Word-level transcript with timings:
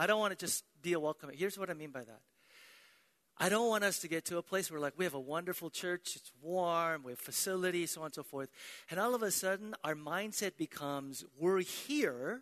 I 0.00 0.06
don't 0.06 0.18
want 0.18 0.30
to 0.30 0.46
just 0.46 0.64
be 0.80 0.94
a 0.94 0.98
welcoming. 0.98 1.36
Here's 1.36 1.58
what 1.58 1.68
I 1.68 1.74
mean 1.74 1.90
by 1.90 2.00
that. 2.00 2.22
I 3.36 3.50
don't 3.50 3.68
want 3.68 3.84
us 3.84 3.98
to 3.98 4.08
get 4.08 4.24
to 4.26 4.38
a 4.38 4.42
place 4.42 4.70
where, 4.70 4.80
like, 4.80 4.94
we 4.96 5.04
have 5.04 5.12
a 5.12 5.20
wonderful 5.20 5.68
church, 5.68 6.16
it's 6.16 6.32
warm, 6.40 7.02
we 7.02 7.12
have 7.12 7.18
facilities, 7.18 7.90
so 7.90 8.00
on 8.00 8.06
and 8.06 8.14
so 8.14 8.22
forth. 8.22 8.48
And 8.90 8.98
all 8.98 9.14
of 9.14 9.22
a 9.22 9.30
sudden, 9.30 9.74
our 9.84 9.94
mindset 9.94 10.56
becomes 10.56 11.26
we're 11.38 11.60
here, 11.60 12.40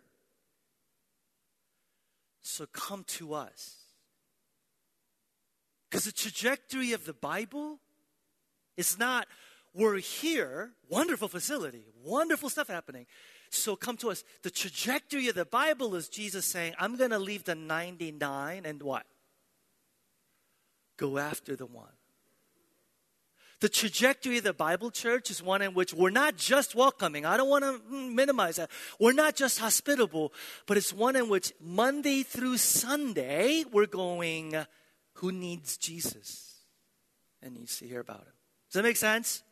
so 2.41 2.65
come 2.65 3.03
to 3.07 3.33
us. 3.33 3.75
Because 5.89 6.05
the 6.05 6.13
trajectory 6.13 6.93
of 6.93 7.03
the 7.03 7.13
Bible 7.13 7.81
is 8.77 8.97
not 8.97 9.27
we're 9.73 9.97
here, 9.97 10.71
wonderful 10.87 11.27
facility, 11.27 11.83
wonderful 12.05 12.49
stuff 12.49 12.69
happening. 12.69 13.05
So 13.49 13.75
come 13.75 13.97
to 13.97 14.11
us. 14.11 14.23
The 14.43 14.51
trajectory 14.51 15.27
of 15.27 15.35
the 15.35 15.45
Bible 15.45 15.95
is 15.95 16.07
Jesus 16.07 16.45
saying, 16.45 16.73
I'm 16.79 16.95
going 16.97 17.09
to 17.09 17.19
leave 17.19 17.43
the 17.43 17.55
99 17.55 18.65
and 18.65 18.81
what? 18.81 19.05
Go 20.97 21.17
after 21.17 21.55
the 21.55 21.65
one. 21.65 21.87
The 23.61 23.69
trajectory 23.69 24.37
of 24.37 24.45
the 24.45 24.53
Bible 24.53 24.89
church 24.89 25.29
is 25.29 25.43
one 25.43 25.61
in 25.61 25.73
which 25.73 25.93
we're 25.93 26.11
not 26.11 26.37
just 26.37 26.75
welcoming. 26.75 27.25
I 27.25 27.35
don't 27.35 27.49
want 27.49 27.65
to 27.65 27.81
minimize 27.93 28.55
that. 28.55 28.69
We're 28.99 29.11
not 29.11 29.35
just 29.35 29.59
hospitable, 29.59 30.31
but 30.65 30.77
it's 30.77 30.93
one 30.93 31.17
in 31.17 31.27
which 31.27 31.51
Monday 31.59 32.23
through 32.23 32.57
Sunday, 32.57 33.65
we're 33.69 33.85
going, 33.85 34.55
who 35.15 35.33
needs 35.33 35.75
Jesus 35.75 36.53
and 37.41 37.53
needs 37.53 37.77
to 37.79 37.87
hear 37.87 37.99
about 37.99 38.21
him? 38.21 38.33
Does 38.69 38.75
that 38.75 38.83
make 38.83 38.97
sense? 38.97 39.43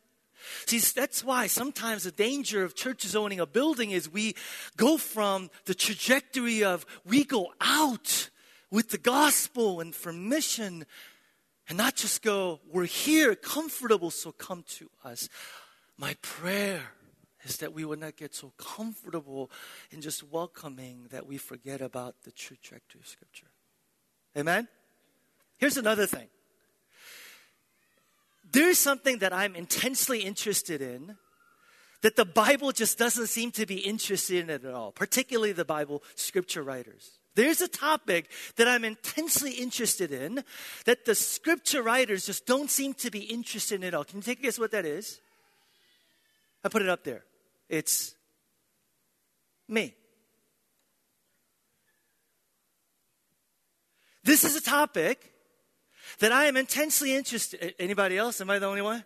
See, 0.66 0.78
that's 0.78 1.24
why 1.24 1.46
sometimes 1.46 2.04
the 2.04 2.12
danger 2.12 2.64
of 2.64 2.74
churches 2.74 3.16
owning 3.16 3.40
a 3.40 3.46
building 3.46 3.90
is 3.90 4.10
we 4.10 4.34
go 4.76 4.96
from 4.98 5.50
the 5.64 5.74
trajectory 5.74 6.64
of 6.64 6.86
we 7.04 7.24
go 7.24 7.52
out 7.60 8.30
with 8.70 8.90
the 8.90 8.98
gospel 8.98 9.80
and 9.80 9.94
for 9.94 10.12
mission 10.12 10.84
and 11.68 11.76
not 11.76 11.96
just 11.96 12.22
go, 12.22 12.60
we're 12.70 12.86
here, 12.86 13.34
comfortable, 13.34 14.10
so 14.10 14.32
come 14.32 14.64
to 14.68 14.90
us. 15.04 15.28
My 15.98 16.16
prayer 16.22 16.82
is 17.44 17.58
that 17.58 17.74
we 17.74 17.84
would 17.84 18.00
not 18.00 18.16
get 18.16 18.34
so 18.34 18.52
comfortable 18.56 19.50
in 19.90 20.00
just 20.00 20.22
welcoming 20.22 21.08
that 21.10 21.26
we 21.26 21.36
forget 21.36 21.80
about 21.80 22.22
the 22.24 22.30
trajectory 22.32 23.00
of 23.00 23.06
Scripture. 23.06 23.48
Amen? 24.36 24.68
Here's 25.58 25.76
another 25.76 26.06
thing. 26.06 26.28
There's 28.50 28.78
something 28.78 29.18
that 29.18 29.32
I'm 29.32 29.54
intensely 29.54 30.20
interested 30.20 30.80
in 30.80 31.16
that 32.02 32.16
the 32.16 32.24
Bible 32.24 32.72
just 32.72 32.96
doesn't 32.96 33.26
seem 33.26 33.50
to 33.52 33.66
be 33.66 33.78
interested 33.78 34.38
in 34.38 34.50
at 34.50 34.64
all, 34.64 34.92
particularly 34.92 35.52
the 35.52 35.64
Bible 35.64 36.02
scripture 36.14 36.62
writers. 36.62 37.18
There's 37.34 37.60
a 37.60 37.68
topic 37.68 38.30
that 38.56 38.66
I'm 38.66 38.84
intensely 38.84 39.52
interested 39.52 40.12
in 40.12 40.44
that 40.86 41.04
the 41.04 41.14
scripture 41.14 41.82
writers 41.82 42.26
just 42.26 42.46
don't 42.46 42.70
seem 42.70 42.94
to 42.94 43.10
be 43.10 43.20
interested 43.20 43.76
in 43.76 43.84
at 43.84 43.94
all. 43.94 44.04
Can 44.04 44.18
you 44.18 44.22
take 44.22 44.40
a 44.40 44.42
guess 44.42 44.58
what 44.58 44.72
that 44.72 44.84
is? 44.84 45.20
I 46.64 46.68
put 46.68 46.82
it 46.82 46.88
up 46.88 47.04
there. 47.04 47.24
It's 47.68 48.14
me. 49.68 49.94
This 54.24 54.44
is 54.44 54.56
a 54.56 54.60
topic 54.60 55.32
that 56.20 56.32
I 56.32 56.46
am 56.46 56.56
intensely 56.56 57.14
interested. 57.14 57.74
Anybody 57.78 58.16
else? 58.16 58.40
Am 58.40 58.50
I 58.50 58.58
the 58.58 58.66
only 58.66 58.82
one? 58.82 59.04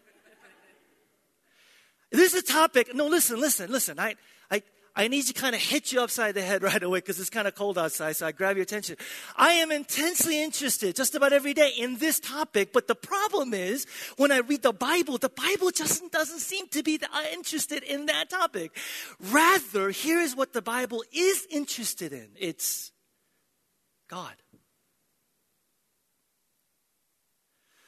This 2.13 2.35
is 2.35 2.43
a 2.43 2.47
topic. 2.47 2.95
No, 2.95 3.07
listen, 3.07 3.41
listen, 3.41 3.73
listen. 3.73 3.99
I, 3.99 4.17
I, 4.51 4.63
I 4.95 5.09
need 5.09 5.23
to 5.23 5.33
kind 5.33 5.55
of 5.55 5.63
hit 5.63 5.93
you 5.93 6.03
upside 6.03 6.35
the 6.35 6.43
head 6.43 6.63
right 6.63 6.83
away 6.83 6.99
because 6.99 7.19
it's 7.19 7.31
kind 7.31 7.49
of 7.49 7.55
cold 7.55 7.79
outside, 7.79 8.17
so 8.17 8.27
I 8.27 8.33
grab 8.33 8.57
your 8.57 8.65
attention. 8.65 8.97
I 9.35 9.55
am 9.55 9.73
intensely 9.73 10.43
interested 10.43 10.95
just 10.95 11.15
about 11.15 11.33
every 11.33 11.55
day 11.55 11.73
in 11.79 11.97
this 11.97 12.21
topic, 12.21 12.73
but 12.73 12.87
the 12.87 12.95
problem 12.95 13.55
is 13.55 13.87
when 14.19 14.31
I 14.31 14.39
read 14.39 14.63
the 14.63 14.75
Bible, 14.75 15.17
the 15.17 15.31
Bible 15.31 15.71
just 15.71 16.11
doesn't 16.13 16.41
seem 16.41 16.69
to 16.69 16.83
be 16.83 17.01
interested 17.33 17.83
in 17.83 18.07
that 18.07 18.29
topic. 18.29 18.77
Rather, 19.19 19.89
here 19.89 20.21
is 20.21 20.37
what 20.37 20.53
the 20.53 20.63
Bible 20.63 21.03
is 21.13 21.47
interested 21.51 22.13
in 22.13 22.29
it's 22.39 22.93
God. 24.09 24.42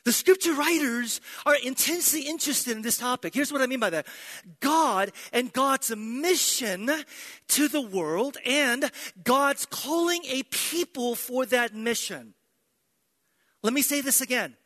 The 0.05 0.13
scripture 0.13 0.53
writers 0.53 1.21
are 1.47 1.57
intensely 1.57 2.23
interested 2.23 2.77
in 2.77 2.83
this 2.83 2.99
topic. 2.99 3.35
Here's 3.35 3.51
what 3.51 3.63
I 3.63 3.67
mean 3.67 3.81
by 3.81 3.91
that 3.91 4.07
God 4.61 5.13
and 5.33 5.53
God's 5.53 5.95
mission 5.97 6.91
to 7.49 7.69
the 7.69 7.81
world, 7.81 8.37
and 8.45 8.91
God's 9.23 9.65
calling 9.65 10.23
a 10.27 10.43
people 10.45 11.15
for 11.15 11.47
that 11.47 11.75
mission. 11.75 12.35
Let 13.63 13.73
me 13.73 13.81
say 13.81 14.03
this 14.03 14.21
again. 14.21 14.57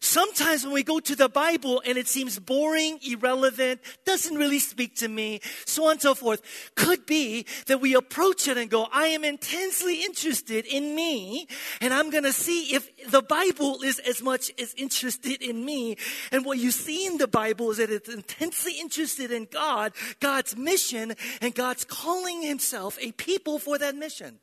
Sometimes 0.00 0.64
when 0.64 0.72
we 0.72 0.82
go 0.82 0.98
to 0.98 1.14
the 1.14 1.28
Bible 1.28 1.82
and 1.84 1.98
it 1.98 2.08
seems 2.08 2.38
boring, 2.38 2.98
irrelevant, 3.02 3.82
doesn't 4.06 4.34
really 4.34 4.58
speak 4.58 4.96
to 4.96 5.08
me, 5.08 5.40
so 5.66 5.84
on 5.84 5.92
and 5.92 6.00
so 6.00 6.14
forth, 6.14 6.40
could 6.74 7.04
be 7.04 7.44
that 7.66 7.82
we 7.82 7.94
approach 7.94 8.48
it 8.48 8.56
and 8.56 8.70
go, 8.70 8.88
I 8.92 9.08
am 9.08 9.24
intensely 9.24 10.02
interested 10.02 10.64
in 10.64 10.94
me, 10.94 11.48
and 11.82 11.92
I'm 11.92 12.08
gonna 12.08 12.32
see 12.32 12.74
if 12.74 13.10
the 13.10 13.20
Bible 13.20 13.82
is 13.82 13.98
as 13.98 14.22
much 14.22 14.50
as 14.58 14.72
interested 14.74 15.42
in 15.42 15.66
me. 15.66 15.98
And 16.32 16.46
what 16.46 16.56
you 16.56 16.70
see 16.70 17.06
in 17.06 17.18
the 17.18 17.28
Bible 17.28 17.70
is 17.70 17.76
that 17.76 17.90
it's 17.90 18.08
intensely 18.08 18.80
interested 18.80 19.30
in 19.30 19.48
God, 19.52 19.92
God's 20.18 20.56
mission, 20.56 21.14
and 21.42 21.54
God's 21.54 21.84
calling 21.84 22.40
Himself 22.40 22.96
a 23.02 23.12
people 23.12 23.58
for 23.58 23.76
that 23.76 23.94
mission. 23.94 24.40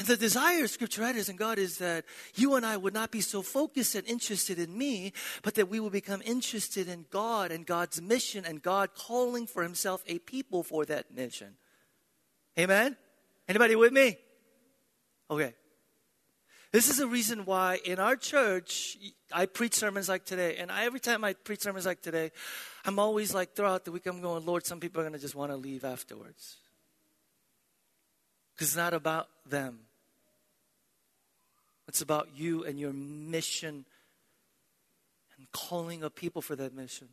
And 0.00 0.08
the 0.08 0.16
desire 0.16 0.64
of 0.64 0.70
scripture 0.70 1.02
writers 1.02 1.28
and 1.28 1.38
God 1.38 1.58
is 1.58 1.76
that 1.76 2.06
you 2.34 2.54
and 2.54 2.64
I 2.64 2.78
would 2.78 2.94
not 2.94 3.10
be 3.10 3.20
so 3.20 3.42
focused 3.42 3.94
and 3.94 4.06
interested 4.06 4.58
in 4.58 4.76
me, 4.76 5.12
but 5.42 5.56
that 5.56 5.68
we 5.68 5.78
will 5.78 5.90
become 5.90 6.22
interested 6.24 6.88
in 6.88 7.04
God 7.10 7.52
and 7.52 7.66
God's 7.66 8.00
mission 8.00 8.46
and 8.46 8.62
God 8.62 8.94
calling 8.94 9.46
for 9.46 9.62
himself 9.62 10.02
a 10.06 10.18
people 10.20 10.62
for 10.62 10.86
that 10.86 11.14
mission. 11.14 11.48
Amen? 12.58 12.96
Anybody 13.46 13.76
with 13.76 13.92
me? 13.92 14.16
Okay. 15.30 15.52
This 16.72 16.88
is 16.88 16.98
a 17.00 17.06
reason 17.06 17.44
why 17.44 17.78
in 17.84 17.98
our 17.98 18.16
church, 18.16 18.96
I 19.30 19.44
preach 19.44 19.74
sermons 19.74 20.08
like 20.08 20.24
today. 20.24 20.56
And 20.56 20.72
I, 20.72 20.86
every 20.86 21.00
time 21.00 21.24
I 21.24 21.34
preach 21.34 21.60
sermons 21.60 21.84
like 21.84 22.00
today, 22.00 22.30
I'm 22.86 22.98
always 22.98 23.34
like, 23.34 23.52
throughout 23.54 23.84
the 23.84 23.92
week, 23.92 24.06
I'm 24.06 24.22
going, 24.22 24.46
Lord, 24.46 24.64
some 24.64 24.80
people 24.80 25.02
are 25.02 25.04
going 25.04 25.12
to 25.12 25.18
just 25.18 25.34
want 25.34 25.52
to 25.52 25.58
leave 25.58 25.84
afterwards. 25.84 26.56
Because 28.54 28.68
it's 28.68 28.76
not 28.78 28.94
about 28.94 29.28
them. 29.44 29.80
It's 31.90 32.02
about 32.02 32.28
you 32.36 32.62
and 32.62 32.78
your 32.78 32.92
mission 32.92 33.84
and 35.36 35.50
calling 35.50 36.04
of 36.04 36.14
people 36.14 36.40
for 36.40 36.54
that 36.54 36.72
mission. 36.72 37.08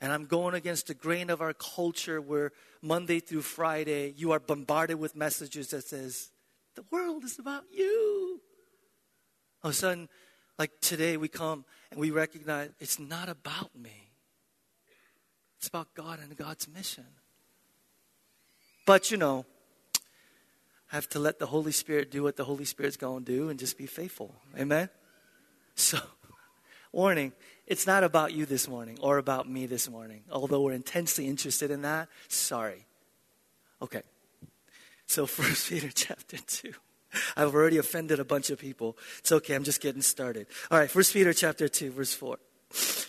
And 0.00 0.12
I'm 0.12 0.26
going 0.26 0.56
against 0.56 0.88
the 0.88 0.94
grain 0.94 1.30
of 1.30 1.40
our 1.40 1.52
culture 1.54 2.20
where 2.20 2.50
Monday 2.82 3.20
through 3.20 3.42
Friday 3.42 4.12
you 4.16 4.32
are 4.32 4.40
bombarded 4.40 4.98
with 4.98 5.14
messages 5.14 5.68
that 5.68 5.84
says, 5.84 6.32
the 6.74 6.82
world 6.90 7.22
is 7.22 7.38
about 7.38 7.62
you. 7.72 8.40
All 9.62 9.68
of 9.68 9.76
a 9.76 9.78
sudden, 9.78 10.08
like 10.58 10.72
today 10.80 11.16
we 11.16 11.28
come 11.28 11.64
and 11.92 12.00
we 12.00 12.10
recognize 12.10 12.70
it's 12.80 12.98
not 12.98 13.28
about 13.28 13.70
me. 13.78 14.10
It's 15.58 15.68
about 15.68 15.94
God 15.94 16.18
and 16.20 16.36
God's 16.36 16.66
mission. 16.66 17.06
But 18.84 19.12
you 19.12 19.16
know, 19.16 19.46
have 20.94 21.08
to 21.08 21.18
let 21.18 21.40
the 21.40 21.46
Holy 21.46 21.72
Spirit 21.72 22.12
do 22.12 22.22
what 22.22 22.36
the 22.36 22.44
Holy 22.44 22.64
Spirit's 22.64 22.96
going 22.96 23.24
to 23.24 23.32
do 23.32 23.48
and 23.48 23.58
just 23.58 23.76
be 23.76 23.86
faithful. 23.86 24.32
Amen? 24.56 24.88
So, 25.74 25.98
warning, 26.92 27.32
it's 27.66 27.84
not 27.84 28.04
about 28.04 28.32
you 28.32 28.46
this 28.46 28.68
morning 28.68 28.98
or 29.00 29.18
about 29.18 29.48
me 29.48 29.66
this 29.66 29.90
morning. 29.90 30.22
Although 30.30 30.60
we're 30.60 30.72
intensely 30.72 31.26
interested 31.26 31.72
in 31.72 31.82
that, 31.82 32.08
sorry. 32.28 32.86
Okay. 33.82 34.02
So, 35.06 35.26
First 35.38 35.68
Peter 35.68 35.90
chapter 35.92 36.36
2. 36.38 36.72
I've 37.36 37.52
already 37.52 37.78
offended 37.78 38.20
a 38.20 38.24
bunch 38.24 38.50
of 38.50 38.60
people. 38.60 38.96
It's 39.18 39.32
okay, 39.32 39.56
I'm 39.56 39.64
just 39.64 39.80
getting 39.80 40.02
started. 40.02 40.46
All 40.70 40.78
right, 40.78 40.90
First 40.90 41.12
Peter 41.12 41.32
chapter 41.32 41.68
2, 41.68 41.90
verse 41.90 42.14
4. 42.14 42.38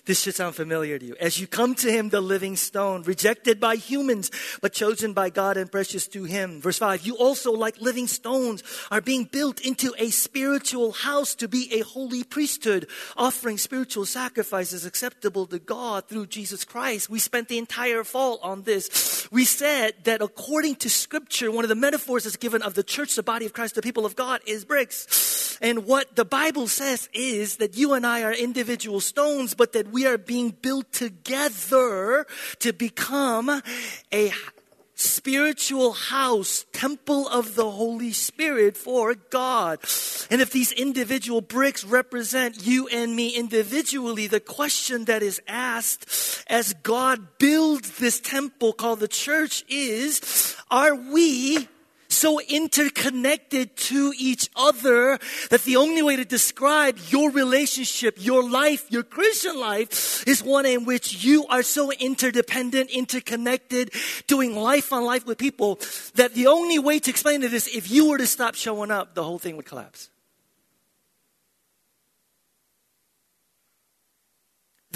This 0.06 0.21
should 0.21 0.35
sound 0.35 0.56
familiar 0.56 1.00
to 1.00 1.06
you. 1.06 1.15
As 1.19 1.39
you 1.39 1.47
come 1.47 1.73
to 1.75 1.91
him, 1.91 2.09
the 2.09 2.21
living 2.21 2.56
stone, 2.56 3.01
rejected 3.03 3.59
by 3.59 3.75
humans, 3.75 4.31
but 4.62 4.73
chosen 4.73 5.13
by 5.13 5.29
God 5.29 5.57
and 5.57 5.71
precious 5.71 6.07
to 6.09 6.23
him. 6.25 6.62
Verse 6.62 6.77
5, 6.77 7.06
you 7.06 7.17
also, 7.17 7.51
like 7.51 7.81
living 7.81 8.07
stones, 8.07 8.63
are 8.91 9.01
being 9.01 9.25
built 9.25 9.62
into 9.62 9.94
a 9.97 10.09
spiritual 10.12 10.91
house 10.91 11.33
to 11.35 11.47
be 11.47 11.73
a 11.73 11.79
holy 11.79 12.23
priesthood, 12.23 12.88
offering 13.17 13.57
spiritual 13.57 14.06
sacrifices 14.06 14.85
acceptable 14.85 15.47
to 15.47 15.59
God 15.59 16.07
through 16.07 16.27
Jesus 16.27 16.63
Christ. 16.63 17.09
We 17.09 17.19
spent 17.19 17.47
the 17.47 17.57
entire 17.57 18.03
fall 18.03 18.39
on 18.44 18.63
this. 18.63 19.27
We 19.31 19.45
said 19.45 19.95
that 20.03 20.21
according 20.21 20.75
to 20.77 20.89
scripture, 20.89 21.51
one 21.51 21.65
of 21.65 21.69
the 21.69 21.75
metaphors 21.75 22.25
that's 22.25 22.38
given 22.38 22.61
of 22.61 22.75
the 22.75 22.83
church, 22.83 23.15
the 23.15 23.23
body 23.23 23.45
of 23.45 23.53
Christ, 23.53 23.75
the 23.75 23.81
people 23.81 24.06
of 24.06 24.15
God, 24.15 24.41
is 24.45 24.65
bricks. 24.65 25.57
And 25.61 25.85
what 25.85 26.15
the 26.15 26.25
Bible 26.25 26.68
says 26.68 27.09
is 27.13 27.57
that 27.57 27.77
you 27.77 27.94
and 27.94 28.06
I 28.06 28.23
are 28.23 28.33
individual 28.33 29.00
stones, 29.00 29.53
but 29.57 29.74
that 29.74 29.92
we 29.92 30.06
are 30.06 30.18
being 30.18 30.52
built 30.52 30.92
together 30.92 32.25
to 32.60 32.74
become 32.74 33.62
a 34.13 34.31
spiritual 34.96 35.92
house, 35.92 36.66
temple 36.72 37.28
of 37.28 37.56
the 37.56 37.69
Holy 37.69 38.13
Spirit 38.13 38.78
for 38.78 39.13
God. 39.13 39.80
And 40.31 40.42
if 40.42 40.52
these 40.52 40.72
individual 40.72 41.42
bricks 41.42 41.84
represent 41.84 42.66
you 42.66 42.88
and 42.88 43.16
me 43.16 43.30
individually, 43.30 44.28
the 44.28 44.40
question 44.40 45.06
that 45.06 45.22
is 45.22 45.42
asked 45.48 46.44
as 46.48 46.74
God 46.74 47.38
builds 47.38 47.98
this 47.98 48.19
temple 48.19 48.74
called 48.74 49.02
the 49.02 49.07
church 49.07 49.66
is, 49.68 50.56
are 50.72 50.96
we 50.96 51.68
so 52.15 52.39
interconnected 52.39 53.75
to 53.75 54.13
each 54.17 54.50
other 54.56 55.19
that 55.50 55.63
the 55.63 55.75
only 55.75 56.01
way 56.01 56.15
to 56.15 56.25
describe 56.25 56.97
your 57.09 57.29
relationship, 57.31 58.15
your 58.17 58.47
life, 58.50 58.89
your 58.89 59.03
Christian 59.03 59.59
life 59.59 60.27
is 60.27 60.41
one 60.41 60.65
in 60.65 60.85
which 60.85 61.23
you 61.23 61.45
are 61.47 61.63
so 61.63 61.91
interdependent, 61.91 62.89
interconnected, 62.89 63.91
doing 64.27 64.56
life 64.56 64.94
on 64.94 65.03
life 65.03 65.25
with 65.25 65.38
people 65.38 65.79
that 66.15 66.33
the 66.33 66.47
only 66.47 66.79
way 66.79 67.00
to 67.00 67.09
explain 67.09 67.44
it 67.44 67.53
is 67.53 67.67
if 67.67 67.91
you 67.91 68.09
were 68.09 68.18
to 68.18 68.27
stop 68.27 68.56
showing 68.56 68.91
up, 68.91 69.13
the 69.13 69.23
whole 69.23 69.39
thing 69.39 69.57
would 69.57 69.65
collapse. 69.65 70.09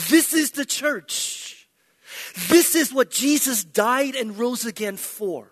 This 0.07 0.33
is 0.33 0.51
the 0.51 0.65
church. 0.65 1.68
This 2.48 2.75
is 2.75 2.94
what 2.94 3.12
Jesus 3.12 3.63
died 3.63 4.15
and 4.15 4.38
rose 4.38 4.65
again 4.65 4.95
for. 4.95 5.51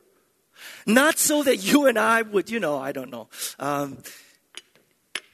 Not 0.88 1.20
so 1.20 1.44
that 1.44 1.58
you 1.58 1.86
and 1.86 2.00
I 2.00 2.22
would, 2.22 2.50
you 2.50 2.62
know, 2.62 2.78
I 2.78 2.94
don't 2.94 3.12
know, 3.12 3.28
um, 3.60 3.98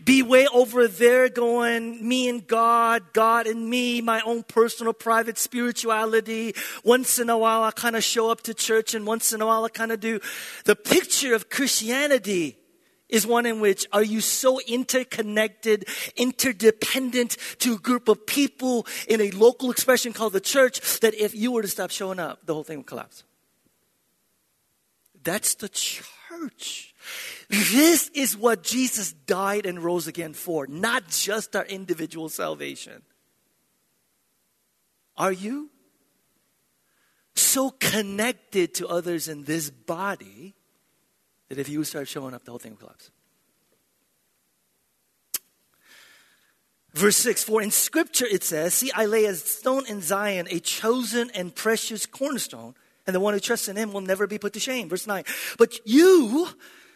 be 0.03 0.23
way 0.23 0.47
over 0.47 0.88
there 0.88 1.29
going, 1.29 2.05
me 2.05 2.27
and 2.27 2.45
God, 2.45 3.13
God 3.13 3.45
and 3.45 3.69
me, 3.69 4.01
my 4.01 4.19
own 4.21 4.41
personal 4.41 4.94
private 4.94 5.38
spirituality. 5.38 6.55
Once 6.83 7.19
in 7.19 7.29
a 7.29 7.38
while, 7.38 7.61
I 7.61 7.69
kind 7.69 7.95
of 7.95 8.03
show 8.03 8.31
up 8.31 8.41
to 8.41 8.55
church 8.55 8.95
and 8.95 9.05
once 9.05 9.31
in 9.31 9.41
a 9.41 9.45
while, 9.45 9.63
I 9.63 9.69
kind 9.69 9.91
of 9.91 10.00
do. 10.00 10.19
The 10.65 10.75
picture 10.75 11.35
of 11.35 11.51
Christianity 11.51 12.57
is 13.07 13.27
one 13.27 13.45
in 13.45 13.59
which 13.59 13.85
are 13.94 14.03
you 14.03 14.21
so 14.21 14.59
interconnected, 14.61 15.85
interdependent 16.17 17.38
to 17.59 17.75
a 17.75 17.77
group 17.77 18.07
of 18.07 18.25
people 18.25 18.88
in 19.07 19.21
a 19.21 19.29
local 19.29 19.69
expression 19.69 20.13
called 20.13 20.33
the 20.33 20.41
church 20.41 21.00
that 21.01 21.13
if 21.13 21.35
you 21.35 21.51
were 21.51 21.61
to 21.61 21.67
stop 21.67 21.91
showing 21.91 22.19
up, 22.19 22.39
the 22.45 22.55
whole 22.55 22.63
thing 22.63 22.77
would 22.77 22.88
collapse. 22.88 23.23
That's 25.24 25.56
the 25.56 25.70
church. 25.70 26.94
This 27.50 28.10
is 28.10 28.36
what 28.38 28.64
Jesus 28.64 29.14
died 29.14 29.66
and 29.66 29.84
rose 29.84 30.08
again 30.08 30.34
for, 30.34 30.68
not 30.68 31.08
just 31.10 31.56
our 31.56 31.66
individual 31.66 32.30
salvation. 32.30 33.04
Are 35.16 35.31
you 35.31 35.70
so 37.36 37.70
connected 37.70 38.74
to 38.75 38.88
others 38.88 39.28
in 39.28 39.44
this 39.44 39.70
body 39.70 40.56
that 41.50 41.60
if 41.60 41.70
you 41.70 41.84
start 41.84 42.08
showing 42.08 42.34
up, 42.34 42.44
the 42.44 42.52
whole 42.52 42.60
thing 42.60 42.72
will 42.74 42.80
collapse? 42.80 43.12
Verse 46.94 47.18
6 47.18 47.44
For 47.44 47.62
in 47.62 47.72
scripture 47.72 48.25
it 48.25 48.44
says, 48.44 48.74
See, 48.74 48.92
I 48.94 49.06
lay 49.06 49.25
a 49.25 49.36
stone 49.36 49.86
in 49.88 50.02
Zion, 50.02 50.48
a 50.50 50.60
chosen 50.60 51.30
and 51.31 51.54
precious 51.54 52.06
cornerstone 52.06 52.75
and 53.05 53.15
the 53.15 53.19
one 53.19 53.33
who 53.33 53.39
trusts 53.39 53.67
in 53.67 53.75
him 53.75 53.91
will 53.91 54.01
never 54.01 54.27
be 54.27 54.38
put 54.38 54.53
to 54.53 54.59
shame. 54.59 54.89
Verse 54.89 55.07
9. 55.07 55.23
But 55.57 55.79
you 55.85 56.47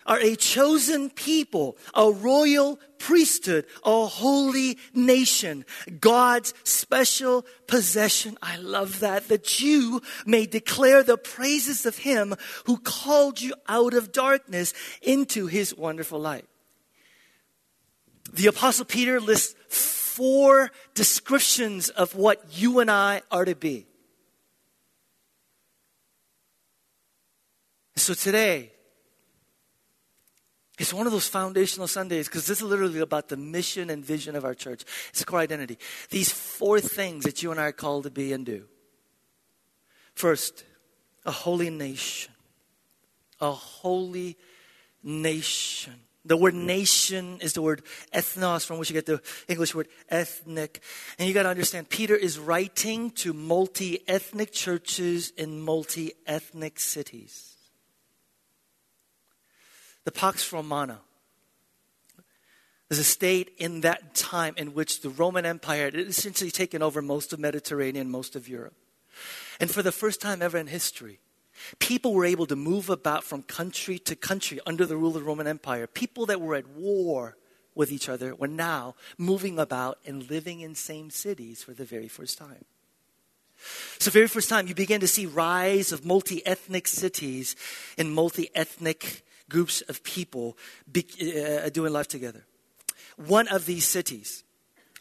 are 0.05 0.19
a 0.19 0.35
chosen 0.35 1.09
people, 1.09 1.77
a 1.93 2.09
royal 2.09 2.79
priesthood, 2.97 3.65
a 3.85 4.05
holy 4.05 4.77
nation, 4.93 5.65
God's 5.99 6.53
special 6.63 7.45
possession. 7.67 8.37
I 8.41 8.55
love 8.57 9.01
that. 9.01 9.27
That 9.27 9.59
you 9.59 10.01
may 10.25 10.45
declare 10.45 11.03
the 11.03 11.17
praises 11.17 11.85
of 11.85 11.99
him 11.99 12.35
who 12.65 12.77
called 12.77 13.41
you 13.41 13.53
out 13.67 13.93
of 13.93 14.11
darkness 14.11 14.73
into 15.01 15.47
his 15.47 15.75
wonderful 15.75 16.19
light. 16.19 16.45
The 18.33 18.47
apostle 18.47 18.85
Peter 18.85 19.19
lists 19.19 19.55
four 19.69 20.71
descriptions 20.95 21.89
of 21.89 22.15
what 22.15 22.43
you 22.51 22.79
and 22.79 22.89
I 22.89 23.21
are 23.29 23.45
to 23.45 23.55
be. 23.55 23.87
So 27.99 28.13
today, 28.13 28.71
it's 30.77 30.93
one 30.93 31.07
of 31.07 31.11
those 31.11 31.27
foundational 31.27 31.87
Sundays 31.87 32.27
because 32.27 32.45
this 32.45 32.59
is 32.59 32.63
literally 32.63 32.99
about 32.99 33.29
the 33.29 33.37
mission 33.37 33.89
and 33.89 34.05
vision 34.05 34.35
of 34.35 34.45
our 34.45 34.53
church. 34.53 34.83
It's 35.09 35.23
core 35.23 35.39
identity. 35.39 35.79
These 36.09 36.31
four 36.31 36.79
things 36.79 37.23
that 37.23 37.41
you 37.41 37.49
and 37.51 37.59
I 37.59 37.65
are 37.65 37.71
called 37.71 38.03
to 38.03 38.11
be 38.11 38.31
and 38.31 38.45
do. 38.45 38.65
First, 40.13 40.63
a 41.25 41.31
holy 41.31 41.71
nation. 41.71 42.33
A 43.41 43.51
holy 43.51 44.37
nation. 45.03 45.95
The 46.25 46.37
word 46.37 46.53
nation 46.53 47.39
is 47.41 47.53
the 47.53 47.61
word 47.61 47.83
ethnos, 48.13 48.65
from 48.65 48.77
which 48.77 48.89
you 48.89 48.93
get 48.93 49.05
the 49.05 49.21
English 49.47 49.73
word 49.73 49.87
ethnic. 50.09 50.81
And 51.17 51.27
you 51.27 51.33
got 51.33 51.43
to 51.43 51.49
understand, 51.49 51.89
Peter 51.89 52.15
is 52.15 52.37
writing 52.37 53.11
to 53.11 53.33
multi 53.33 54.07
ethnic 54.07 54.51
churches 54.51 55.31
in 55.37 55.61
multi 55.61 56.11
ethnic 56.27 56.79
cities 56.79 57.56
the 60.07 60.11
Pax 60.13 60.53
Romana. 60.53 61.01
There's 62.87 62.97
a 62.97 63.03
state 63.03 63.51
in 63.57 63.81
that 63.81 64.15
time 64.15 64.53
in 64.55 64.73
which 64.73 65.01
the 65.01 65.09
Roman 65.09 65.45
Empire 65.45 65.83
had 65.83 65.95
essentially 65.95 66.49
taken 66.49 66.81
over 66.81 67.01
most 67.01 67.33
of 67.33 67.39
Mediterranean, 67.39 68.09
most 68.09 68.33
of 68.37 68.47
Europe. 68.47 68.73
And 69.59 69.69
for 69.69 69.83
the 69.83 69.91
first 69.91 70.21
time 70.21 70.41
ever 70.41 70.57
in 70.57 70.67
history, 70.67 71.19
people 71.79 72.13
were 72.13 72.23
able 72.23 72.45
to 72.45 72.55
move 72.55 72.89
about 72.89 73.25
from 73.25 73.41
country 73.41 73.99
to 73.99 74.15
country 74.15 74.61
under 74.65 74.85
the 74.85 74.95
rule 74.95 75.09
of 75.09 75.15
the 75.15 75.23
Roman 75.23 75.45
Empire. 75.45 75.87
People 75.87 76.25
that 76.27 76.39
were 76.39 76.55
at 76.55 76.69
war 76.69 77.35
with 77.75 77.91
each 77.91 78.07
other 78.07 78.33
were 78.33 78.47
now 78.47 78.95
moving 79.17 79.59
about 79.59 79.99
and 80.05 80.29
living 80.29 80.61
in 80.61 80.73
same 80.73 81.09
cities 81.09 81.63
for 81.63 81.73
the 81.73 81.83
very 81.83 82.07
first 82.07 82.37
time. 82.37 82.63
So, 83.99 84.09
very 84.09 84.29
first 84.29 84.47
time, 84.47 84.67
you 84.67 84.75
begin 84.75 85.01
to 85.01 85.07
see 85.07 85.25
rise 85.25 85.91
of 85.91 86.05
multi-ethnic 86.05 86.87
cities 86.87 87.57
in 87.97 88.13
multi-ethnic 88.13 89.25
groups 89.49 89.81
of 89.81 90.03
people 90.03 90.57
be, 90.91 91.05
uh, 91.21 91.69
doing 91.69 91.93
life 91.93 92.07
together. 92.07 92.45
One 93.15 93.47
of 93.47 93.65
these 93.65 93.87
cities, 93.87 94.43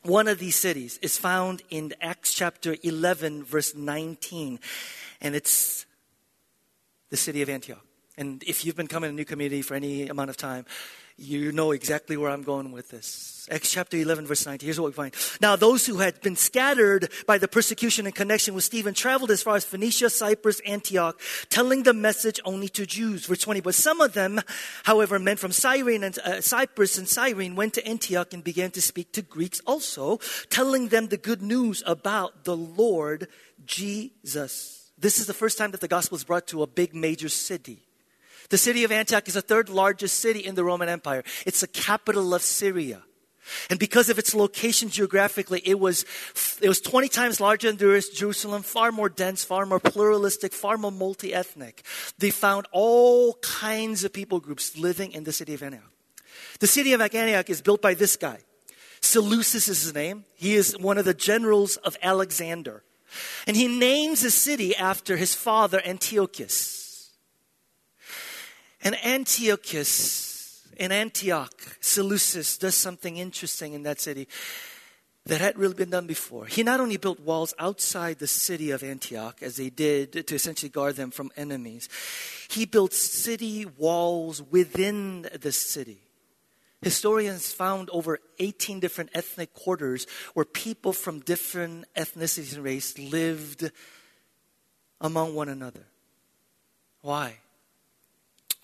one 0.02 0.28
of 0.28 0.38
these 0.38 0.56
cities 0.56 0.98
is 1.02 1.18
found 1.18 1.62
in 1.68 1.94
Acts 2.00 2.32
chapter 2.32 2.76
11, 2.82 3.44
verse 3.44 3.74
19, 3.74 4.58
and 5.20 5.34
it's 5.34 5.84
the 7.10 7.16
city 7.16 7.42
of 7.42 7.48
Antioch. 7.48 7.84
And 8.16 8.42
if 8.44 8.64
you've 8.64 8.76
been 8.76 8.86
coming 8.86 9.10
to 9.10 9.12
a 9.12 9.16
new 9.16 9.24
community 9.24 9.62
for 9.62 9.74
any 9.74 10.08
amount 10.08 10.30
of 10.30 10.36
time, 10.36 10.64
you 11.18 11.50
know 11.52 11.72
exactly 11.72 12.16
where 12.16 12.30
I'm 12.30 12.42
going 12.42 12.72
with 12.72 12.90
this. 12.90 13.48
Acts 13.50 13.70
chapter 13.70 13.96
11, 13.96 14.26
verse 14.26 14.44
19. 14.44 14.66
Here's 14.66 14.80
what 14.80 14.88
we 14.88 14.92
find. 14.92 15.14
Now, 15.40 15.56
those 15.56 15.86
who 15.86 15.98
had 15.98 16.20
been 16.20 16.36
scattered 16.36 17.10
by 17.26 17.38
the 17.38 17.48
persecution 17.48 18.06
in 18.06 18.12
connection 18.12 18.54
with 18.54 18.64
Stephen 18.64 18.92
traveled 18.92 19.30
as 19.30 19.42
far 19.42 19.56
as 19.56 19.64
Phoenicia, 19.64 20.10
Cyprus, 20.10 20.60
Antioch, 20.66 21.20
telling 21.48 21.84
the 21.84 21.94
message 21.94 22.40
only 22.44 22.68
to 22.70 22.84
Jews. 22.84 23.26
Verse 23.26 23.40
20. 23.40 23.60
But 23.60 23.74
some 23.74 24.00
of 24.00 24.14
them, 24.14 24.40
however, 24.84 25.18
men 25.18 25.36
from 25.36 25.52
Cyrene 25.52 26.02
and 26.02 26.18
uh, 26.18 26.40
Cyprus 26.40 26.98
and 26.98 27.08
Cyrene 27.08 27.54
went 27.54 27.74
to 27.74 27.86
Antioch 27.86 28.34
and 28.34 28.42
began 28.42 28.70
to 28.72 28.82
speak 28.82 29.12
to 29.12 29.22
Greeks 29.22 29.60
also, 29.66 30.18
telling 30.50 30.88
them 30.88 31.06
the 31.06 31.16
good 31.16 31.40
news 31.40 31.82
about 31.86 32.44
the 32.44 32.56
Lord 32.56 33.28
Jesus. 33.64 34.90
This 34.98 35.18
is 35.18 35.26
the 35.26 35.34
first 35.34 35.56
time 35.56 35.70
that 35.70 35.80
the 35.80 35.88
gospel 35.88 36.16
is 36.16 36.24
brought 36.24 36.48
to 36.48 36.62
a 36.62 36.66
big 36.66 36.94
major 36.94 37.28
city. 37.28 37.85
The 38.50 38.58
city 38.58 38.84
of 38.84 38.92
Antioch 38.92 39.26
is 39.28 39.34
the 39.34 39.42
third 39.42 39.68
largest 39.68 40.20
city 40.20 40.40
in 40.40 40.54
the 40.54 40.64
Roman 40.64 40.88
Empire. 40.88 41.24
It's 41.44 41.60
the 41.60 41.66
capital 41.66 42.34
of 42.34 42.42
Syria. 42.42 43.02
And 43.70 43.78
because 43.78 44.10
of 44.10 44.18
its 44.18 44.34
location 44.34 44.88
geographically, 44.88 45.62
it 45.64 45.78
was, 45.78 46.04
it 46.60 46.68
was 46.68 46.80
20 46.80 47.08
times 47.08 47.40
larger 47.40 47.70
than 47.70 48.00
Jerusalem, 48.14 48.62
far 48.62 48.90
more 48.90 49.08
dense, 49.08 49.44
far 49.44 49.66
more 49.66 49.80
pluralistic, 49.80 50.52
far 50.52 50.76
more 50.76 50.90
multi 50.90 51.32
ethnic. 51.32 51.84
They 52.18 52.30
found 52.30 52.66
all 52.72 53.34
kinds 53.34 54.04
of 54.04 54.12
people 54.12 54.40
groups 54.40 54.76
living 54.76 55.12
in 55.12 55.24
the 55.24 55.32
city 55.32 55.54
of 55.54 55.62
Antioch. 55.62 55.84
The 56.58 56.66
city 56.66 56.92
of 56.92 57.00
Antioch 57.00 57.48
is 57.48 57.60
built 57.60 57.82
by 57.82 57.94
this 57.94 58.16
guy. 58.16 58.40
Seleucus 59.00 59.54
is 59.54 59.66
his 59.66 59.94
name. 59.94 60.24
He 60.34 60.54
is 60.54 60.76
one 60.76 60.98
of 60.98 61.04
the 61.04 61.14
generals 61.14 61.76
of 61.78 61.96
Alexander. 62.02 62.82
And 63.46 63.56
he 63.56 63.68
names 63.68 64.22
the 64.22 64.30
city 64.30 64.74
after 64.74 65.16
his 65.16 65.34
father, 65.34 65.80
Antiochus. 65.84 66.75
And 68.86 68.94
Antiochus, 69.04 70.62
in 70.76 70.92
Antioch, 70.92 71.52
Seleucus 71.80 72.56
does 72.56 72.76
something 72.76 73.16
interesting 73.16 73.72
in 73.72 73.82
that 73.82 74.00
city 74.00 74.28
that 75.24 75.40
had 75.40 75.58
really 75.58 75.74
been 75.74 75.90
done 75.90 76.06
before. 76.06 76.46
He 76.46 76.62
not 76.62 76.78
only 76.78 76.96
built 76.96 77.18
walls 77.18 77.52
outside 77.58 78.20
the 78.20 78.28
city 78.28 78.70
of 78.70 78.84
Antioch, 78.84 79.42
as 79.42 79.56
they 79.56 79.70
did 79.70 80.28
to 80.28 80.34
essentially 80.36 80.70
guard 80.70 80.94
them 80.94 81.10
from 81.10 81.32
enemies, 81.36 81.88
he 82.46 82.64
built 82.64 82.92
city 82.92 83.66
walls 83.66 84.40
within 84.40 85.28
the 85.36 85.50
city. 85.50 85.98
Historians 86.80 87.50
found 87.50 87.90
over 87.90 88.20
18 88.38 88.78
different 88.78 89.10
ethnic 89.14 89.52
quarters 89.52 90.06
where 90.34 90.44
people 90.44 90.92
from 90.92 91.18
different 91.18 91.86
ethnicities 91.96 92.54
and 92.54 92.62
race 92.62 92.96
lived 92.96 93.68
among 95.00 95.34
one 95.34 95.48
another. 95.48 95.86
Why? 97.00 97.38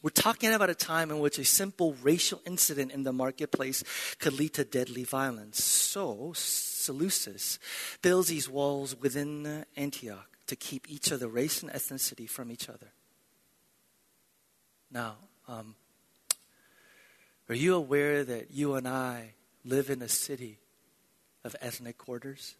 We're 0.02 0.10
talking 0.10 0.52
about 0.52 0.68
a 0.68 0.74
time 0.74 1.12
in 1.12 1.20
which 1.20 1.38
a 1.38 1.44
simple 1.44 1.94
racial 2.02 2.40
incident 2.44 2.90
in 2.90 3.04
the 3.04 3.12
marketplace 3.12 3.84
could 4.18 4.32
lead 4.32 4.54
to 4.54 4.64
deadly 4.64 5.04
violence. 5.04 5.62
So, 5.62 6.32
Seleucus 6.34 7.60
builds 8.02 8.28
these 8.28 8.48
walls 8.48 8.96
within 9.00 9.64
Antioch 9.76 10.28
to 10.48 10.56
keep 10.56 10.90
each 10.90 11.12
of 11.12 11.20
the 11.20 11.28
race 11.28 11.62
and 11.62 11.70
ethnicity 11.70 12.28
from 12.28 12.50
each 12.50 12.68
other. 12.68 12.92
Now, 14.90 15.16
um, 15.46 15.76
are 17.48 17.54
you 17.54 17.74
aware 17.74 18.24
that 18.24 18.50
you 18.50 18.74
and 18.74 18.88
I 18.88 19.34
live 19.64 19.88
in 19.88 20.02
a 20.02 20.08
city 20.08 20.58
of 21.44 21.54
ethnic 21.60 21.96
quarters? 21.96 22.56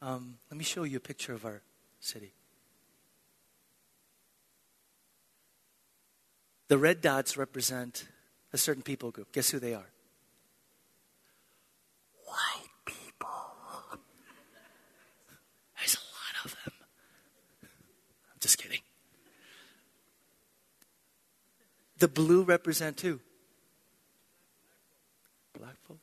Um, 0.00 0.38
let 0.50 0.56
me 0.56 0.64
show 0.64 0.84
you 0.84 0.98
a 0.98 1.00
picture 1.00 1.34
of 1.34 1.44
our 1.44 1.62
city. 1.98 2.32
The 6.70 6.78
red 6.78 7.00
dots 7.00 7.36
represent 7.36 8.06
a 8.52 8.56
certain 8.56 8.84
people 8.84 9.10
group. 9.10 9.32
Guess 9.32 9.50
who 9.50 9.58
they 9.58 9.74
are? 9.74 9.90
White 12.24 12.70
people. 12.86 13.28
There's 15.76 15.96
a 15.96 15.98
lot 15.98 16.44
of 16.44 16.52
them. 16.52 16.72
I'm 17.64 18.38
just 18.38 18.56
kidding. 18.56 18.78
The 21.98 22.06
blue 22.06 22.44
represent 22.44 23.00
who? 23.00 23.18
Black 25.58 25.74
folk. 25.88 25.98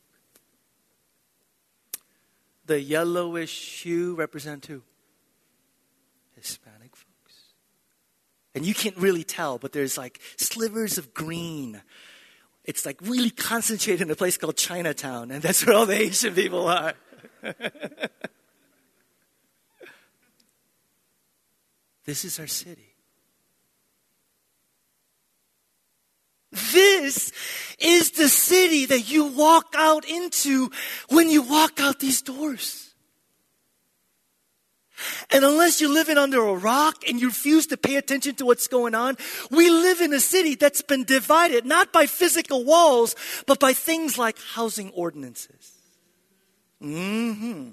The 2.66 2.78
yellowish 2.78 3.84
hue 3.84 4.14
represent 4.14 4.66
who? 4.66 4.82
Hispanic. 6.36 6.77
And 8.54 8.64
you 8.64 8.74
can't 8.74 8.96
really 8.96 9.24
tell, 9.24 9.58
but 9.58 9.72
there's 9.72 9.98
like 9.98 10.20
slivers 10.36 10.98
of 10.98 11.14
green. 11.14 11.82
It's 12.64 12.84
like 12.84 13.00
really 13.02 13.30
concentrated 13.30 14.02
in 14.02 14.10
a 14.10 14.16
place 14.16 14.36
called 14.36 14.56
Chinatown, 14.56 15.30
and 15.30 15.40
that's 15.42 15.64
where 15.64 15.76
all 15.76 15.86
the 15.86 16.00
Asian 16.00 16.34
people 16.34 16.66
are. 16.66 16.94
this 22.04 22.24
is 22.24 22.38
our 22.38 22.46
city. 22.46 22.94
This 26.72 27.32
is 27.78 28.12
the 28.12 28.28
city 28.28 28.86
that 28.86 29.10
you 29.10 29.26
walk 29.26 29.74
out 29.76 30.08
into 30.08 30.70
when 31.10 31.30
you 31.30 31.42
walk 31.42 31.80
out 31.80 32.00
these 32.00 32.22
doors. 32.22 32.87
And 35.30 35.44
unless 35.44 35.80
you're 35.80 35.92
living 35.92 36.18
under 36.18 36.42
a 36.42 36.54
rock 36.54 37.04
and 37.08 37.20
you 37.20 37.28
refuse 37.28 37.66
to 37.68 37.76
pay 37.76 37.96
attention 37.96 38.34
to 38.36 38.46
what's 38.46 38.68
going 38.68 38.94
on, 38.94 39.16
we 39.50 39.70
live 39.70 40.00
in 40.00 40.12
a 40.12 40.20
city 40.20 40.54
that's 40.54 40.82
been 40.82 41.04
divided 41.04 41.64
not 41.64 41.92
by 41.92 42.06
physical 42.06 42.64
walls, 42.64 43.14
but 43.46 43.60
by 43.60 43.72
things 43.72 44.18
like 44.18 44.36
housing 44.54 44.90
ordinances. 44.90 45.72
Mm-hmm. 46.82 47.70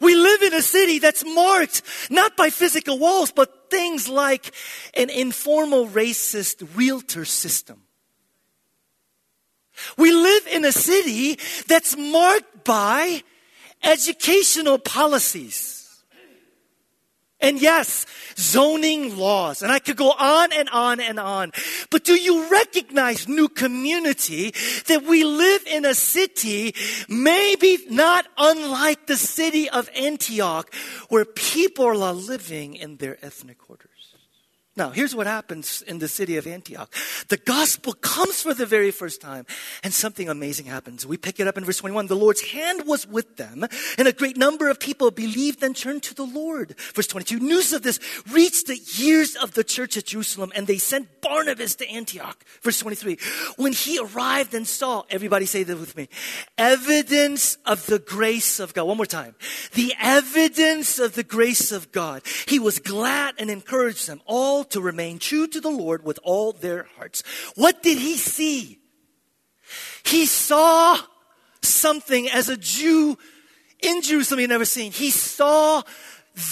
We 0.00 0.14
live 0.14 0.42
in 0.42 0.54
a 0.54 0.62
city 0.62 0.98
that's 0.98 1.24
marked 1.24 1.82
not 2.10 2.36
by 2.36 2.50
physical 2.50 2.98
walls, 2.98 3.30
but 3.30 3.70
things 3.70 4.08
like 4.08 4.52
an 4.94 5.10
informal 5.10 5.86
racist 5.86 6.76
realtor 6.76 7.24
system. 7.24 7.82
We 9.96 10.12
live 10.12 10.46
in 10.48 10.64
a 10.64 10.72
city 10.72 11.38
that's 11.68 11.96
marked 11.96 12.64
by 12.64 13.22
educational 13.82 14.78
policies 14.78 15.79
and 17.40 17.60
yes, 17.60 18.06
zoning 18.36 19.16
laws. 19.16 19.62
And 19.62 19.72
I 19.72 19.78
could 19.78 19.96
go 19.96 20.10
on 20.10 20.52
and 20.52 20.68
on 20.70 21.00
and 21.00 21.18
on. 21.18 21.52
But 21.90 22.04
do 22.04 22.14
you 22.14 22.50
recognize, 22.50 23.28
new 23.28 23.48
community, 23.48 24.54
that 24.86 25.04
we 25.04 25.24
live 25.24 25.66
in 25.66 25.84
a 25.84 25.94
city, 25.94 26.74
maybe 27.08 27.78
not 27.88 28.26
unlike 28.38 29.06
the 29.06 29.16
city 29.16 29.68
of 29.68 29.88
Antioch, 29.96 30.72
where 31.08 31.24
people 31.24 32.02
are 32.02 32.14
living 32.14 32.74
in 32.74 32.96
their 32.96 33.18
ethnic 33.24 33.58
quarters? 33.58 33.89
Now, 34.76 34.90
here's 34.90 35.16
what 35.16 35.26
happens 35.26 35.82
in 35.82 35.98
the 35.98 36.06
city 36.06 36.36
of 36.36 36.46
Antioch. 36.46 36.94
The 37.26 37.36
gospel 37.36 37.92
comes 37.92 38.40
for 38.40 38.54
the 38.54 38.66
very 38.66 38.92
first 38.92 39.20
time, 39.20 39.44
and 39.82 39.92
something 39.92 40.28
amazing 40.28 40.66
happens. 40.66 41.04
We 41.04 41.16
pick 41.16 41.40
it 41.40 41.48
up 41.48 41.58
in 41.58 41.64
verse 41.64 41.78
21. 41.78 42.06
The 42.06 42.14
Lord's 42.14 42.40
hand 42.52 42.86
was 42.86 43.04
with 43.04 43.36
them, 43.36 43.66
and 43.98 44.06
a 44.06 44.12
great 44.12 44.36
number 44.36 44.70
of 44.70 44.78
people 44.78 45.10
believed 45.10 45.60
and 45.64 45.74
turned 45.74 46.04
to 46.04 46.14
the 46.14 46.24
Lord. 46.24 46.76
Verse 46.94 47.08
22. 47.08 47.40
News 47.40 47.72
of 47.72 47.82
this 47.82 47.98
reached 48.30 48.68
the 48.68 48.80
ears 49.02 49.34
of 49.34 49.54
the 49.54 49.64
church 49.64 49.96
at 49.96 50.06
Jerusalem, 50.06 50.52
and 50.54 50.68
they 50.68 50.78
sent 50.78 51.20
Barnabas 51.20 51.74
to 51.74 51.88
Antioch. 51.90 52.44
Verse 52.62 52.78
23. 52.78 53.18
When 53.56 53.72
he 53.72 53.98
arrived 53.98 54.54
and 54.54 54.68
saw, 54.68 55.02
everybody 55.10 55.46
say 55.46 55.64
this 55.64 55.80
with 55.80 55.96
me, 55.96 56.08
evidence 56.56 57.58
of 57.66 57.86
the 57.86 57.98
grace 57.98 58.60
of 58.60 58.72
God. 58.72 58.84
One 58.84 58.98
more 58.98 59.06
time. 59.06 59.34
The 59.72 59.94
evidence 60.00 61.00
of 61.00 61.16
the 61.16 61.24
grace 61.24 61.72
of 61.72 61.90
God. 61.90 62.22
He 62.46 62.60
was 62.60 62.78
glad 62.78 63.34
and 63.36 63.50
encouraged 63.50 64.06
them 64.06 64.20
all 64.26 64.64
to 64.70 64.80
remain 64.80 65.18
true 65.18 65.46
to 65.48 65.60
the 65.60 65.70
Lord 65.70 66.04
with 66.04 66.18
all 66.22 66.52
their 66.52 66.88
hearts. 66.96 67.22
What 67.54 67.82
did 67.82 67.98
he 67.98 68.16
see? 68.16 68.78
He 70.04 70.26
saw 70.26 70.98
something 71.62 72.28
as 72.28 72.48
a 72.48 72.56
Jew 72.56 73.16
in 73.82 74.02
Jerusalem 74.02 74.40
he 74.40 74.46
never 74.46 74.64
seen. 74.64 74.92
He 74.92 75.10
saw 75.10 75.82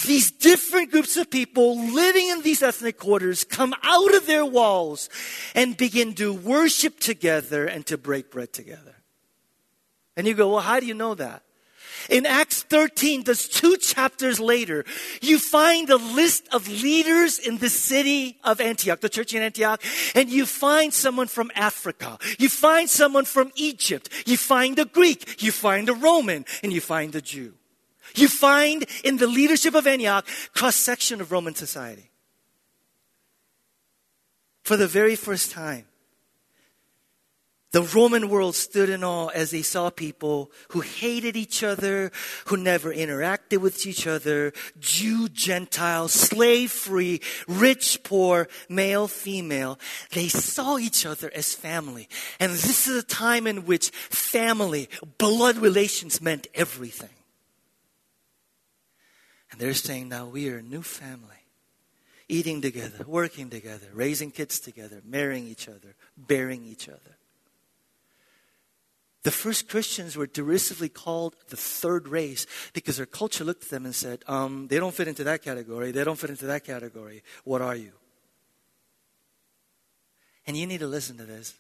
these 0.07 0.31
different 0.31 0.91
groups 0.91 1.17
of 1.17 1.31
people 1.31 1.79
living 1.93 2.29
in 2.29 2.43
these 2.43 2.63
ethnic 2.63 2.99
quarters 2.99 3.45
come 3.45 3.75
out 3.83 4.15
of 4.15 4.27
their 4.27 4.45
walls 4.45 5.09
and 5.55 5.77
begin 5.77 6.15
to 6.15 6.33
worship 6.33 6.99
together 7.01 7.67
and 7.67 7.87
to 7.87 7.97
break 7.97 8.31
bread 8.31 8.53
together. 8.53 8.97
And 10.17 10.27
you 10.27 10.35
go, 10.35 10.51
well, 10.51 10.61
how 10.61 10.81
do 10.81 10.87
you 10.87 10.95
know 10.95 11.15
that? 11.15 11.43
In 12.09 12.25
Acts 12.25 12.63
13, 12.63 13.25
just 13.25 13.53
two 13.55 13.77
chapters 13.77 14.41
later, 14.41 14.85
you 15.21 15.39
find 15.39 15.91
a 15.91 15.97
list 15.97 16.49
of 16.53 16.67
leaders 16.67 17.39
in 17.39 17.59
the 17.59 17.69
city 17.69 18.39
of 18.45 18.61
Antioch, 18.61 19.01
the 19.01 19.09
church 19.09 19.35
in 19.35 19.43
Antioch, 19.43 19.83
and 20.15 20.31
you 20.31 20.47
find 20.47 20.93
someone 20.95 21.27
from 21.27 21.51
Africa. 21.55 22.19
You 22.39 22.49
find 22.49 22.89
someone 22.89 23.27
from 23.27 23.53
Egypt. 23.57 24.09
You 24.27 24.39
find 24.39 24.79
a 24.79 24.87
Greek. 24.87 25.43
You 25.43 25.53
find 25.53 25.89
a 25.89 25.95
Roman. 25.95 26.47
And 26.63 26.73
you 26.73 26.81
find 26.81 27.15
a 27.15 27.21
Jew. 27.21 27.55
You 28.15 28.29
find 28.29 28.87
in 29.05 29.19
the 29.19 29.27
leadership 29.27 29.75
of 29.75 29.87
Antioch 29.87 30.27
cross 30.55 30.77
section 30.77 31.21
of 31.21 31.31
Roman 31.31 31.55
society. 31.55 32.11
For 34.63 34.77
the 34.77 34.87
very 34.87 35.17
first 35.17 35.51
time, 35.51 35.88
the 37.71 37.83
Roman 37.83 38.31
world 38.31 38.55
stood 38.55 38.89
in 38.89 39.05
awe 39.05 39.29
as 39.29 39.51
they 39.51 39.61
saw 39.61 39.91
people 39.91 40.51
who 40.71 40.81
hated 40.81 41.37
each 41.37 41.63
other, 41.63 42.11
who 42.47 42.57
never 42.57 42.93
interacted 42.93 43.59
with 43.59 43.87
each 43.87 44.07
other, 44.07 44.55
Jew, 44.79 45.29
Gentile, 45.29 46.09
slave 46.09 46.71
free, 46.71 47.21
rich, 47.47 48.03
poor, 48.05 48.49
male, 48.71 49.07
female. 49.07 49.79
They 50.13 50.29
saw 50.29 50.79
each 50.79 51.05
other 51.05 51.31
as 51.35 51.55
family. 51.55 52.09
And 52.41 52.53
this 52.53 52.89
is 52.89 52.97
a 52.97 53.07
time 53.07 53.47
in 53.47 53.67
which 53.67 53.91
family, 53.91 54.89
blood 55.19 55.59
relations 55.59 56.23
meant 56.23 56.47
everything. 56.55 57.11
And 59.53 59.61
they're 59.61 59.75
saying 59.75 60.09
now 60.09 60.27
we 60.27 60.49
are 60.49 60.59
a 60.59 60.63
new 60.63 60.83
family. 60.83 61.35
Eating 62.31 62.63
together, 62.63 63.05
working 63.07 63.51
together, 63.51 63.89
raising 63.93 64.31
kids 64.31 64.59
together, 64.59 65.03
marrying 65.05 65.47
each 65.47 65.69
other, 65.69 65.95
bearing 66.17 66.65
each 66.65 66.89
other. 66.89 67.18
The 69.29 69.33
first 69.33 69.69
Christians 69.69 70.17
were 70.17 70.27
derisively 70.27 70.89
called 70.89 71.37
the 71.51 71.57
third 71.59 72.09
race 72.09 72.47
because 72.73 72.97
their 72.97 73.05
culture 73.05 73.45
looked 73.45 73.65
at 73.65 73.69
them 73.69 73.85
and 73.85 73.95
said, 73.95 74.25
um, 74.27 74.69
they 74.69 74.79
don't 74.79 74.95
fit 74.95 75.07
into 75.07 75.23
that 75.25 75.43
category. 75.43 75.93
They 75.93 76.03
don't 76.03 76.19
fit 76.19 76.31
into 76.31 76.47
that 76.47 76.65
category. 76.65 77.23
What 77.45 77.61
are 77.61 77.77
you? 77.77 77.93
And 80.47 80.57
you 80.57 80.67
need 80.67 80.81
to 80.81 80.87
listen 80.87 81.19
to 81.19 81.25
this. 81.25 81.59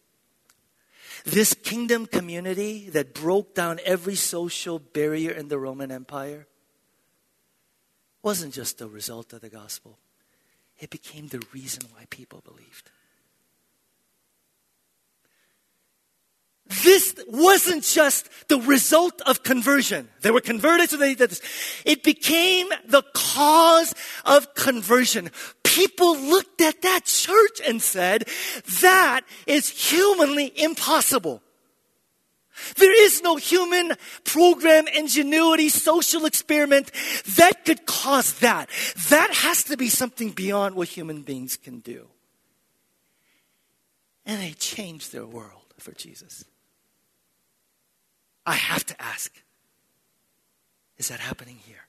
This 1.26 1.52
kingdom 1.52 2.06
community 2.06 2.88
that 2.88 3.12
broke 3.12 3.54
down 3.54 3.80
every 3.84 4.14
social 4.14 4.78
barrier 4.78 5.32
in 5.32 5.48
the 5.48 5.58
Roman 5.58 5.92
Empire 5.92 6.46
wasn't 8.22 8.54
just 8.54 8.78
the 8.78 8.88
result 8.88 9.34
of 9.34 9.42
the 9.42 9.50
gospel, 9.50 9.98
it 10.78 10.88
became 10.88 11.28
the 11.28 11.44
reason 11.52 11.82
why 11.92 12.06
people 12.08 12.40
believed. 12.46 12.90
This 16.68 17.14
wasn't 17.28 17.82
just 17.82 18.28
the 18.48 18.58
result 18.60 19.22
of 19.22 19.42
conversion. 19.42 20.08
They 20.20 20.30
were 20.30 20.42
converted, 20.42 20.90
so 20.90 20.98
they 20.98 21.14
did 21.14 21.30
this. 21.30 21.40
It 21.87 22.02
became 22.02 22.68
the 22.87 23.02
cause 23.14 23.94
of 24.26 24.54
conversion. 24.54 25.30
People 25.62 26.18
looked 26.18 26.60
at 26.60 26.82
that 26.82 27.06
church 27.06 27.60
and 27.66 27.80
said, 27.80 28.28
that 28.80 29.22
is 29.46 29.68
humanly 29.68 30.52
impossible. 30.60 31.42
There 32.76 33.04
is 33.04 33.22
no 33.22 33.37
human 33.37 33.94
program, 34.25 34.88
ingenuity, 34.88 35.68
social 35.68 36.26
experiment 36.26 36.90
that 37.37 37.64
could 37.64 37.87
cause 37.87 38.40
that. 38.40 38.68
That 39.08 39.32
has 39.32 39.64
to 39.64 39.76
be 39.76 39.88
something 39.88 40.32
beyond 40.32 40.75
what 40.75 40.88
human 40.88 41.22
beings 41.22 41.56
can 41.56 41.78
do. 41.78 42.08
And 44.26 44.42
they 44.42 44.52
changed 44.52 45.12
their 45.12 45.25
world 45.25 45.72
for 45.78 45.92
Jesus. 45.92 46.44
I 48.49 48.55
have 48.55 48.87
to 48.87 49.00
ask 49.00 49.31
is 50.97 51.09
that 51.09 51.21
happening 51.21 51.59
here? 51.64 51.87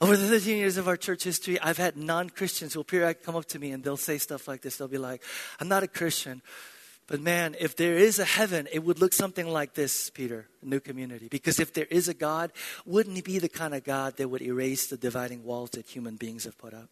Over 0.00 0.16
the 0.16 0.26
13 0.26 0.58
years 0.58 0.76
of 0.76 0.88
our 0.88 0.96
church 0.96 1.24
history, 1.24 1.60
I've 1.60 1.78
had 1.78 1.96
non 1.96 2.28
Christians 2.28 2.74
who 2.74 2.80
will 2.80 2.84
periodically 2.84 3.24
come 3.24 3.36
up 3.36 3.46
to 3.46 3.58
me 3.58 3.70
and 3.70 3.84
they'll 3.84 3.96
say 3.96 4.18
stuff 4.18 4.48
like 4.48 4.62
this. 4.62 4.76
They'll 4.76 4.88
be 4.88 4.98
like, 4.98 5.22
I'm 5.60 5.68
not 5.68 5.82
a 5.82 5.88
Christian, 5.88 6.42
but 7.06 7.20
man, 7.20 7.54
if 7.58 7.76
there 7.76 7.96
is 7.96 8.18
a 8.18 8.24
heaven, 8.24 8.66
it 8.72 8.82
would 8.84 9.00
look 9.00 9.12
something 9.12 9.46
like 9.46 9.74
this, 9.74 10.10
Peter, 10.10 10.48
new 10.62 10.80
community. 10.80 11.28
Because 11.28 11.60
if 11.60 11.72
there 11.72 11.86
is 11.86 12.08
a 12.08 12.14
God, 12.14 12.50
wouldn't 12.84 13.14
he 13.14 13.22
be 13.22 13.38
the 13.38 13.48
kind 13.48 13.74
of 13.74 13.84
God 13.84 14.16
that 14.16 14.28
would 14.28 14.42
erase 14.42 14.88
the 14.88 14.96
dividing 14.96 15.44
walls 15.44 15.70
that 15.70 15.86
human 15.86 16.16
beings 16.16 16.44
have 16.44 16.58
put 16.58 16.74
up? 16.74 16.90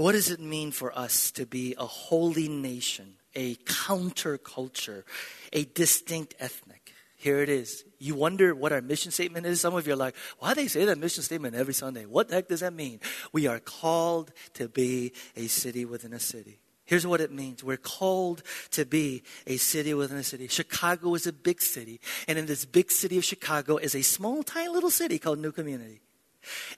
What 0.00 0.12
does 0.12 0.30
it 0.30 0.40
mean 0.40 0.70
for 0.72 0.98
us 0.98 1.30
to 1.32 1.44
be 1.44 1.74
a 1.76 1.84
holy 1.84 2.48
nation? 2.48 3.16
a 3.34 3.54
counterculture, 3.56 5.04
a 5.52 5.64
distinct 5.64 6.34
ethnic. 6.40 6.92
Here 7.16 7.40
it 7.42 7.48
is. 7.48 7.84
You 7.98 8.14
wonder 8.14 8.54
what 8.54 8.72
our 8.72 8.80
mission 8.80 9.12
statement 9.12 9.46
is? 9.46 9.60
Some 9.60 9.74
of 9.74 9.86
you 9.86 9.92
are 9.92 9.96
like, 9.96 10.16
why 10.38 10.54
do 10.54 10.62
they 10.62 10.68
say 10.68 10.84
that 10.86 10.98
mission 10.98 11.22
statement 11.22 11.54
every 11.54 11.74
Sunday? 11.74 12.06
What 12.06 12.28
the 12.28 12.36
heck 12.36 12.48
does 12.48 12.60
that 12.60 12.72
mean? 12.72 12.98
We 13.32 13.46
are 13.46 13.60
called 13.60 14.32
to 14.54 14.68
be 14.68 15.12
a 15.36 15.46
city 15.48 15.84
within 15.84 16.12
a 16.12 16.18
city. 16.18 16.60
Here's 16.86 17.06
what 17.06 17.20
it 17.20 17.30
means. 17.30 17.62
We're 17.62 17.76
called 17.76 18.42
to 18.72 18.84
be 18.84 19.22
a 19.46 19.58
city 19.58 19.94
within 19.94 20.16
a 20.16 20.24
city. 20.24 20.48
Chicago 20.48 21.14
is 21.14 21.26
a 21.26 21.32
big 21.32 21.60
city. 21.60 22.00
And 22.26 22.38
in 22.38 22.46
this 22.46 22.64
big 22.64 22.90
city 22.90 23.18
of 23.18 23.24
Chicago 23.24 23.76
is 23.76 23.94
a 23.94 24.02
small, 24.02 24.42
tiny 24.42 24.70
little 24.70 24.90
city 24.90 25.18
called 25.18 25.38
New 25.38 25.52
Community. 25.52 26.00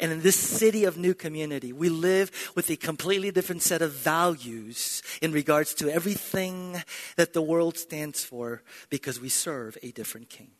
And 0.01 0.13
in 0.13 0.23
this 0.23 0.37
city 0.37 0.85
of 0.85 0.97
new 0.97 1.15
community, 1.15 1.73
we 1.73 1.89
live 1.89 2.53
with 2.55 2.71
a 2.71 2.77
completely 2.77 3.31
different 3.31 3.63
set 3.63 3.83
of 3.83 3.93
values 3.93 5.03
in 5.21 5.33
regards 5.33 5.75
to 5.75 5.89
everything 5.89 6.83
that 7.17 7.33
the 7.33 7.43
world 7.43 7.77
stands 7.77 8.25
for 8.25 8.63
because 8.91 9.21
we 9.21 9.29
serve 9.29 9.79
a 9.83 9.93
different 9.93 10.29
king. 10.29 10.51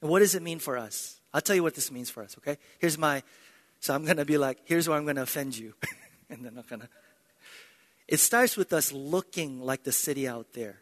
And 0.00 0.10
what 0.10 0.20
does 0.20 0.34
it 0.34 0.42
mean 0.42 0.58
for 0.58 0.78
us? 0.78 1.20
I'll 1.32 1.40
tell 1.40 1.56
you 1.56 1.62
what 1.62 1.74
this 1.74 1.90
means 1.90 2.10
for 2.10 2.22
us, 2.22 2.36
okay? 2.38 2.58
Here's 2.78 2.98
my, 2.98 3.22
so 3.80 3.94
I'm 3.94 4.04
going 4.04 4.16
to 4.16 4.24
be 4.24 4.38
like, 4.38 4.58
here's 4.64 4.88
where 4.88 4.96
I'm 4.96 5.04
going 5.04 5.16
to 5.16 5.22
offend 5.22 5.56
you. 5.56 5.74
and 6.30 6.44
then 6.44 6.56
I'm 6.56 6.64
going 6.68 6.80
to, 6.80 6.88
it 8.08 8.18
starts 8.18 8.56
with 8.56 8.72
us 8.72 8.92
looking 8.92 9.60
like 9.60 9.84
the 9.84 9.92
city 9.92 10.26
out 10.26 10.52
there. 10.52 10.80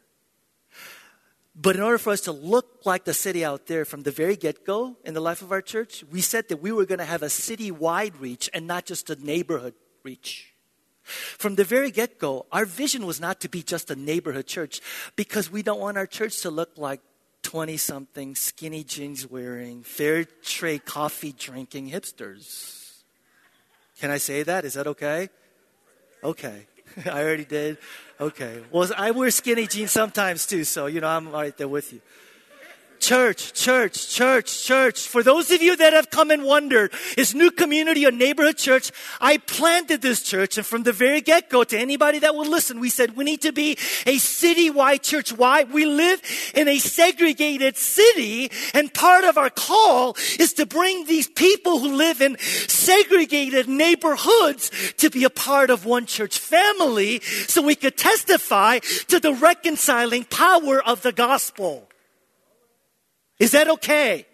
But 1.61 1.75
in 1.75 1.83
order 1.83 1.99
for 1.99 2.11
us 2.11 2.21
to 2.23 2.33
look 2.33 2.83
like 2.85 3.05
the 3.05 3.13
city 3.13 3.45
out 3.45 3.67
there 3.67 3.85
from 3.85 4.05
the 4.05 4.13
very 4.13 4.37
get 4.37 4.65
go 4.65 4.97
in 5.05 5.15
the 5.15 5.21
life 5.21 5.43
of 5.43 5.51
our 5.51 5.61
church, 5.61 6.05
we 6.09 6.21
said 6.21 6.49
that 6.49 6.63
we 6.63 6.71
were 6.71 6.87
going 6.87 7.01
to 7.01 7.05
have 7.05 7.25
a 7.25 7.29
city 7.29 7.73
wide 7.73 8.17
reach 8.17 8.49
and 8.55 8.69
not 8.69 8.87
just 8.87 9.11
a 9.11 9.17
neighborhood 9.17 9.75
reach. 10.05 10.55
From 11.03 11.57
the 11.57 11.65
very 11.65 11.91
get 11.91 12.19
go, 12.19 12.47
our 12.53 12.65
vision 12.65 13.07
was 13.07 13.21
not 13.21 13.41
to 13.41 13.49
be 13.49 13.63
just 13.63 13.91
a 13.91 13.97
neighborhood 13.97 14.47
church 14.47 14.81
because 15.17 15.51
we 15.51 15.63
don't 15.63 15.81
want 15.81 15.97
our 15.97 16.07
church 16.07 16.43
to 16.43 16.51
look 16.51 16.71
like 16.77 17.01
20 17.43 17.77
something 17.77 18.37
skinny 18.37 18.85
jeans 18.85 19.29
wearing, 19.29 19.83
fair 19.83 20.25
trade 20.25 20.85
coffee 20.85 21.33
drinking 21.33 21.91
hipsters. 21.91 23.01
Can 23.99 24.11
I 24.11 24.19
say 24.19 24.45
that? 24.45 24.65
Is 24.65 24.75
that 24.75 24.87
okay? 24.87 25.29
Okay. 26.23 26.67
I 27.07 27.23
already 27.23 27.45
did. 27.45 27.79
Okay. 28.21 28.61
Well, 28.73 28.91
I 28.97 29.13
wear 29.13 29.31
skinny 29.31 29.67
jeans 29.67 29.93
sometimes 29.93 30.45
too, 30.45 30.65
so, 30.65 30.87
you 30.87 31.01
know, 31.01 31.09
I'm 31.09 31.31
right 31.31 31.57
there 31.57 31.69
with 31.69 31.93
you. 31.93 32.01
Church, 33.09 33.55
church, 33.55 34.11
church, 34.11 34.67
church. 34.67 35.09
For 35.09 35.23
those 35.23 35.51
of 35.51 35.63
you 35.63 35.77
that 35.77 35.95
have 35.95 36.11
come 36.11 36.31
and 36.31 36.45
wondered, 36.45 36.93
is 37.17 37.35
New 37.35 37.51
Community 37.51 38.05
a 38.05 38.11
neighborhood 38.11 38.59
church? 38.59 38.93
I 39.19 39.39
planted 39.39 40.03
this 40.03 40.23
church, 40.23 40.59
and 40.59 40.67
from 40.67 40.83
the 40.83 40.93
very 40.93 41.23
get 41.23 41.49
go, 41.49 41.65
to 41.65 41.79
anybody 41.79 42.19
that 42.19 42.35
will 42.35 42.51
listen, 42.51 42.81
we 42.81 42.91
said 42.91 43.17
we 43.17 43.25
need 43.25 43.41
to 43.41 43.51
be 43.51 43.79
a 44.05 44.17
citywide 44.19 45.01
church. 45.01 45.33
Why? 45.33 45.65
We 45.65 45.87
live 45.87 46.21
in 46.55 46.69
a 46.69 46.77
segregated 46.77 47.79
city, 47.79 48.51
and 48.75 48.93
part 48.93 49.25
of 49.25 49.39
our 49.39 49.49
call 49.49 50.15
is 50.39 50.53
to 50.61 50.67
bring 50.67 51.07
these 51.07 51.29
people 51.29 51.79
who 51.79 51.97
live 51.97 52.21
in 52.21 52.37
segregated 52.39 53.71
neighborhoods 53.71 54.71
to 54.99 55.09
be 55.09 55.25
a 55.25 55.31
part 55.31 55.71
of 55.71 55.87
one 55.87 56.05
church 56.05 56.39
family 56.39 57.21
so 57.21 57.63
we 57.63 57.75
could 57.75 57.97
testify 57.97 58.81
to 58.81 59.19
the 59.19 59.33
reconciling 59.33 60.25
power 60.25 60.83
of 60.83 61.01
the 61.01 61.13
gospel. 61.13 61.88
Is 63.39 63.53
that 63.53 63.69
okay? 63.69 64.27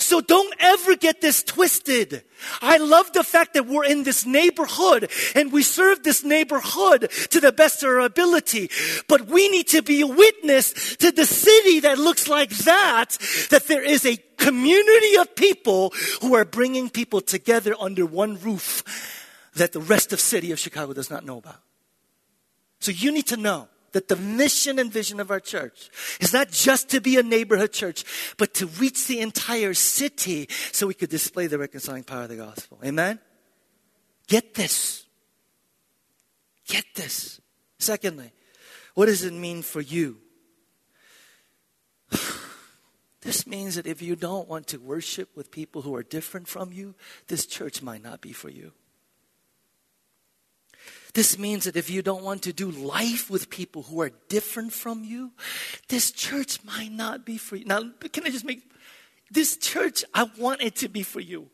So 0.00 0.20
don't 0.22 0.54
ever 0.58 0.96
get 0.96 1.20
this 1.20 1.42
twisted. 1.42 2.24
I 2.62 2.78
love 2.78 3.12
the 3.12 3.22
fact 3.22 3.52
that 3.54 3.66
we're 3.66 3.84
in 3.84 4.02
this 4.02 4.24
neighborhood 4.24 5.10
and 5.34 5.52
we 5.52 5.62
serve 5.62 6.02
this 6.02 6.24
neighborhood 6.24 7.10
to 7.30 7.40
the 7.40 7.52
best 7.52 7.82
of 7.82 7.90
our 7.90 8.00
ability. 8.00 8.70
But 9.08 9.26
we 9.26 9.50
need 9.50 9.68
to 9.68 9.82
be 9.82 10.00
a 10.00 10.06
witness 10.06 10.96
to 10.96 11.12
the 11.12 11.26
city 11.26 11.80
that 11.80 11.98
looks 11.98 12.28
like 12.28 12.50
that, 12.50 13.18
that 13.50 13.66
there 13.68 13.82
is 13.84 14.06
a 14.06 14.16
community 14.38 15.16
of 15.16 15.36
people 15.36 15.92
who 16.22 16.34
are 16.34 16.46
bringing 16.46 16.88
people 16.88 17.20
together 17.20 17.74
under 17.78 18.06
one 18.06 18.40
roof 18.40 18.82
that 19.54 19.72
the 19.72 19.80
rest 19.80 20.14
of 20.14 20.20
city 20.20 20.50
of 20.50 20.58
Chicago 20.58 20.94
does 20.94 21.10
not 21.10 21.26
know 21.26 21.38
about. 21.38 21.60
So 22.78 22.90
you 22.90 23.12
need 23.12 23.26
to 23.26 23.36
know 23.36 23.68
that 23.92 24.08
the 24.08 24.16
mission 24.16 24.78
and 24.78 24.92
vision 24.92 25.20
of 25.20 25.30
our 25.30 25.40
church 25.40 25.90
is 26.20 26.32
not 26.32 26.50
just 26.50 26.88
to 26.90 27.00
be 27.00 27.16
a 27.16 27.22
neighborhood 27.22 27.72
church, 27.72 28.04
but 28.36 28.54
to 28.54 28.66
reach 28.66 29.06
the 29.06 29.20
entire 29.20 29.74
city 29.74 30.48
so 30.72 30.86
we 30.86 30.94
could 30.94 31.10
display 31.10 31.46
the 31.46 31.58
reconciling 31.58 32.04
power 32.04 32.22
of 32.22 32.28
the 32.28 32.36
gospel. 32.36 32.78
Amen? 32.84 33.18
Get 34.26 34.54
this. 34.54 35.06
Get 36.66 36.84
this. 36.94 37.40
Secondly, 37.78 38.32
what 38.94 39.06
does 39.06 39.24
it 39.24 39.32
mean 39.32 39.62
for 39.62 39.80
you? 39.80 40.18
This 43.22 43.46
means 43.46 43.74
that 43.74 43.86
if 43.86 44.00
you 44.00 44.16
don't 44.16 44.48
want 44.48 44.68
to 44.68 44.78
worship 44.78 45.36
with 45.36 45.50
people 45.50 45.82
who 45.82 45.94
are 45.94 46.02
different 46.02 46.48
from 46.48 46.72
you, 46.72 46.94
this 47.26 47.44
church 47.44 47.82
might 47.82 48.02
not 48.02 48.22
be 48.22 48.32
for 48.32 48.48
you. 48.48 48.72
This 51.14 51.38
means 51.38 51.64
that 51.64 51.76
if 51.76 51.90
you 51.90 52.02
don't 52.02 52.22
want 52.22 52.42
to 52.42 52.52
do 52.52 52.70
life 52.70 53.30
with 53.30 53.50
people 53.50 53.82
who 53.82 54.00
are 54.00 54.10
different 54.28 54.72
from 54.72 55.04
you, 55.04 55.32
this 55.88 56.10
church 56.10 56.62
might 56.64 56.92
not 56.92 57.26
be 57.26 57.36
for 57.36 57.56
you. 57.56 57.64
Now, 57.64 57.82
can 58.12 58.24
I 58.24 58.30
just 58.30 58.44
make 58.44 58.62
this 59.30 59.56
church, 59.56 60.04
I 60.12 60.28
want 60.38 60.60
it 60.60 60.76
to 60.76 60.88
be 60.88 61.02
for 61.02 61.20
you. 61.20 61.48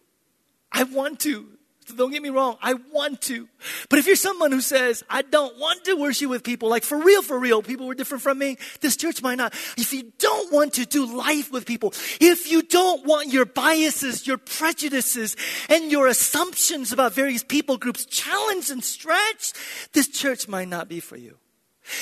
I 0.73 0.85
want 0.85 1.21
to. 1.21 1.47
Don't 1.95 2.11
get 2.11 2.23
me 2.23 2.31
wrong, 2.31 2.57
I 2.61 2.75
want 2.75 3.21
to. 3.23 3.49
But 3.89 3.99
if 3.99 4.07
you're 4.07 4.17
someone 4.17 4.51
who 4.51 4.61
says, 4.61 5.05
I 5.09 5.23
don't 5.23 5.57
want 5.59 5.85
to 5.85 5.95
worship 5.95 6.29
with 6.29 6.43
people, 6.43 6.69
like 6.69 6.83
for 6.83 6.99
real, 6.99 7.23
for 7.23 7.39
real, 7.39 7.63
people 7.63 7.87
were 7.87 7.95
different 7.95 8.23
from 8.23 8.39
me, 8.39 8.59
this 8.81 8.97
church 8.97 9.23
might 9.23 9.37
not. 9.37 9.55
If 9.77 9.93
you 9.93 10.13
don't 10.19 10.53
want 10.53 10.75
to 10.75 10.85
do 10.85 11.17
life 11.17 11.53
with 11.53 11.65
people, 11.65 11.95
if 12.21 12.51
you 12.51 12.63
don't 12.63 13.07
want 13.07 13.33
your 13.33 13.45
biases, 13.45 14.27
your 14.27 14.39
prejudices, 14.39 15.37
and 15.69 15.93
your 15.93 16.09
assumptions 16.09 16.93
about 16.93 17.13
various 17.13 17.45
people 17.45 17.77
groups 17.77 18.05
challenged 18.07 18.71
and 18.71 18.83
stretched, 18.83 19.57
this 19.93 20.09
church 20.09 20.49
might 20.49 20.69
not 20.69 20.89
be 20.89 21.01
for 21.01 21.17
you. 21.17 21.39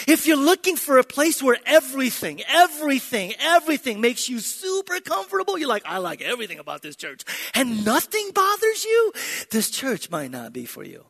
If 0.06 0.26
you're 0.26 0.36
looking 0.36 0.76
for 0.76 0.98
a 0.98 1.04
place 1.04 1.42
where 1.42 1.58
everything, 1.66 2.42
everything, 2.48 3.34
everything 3.38 4.00
makes 4.00 4.28
you 4.28 4.40
super 4.40 5.00
comfortable, 5.00 5.58
you're 5.58 5.68
like, 5.68 5.84
I 5.84 5.98
like 5.98 6.22
everything 6.22 6.58
about 6.58 6.82
this 6.82 6.96
church, 6.96 7.22
and 7.54 7.84
nothing 7.84 8.30
bothers 8.34 8.84
you, 8.84 9.12
this 9.50 9.70
church 9.70 10.10
might 10.10 10.30
not 10.30 10.52
be 10.52 10.64
for 10.64 10.84
you. 10.84 11.04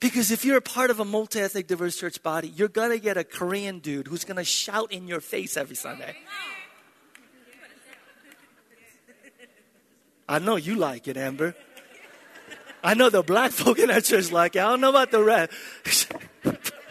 Because 0.00 0.30
if 0.30 0.44
you're 0.44 0.56
a 0.56 0.62
part 0.62 0.90
of 0.90 0.98
a 0.98 1.04
multi 1.04 1.40
ethnic, 1.40 1.68
diverse 1.68 1.96
church 1.96 2.22
body, 2.22 2.48
you're 2.48 2.68
going 2.68 2.90
to 2.90 2.98
get 2.98 3.16
a 3.16 3.24
Korean 3.24 3.78
dude 3.78 4.08
who's 4.08 4.24
going 4.24 4.36
to 4.36 4.44
shout 4.44 4.92
in 4.92 5.06
your 5.06 5.20
face 5.20 5.56
every 5.56 5.76
Sunday. 5.76 6.16
I 10.28 10.38
know 10.38 10.56
you 10.56 10.74
like 10.74 11.08
it, 11.08 11.16
Amber. 11.16 11.54
I 12.82 12.94
know 12.94 13.10
the 13.10 13.22
black 13.22 13.52
folk 13.52 13.78
in 13.78 13.88
that 13.88 14.04
church 14.04 14.32
like 14.32 14.56
it. 14.56 14.58
I 14.58 14.70
don't 14.70 14.80
know 14.80 14.90
about 14.90 15.12
the 15.12 15.22
rest. 15.22 16.12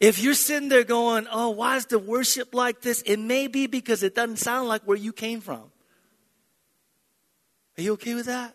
If 0.00 0.20
you're 0.20 0.34
sitting 0.34 0.68
there 0.68 0.84
going, 0.84 1.26
oh, 1.30 1.50
why 1.50 1.76
is 1.76 1.86
the 1.86 1.98
worship 1.98 2.54
like 2.54 2.82
this? 2.82 3.02
It 3.02 3.18
may 3.18 3.48
be 3.48 3.66
because 3.66 4.02
it 4.02 4.14
doesn't 4.14 4.36
sound 4.36 4.68
like 4.68 4.82
where 4.82 4.96
you 4.96 5.12
came 5.12 5.40
from. 5.40 5.72
Are 7.76 7.82
you 7.82 7.92
okay 7.94 8.14
with 8.14 8.26
that? 8.26 8.54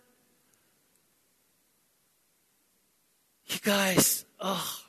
You 3.47 3.59
guys, 3.61 4.25
oh. 4.39 4.79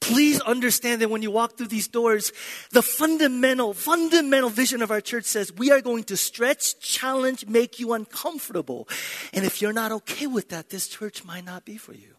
Please 0.00 0.40
understand 0.40 1.00
that 1.00 1.10
when 1.10 1.22
you 1.22 1.30
walk 1.30 1.56
through 1.56 1.68
these 1.68 1.88
doors, 1.88 2.32
the 2.72 2.82
fundamental, 2.82 3.72
fundamental 3.72 4.50
vision 4.50 4.82
of 4.82 4.90
our 4.90 5.00
church 5.00 5.24
says 5.24 5.52
we 5.52 5.70
are 5.70 5.80
going 5.80 6.04
to 6.04 6.16
stretch, 6.16 6.80
challenge, 6.80 7.46
make 7.46 7.78
you 7.78 7.92
uncomfortable. 7.92 8.88
And 9.32 9.44
if 9.44 9.62
you're 9.62 9.72
not 9.72 9.92
okay 9.92 10.26
with 10.26 10.48
that, 10.48 10.70
this 10.70 10.88
church 10.88 11.24
might 11.24 11.44
not 11.44 11.64
be 11.64 11.76
for 11.76 11.92
you. 11.94 12.14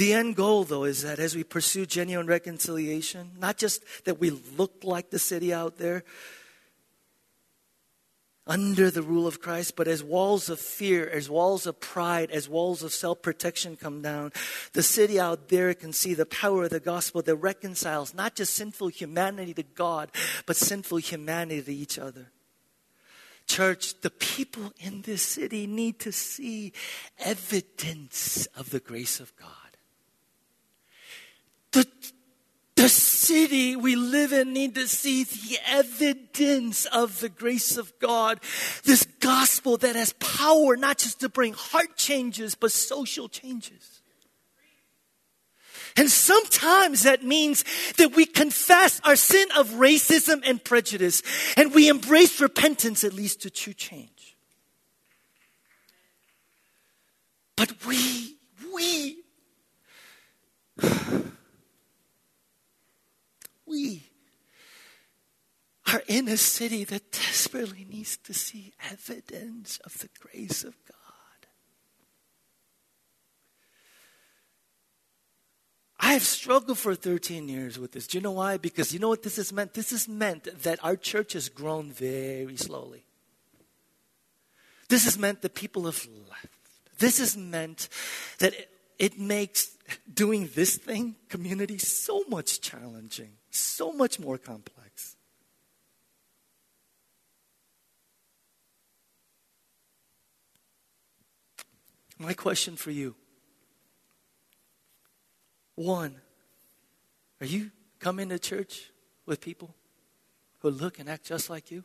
The 0.00 0.14
end 0.14 0.34
goal, 0.34 0.64
though, 0.64 0.84
is 0.84 1.02
that 1.02 1.18
as 1.18 1.36
we 1.36 1.44
pursue 1.44 1.84
genuine 1.84 2.26
reconciliation, 2.26 3.32
not 3.38 3.58
just 3.58 3.84
that 4.06 4.18
we 4.18 4.30
look 4.30 4.76
like 4.82 5.10
the 5.10 5.18
city 5.18 5.52
out 5.52 5.76
there, 5.76 6.04
under 8.46 8.90
the 8.90 9.02
rule 9.02 9.26
of 9.26 9.42
Christ, 9.42 9.76
but 9.76 9.86
as 9.86 10.02
walls 10.02 10.48
of 10.48 10.58
fear, 10.58 11.06
as 11.06 11.28
walls 11.28 11.66
of 11.66 11.80
pride, 11.80 12.30
as 12.30 12.48
walls 12.48 12.82
of 12.82 12.94
self 12.94 13.20
protection 13.20 13.76
come 13.76 14.00
down, 14.00 14.32
the 14.72 14.82
city 14.82 15.20
out 15.20 15.50
there 15.50 15.74
can 15.74 15.92
see 15.92 16.14
the 16.14 16.24
power 16.24 16.64
of 16.64 16.70
the 16.70 16.80
gospel 16.80 17.20
that 17.20 17.36
reconciles 17.36 18.14
not 18.14 18.34
just 18.34 18.54
sinful 18.54 18.88
humanity 18.88 19.52
to 19.52 19.62
God, 19.62 20.10
but 20.46 20.56
sinful 20.56 20.96
humanity 20.96 21.60
to 21.60 21.74
each 21.74 21.98
other. 21.98 22.32
Church, 23.46 24.00
the 24.00 24.08
people 24.08 24.72
in 24.78 25.02
this 25.02 25.20
city 25.20 25.66
need 25.66 25.98
to 25.98 26.10
see 26.10 26.72
evidence 27.18 28.46
of 28.56 28.70
the 28.70 28.80
grace 28.80 29.20
of 29.20 29.36
God. 29.36 29.50
The, 31.72 31.86
the 32.74 32.88
city 33.30 33.76
we 33.76 33.94
live 33.94 34.32
in 34.32 34.52
need 34.52 34.74
to 34.74 34.88
see 34.88 35.22
the 35.22 35.58
evidence 35.68 36.84
of 36.86 37.20
the 37.20 37.28
grace 37.28 37.76
of 37.76 37.96
God. 38.00 38.40
This 38.82 39.04
gospel 39.20 39.76
that 39.76 39.94
has 39.94 40.12
power 40.14 40.76
not 40.76 40.98
just 40.98 41.20
to 41.20 41.28
bring 41.28 41.52
heart 41.52 41.96
changes, 41.96 42.56
but 42.56 42.72
social 42.72 43.28
changes. 43.28 44.02
And 45.96 46.10
sometimes 46.10 47.04
that 47.04 47.22
means 47.22 47.64
that 47.98 48.16
we 48.16 48.26
confess 48.26 49.00
our 49.04 49.14
sin 49.14 49.46
of 49.56 49.68
racism 49.70 50.42
and 50.44 50.62
prejudice 50.62 51.22
and 51.56 51.72
we 51.72 51.88
embrace 51.88 52.40
repentance 52.40 53.02
that 53.02 53.12
leads 53.12 53.36
to 53.36 53.50
true 53.50 53.74
change. 53.74 54.36
But 57.54 57.86
we, 57.86 58.36
we, 58.74 59.22
we 63.70 64.02
are 65.92 66.02
in 66.06 66.28
a 66.28 66.36
city 66.36 66.84
that 66.84 67.12
desperately 67.12 67.86
needs 67.88 68.16
to 68.18 68.34
see 68.34 68.72
evidence 68.90 69.78
of 69.84 69.98
the 69.98 70.08
grace 70.20 70.64
of 70.64 70.74
God. 70.86 70.96
I 75.98 76.14
have 76.14 76.22
struggled 76.22 76.78
for 76.78 76.94
13 76.94 77.48
years 77.48 77.78
with 77.78 77.92
this. 77.92 78.06
Do 78.06 78.18
you 78.18 78.22
know 78.22 78.32
why? 78.32 78.56
Because 78.56 78.92
you 78.92 78.98
know 78.98 79.08
what 79.08 79.22
this 79.22 79.36
has 79.36 79.52
meant? 79.52 79.74
This 79.74 79.90
has 79.90 80.08
meant 80.08 80.62
that 80.62 80.82
our 80.82 80.96
church 80.96 81.34
has 81.34 81.48
grown 81.48 81.92
very 81.92 82.56
slowly. 82.56 83.04
This 84.88 85.04
has 85.04 85.18
meant 85.18 85.42
that 85.42 85.54
people 85.54 85.84
have 85.84 86.08
left. 86.28 86.48
This 86.98 87.18
has 87.18 87.36
meant 87.36 87.88
that 88.38 88.54
it, 89.00 89.18
makes 89.18 89.76
doing 90.12 90.48
this 90.54 90.76
thing, 90.76 91.16
community, 91.28 91.78
so 91.78 92.22
much 92.28 92.60
challenging 92.60 93.32
so 93.50 93.92
much 93.92 94.18
more 94.18 94.38
complex. 94.38 95.16
My 102.18 102.34
question 102.34 102.76
for 102.76 102.90
you 102.90 103.14
one, 105.74 106.16
are 107.40 107.46
you 107.46 107.70
coming 108.00 108.28
to 108.28 108.38
church 108.38 108.90
with 109.24 109.40
people 109.40 109.74
who 110.58 110.68
look 110.68 110.98
and 110.98 111.08
act 111.08 111.24
just 111.24 111.48
like 111.48 111.70
you? 111.70 111.84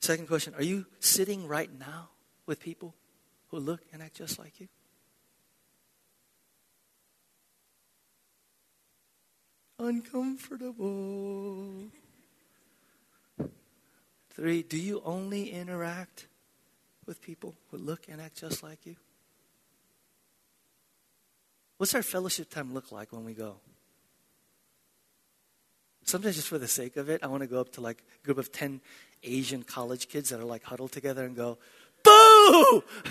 Second 0.00 0.28
question 0.28 0.54
Are 0.54 0.62
you 0.62 0.86
sitting 1.00 1.46
right 1.46 1.70
now 1.78 2.10
with 2.46 2.60
people 2.60 2.94
who 3.48 3.58
look 3.58 3.80
and 3.92 4.02
act 4.02 4.16
just 4.16 4.38
like 4.38 4.60
you? 4.60 4.68
uncomfortable. 9.78 11.90
Three, 14.30 14.62
do 14.62 14.78
you 14.78 15.02
only 15.04 15.50
interact 15.50 16.26
with 17.06 17.22
people 17.22 17.54
who 17.70 17.78
look 17.78 18.02
and 18.08 18.20
act 18.20 18.40
just 18.40 18.62
like 18.62 18.86
you? 18.86 18.96
What's 21.78 21.94
our 21.94 22.02
fellowship 22.02 22.50
time 22.50 22.74
look 22.74 22.92
like 22.92 23.12
when 23.12 23.24
we 23.24 23.34
go? 23.34 23.56
Sometimes, 26.08 26.36
just 26.36 26.48
for 26.48 26.56
the 26.56 26.68
sake 26.68 26.96
of 26.96 27.10
it, 27.10 27.22
I 27.22 27.26
want 27.26 27.42
to 27.42 27.46
go 27.46 27.60
up 27.60 27.72
to 27.72 27.82
like 27.82 28.02
a 28.22 28.24
group 28.24 28.38
of 28.38 28.50
10 28.50 28.80
Asian 29.22 29.62
college 29.62 30.08
kids 30.08 30.30
that 30.30 30.40
are 30.40 30.44
like 30.44 30.62
huddled 30.64 30.92
together 30.92 31.24
and 31.24 31.36
go, 31.36 31.58
Boo! 32.02 32.82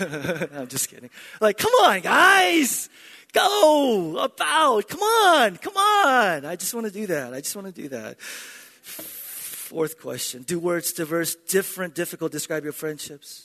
I'm 0.54 0.66
just 0.66 0.90
kidding. 0.90 1.10
Like, 1.40 1.58
come 1.58 1.70
on, 1.82 2.00
guys! 2.00 2.88
Go 3.32 4.18
about. 4.18 4.88
Come 4.88 5.00
on. 5.00 5.56
Come 5.58 5.76
on. 5.76 6.44
I 6.44 6.56
just 6.56 6.74
want 6.74 6.86
to 6.86 6.92
do 6.92 7.06
that. 7.06 7.34
I 7.34 7.40
just 7.40 7.54
want 7.54 7.72
to 7.72 7.82
do 7.82 7.88
that. 7.90 8.20
Fourth 8.20 10.00
question 10.00 10.42
Do 10.42 10.58
words 10.58 10.92
diverse, 10.92 11.34
different, 11.34 11.94
difficult 11.94 12.32
describe 12.32 12.64
your 12.64 12.72
friendships? 12.72 13.44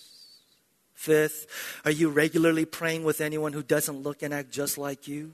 Fifth, 0.93 1.47
are 1.83 1.91
you 1.91 2.09
regularly 2.09 2.65
praying 2.65 3.03
with 3.03 3.19
anyone 3.19 3.51
who 3.51 3.61
doesn't 3.61 4.01
look 4.01 4.23
and 4.23 4.33
act 4.33 4.51
just 4.51 4.77
like 4.77 5.07
you? 5.07 5.33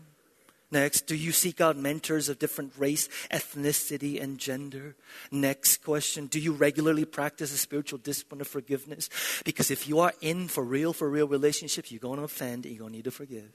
Next, 0.71 1.07
do 1.07 1.15
you 1.15 1.31
seek 1.31 1.61
out 1.61 1.77
mentors 1.77 2.29
of 2.29 2.37
different 2.37 2.73
race, 2.77 3.09
ethnicity, 3.31 4.21
and 4.21 4.37
gender? 4.37 4.95
Next 5.31 5.83
question, 5.83 6.27
do 6.27 6.39
you 6.39 6.53
regularly 6.53 7.05
practice 7.05 7.51
a 7.51 7.57
spiritual 7.57 7.97
discipline 7.97 8.41
of 8.41 8.47
forgiveness? 8.47 9.09
Because 9.43 9.71
if 9.71 9.87
you 9.87 9.99
are 9.99 10.13
in 10.21 10.47
for 10.47 10.63
real, 10.63 10.93
for 10.93 11.09
real 11.09 11.27
relationships, 11.27 11.91
you're 11.91 11.99
going 11.99 12.19
to 12.19 12.25
offend 12.25 12.65
and 12.65 12.75
you're 12.75 12.81
going 12.81 12.91
to 12.91 12.97
need 12.97 13.05
to 13.05 13.11
forgive. 13.11 13.51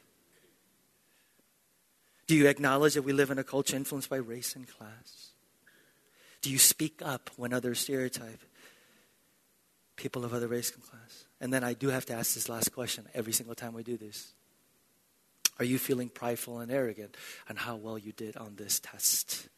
Do 2.26 2.34
you 2.34 2.48
acknowledge 2.48 2.94
that 2.94 3.02
we 3.02 3.12
live 3.12 3.30
in 3.30 3.38
a 3.38 3.44
culture 3.44 3.76
influenced 3.76 4.10
by 4.10 4.16
race 4.16 4.56
and 4.56 4.66
class? 4.66 5.30
Do 6.42 6.50
you 6.50 6.58
speak 6.58 7.00
up 7.02 7.30
when 7.36 7.52
others 7.52 7.80
stereotype 7.80 8.40
people 9.96 10.24
of 10.24 10.34
other 10.34 10.48
race 10.48 10.72
and 10.72 10.82
class? 10.82 11.26
And 11.40 11.52
then 11.52 11.62
I 11.62 11.74
do 11.74 11.88
have 11.88 12.06
to 12.06 12.14
ask 12.14 12.34
this 12.34 12.48
last 12.48 12.72
question 12.72 13.06
every 13.14 13.32
single 13.32 13.54
time 13.54 13.72
we 13.72 13.82
do 13.82 13.96
this. 13.96 14.32
Are 15.58 15.64
you 15.64 15.78
feeling 15.78 16.08
prideful 16.08 16.58
and 16.58 16.70
arrogant 16.70 17.16
on 17.48 17.56
how 17.56 17.76
well 17.76 17.96
you 17.96 18.12
did 18.12 18.36
on 18.36 18.56
this 18.56 18.80
test? 18.80 19.48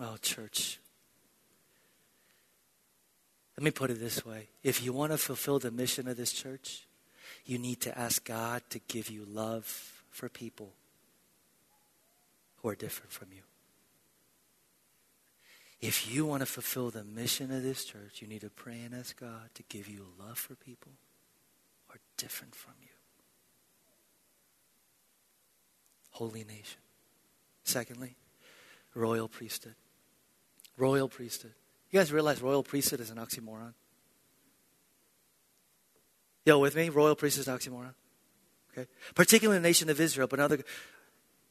Oh, 0.00 0.16
church. 0.22 0.78
Let 3.56 3.64
me 3.64 3.72
put 3.72 3.90
it 3.90 3.98
this 3.98 4.24
way 4.24 4.48
if 4.62 4.84
you 4.84 4.92
want 4.92 5.12
to 5.12 5.18
fulfill 5.18 5.58
the 5.58 5.72
mission 5.72 6.06
of 6.06 6.16
this 6.16 6.32
church, 6.32 6.86
you 7.44 7.58
need 7.58 7.80
to 7.80 7.98
ask 7.98 8.24
God 8.24 8.62
to 8.70 8.78
give 8.78 9.10
you 9.10 9.24
love 9.28 9.64
for 10.10 10.28
people 10.28 10.72
who 12.62 12.68
are 12.68 12.76
different 12.76 13.10
from 13.10 13.28
you. 13.32 13.47
If 15.80 16.12
you 16.12 16.26
want 16.26 16.40
to 16.40 16.46
fulfill 16.46 16.90
the 16.90 17.04
mission 17.04 17.52
of 17.52 17.62
this 17.62 17.84
church, 17.84 18.20
you 18.20 18.26
need 18.26 18.40
to 18.40 18.50
pray 18.50 18.80
and 18.84 18.94
ask 18.94 19.18
God 19.18 19.50
to 19.54 19.62
give 19.68 19.88
you 19.88 20.06
love 20.18 20.38
for 20.38 20.56
people 20.56 20.92
who 21.86 21.94
are 21.94 22.00
different 22.16 22.54
from 22.54 22.74
you. 22.82 22.88
Holy 26.10 26.42
nation. 26.42 26.80
Secondly, 27.62 28.16
royal 28.94 29.28
priesthood. 29.28 29.76
Royal 30.76 31.08
priesthood. 31.08 31.52
You 31.90 32.00
guys 32.00 32.12
realize 32.12 32.42
royal 32.42 32.64
priesthood 32.64 33.00
is 33.00 33.10
an 33.10 33.18
oxymoron? 33.18 33.74
Yo, 36.44 36.58
with 36.58 36.74
me? 36.74 36.88
Royal 36.88 37.14
priesthood 37.14 37.42
is 37.42 37.48
an 37.48 37.56
oxymoron. 37.56 37.94
Okay? 38.72 38.88
Particularly 39.14 39.58
in 39.58 39.62
the 39.62 39.68
nation 39.68 39.90
of 39.90 40.00
Israel, 40.00 40.26
but 40.26 40.40
other 40.40 40.58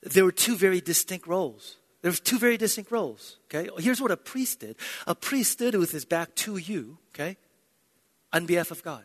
there 0.02 0.26
were 0.26 0.32
two 0.32 0.56
very 0.56 0.82
distinct 0.82 1.28
roles. 1.28 1.78
There 2.02 2.12
were 2.12 2.18
two 2.18 2.40
very 2.40 2.58
distinct 2.58 2.92
roles. 2.92 3.38
Okay? 3.46 3.70
Here's 3.80 4.02
what 4.02 4.12
a 4.12 4.18
priest 4.18 4.60
did. 4.62 4.76
A 5.06 5.16
priest 5.16 5.54
stood 5.54 5.76
with 5.76 5.92
his 5.92 6.06
back 6.06 6.36
to 6.36 6.58
you, 6.58 6.98
okay, 7.14 7.38
on 8.32 8.46
behalf 8.46 8.72
of 8.72 8.84
God. 8.84 9.04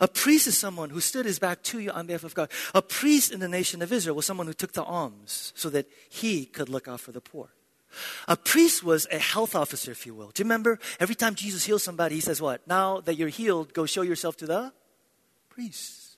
A 0.00 0.08
priest 0.08 0.46
is 0.46 0.58
someone 0.58 0.90
who 0.90 1.00
stood 1.00 1.24
his 1.24 1.38
back 1.38 1.62
to 1.64 1.78
you 1.78 1.90
on 1.90 2.06
behalf 2.06 2.24
of 2.24 2.34
God. 2.34 2.50
A 2.74 2.82
priest 2.82 3.32
in 3.32 3.40
the 3.40 3.48
nation 3.48 3.80
of 3.80 3.92
Israel 3.92 4.16
was 4.16 4.26
someone 4.26 4.46
who 4.46 4.52
took 4.52 4.72
the 4.72 4.82
alms 4.82 5.52
so 5.56 5.70
that 5.70 5.86
he 6.08 6.44
could 6.44 6.68
look 6.68 6.86
out 6.88 7.00
for 7.00 7.12
the 7.12 7.20
poor. 7.20 7.50
A 8.28 8.36
priest 8.36 8.84
was 8.84 9.06
a 9.10 9.18
health 9.18 9.54
officer, 9.54 9.90
if 9.90 10.06
you 10.06 10.14
will. 10.14 10.30
Do 10.30 10.42
you 10.42 10.44
remember? 10.44 10.78
Every 11.00 11.14
time 11.14 11.34
Jesus 11.34 11.64
heals 11.64 11.82
somebody, 11.82 12.14
he 12.14 12.20
says, 12.20 12.40
What? 12.40 12.66
Now 12.66 13.00
that 13.00 13.16
you're 13.16 13.28
healed, 13.28 13.72
go 13.72 13.86
show 13.86 14.02
yourself 14.02 14.36
to 14.38 14.46
the 14.46 14.72
priest. 15.48 16.09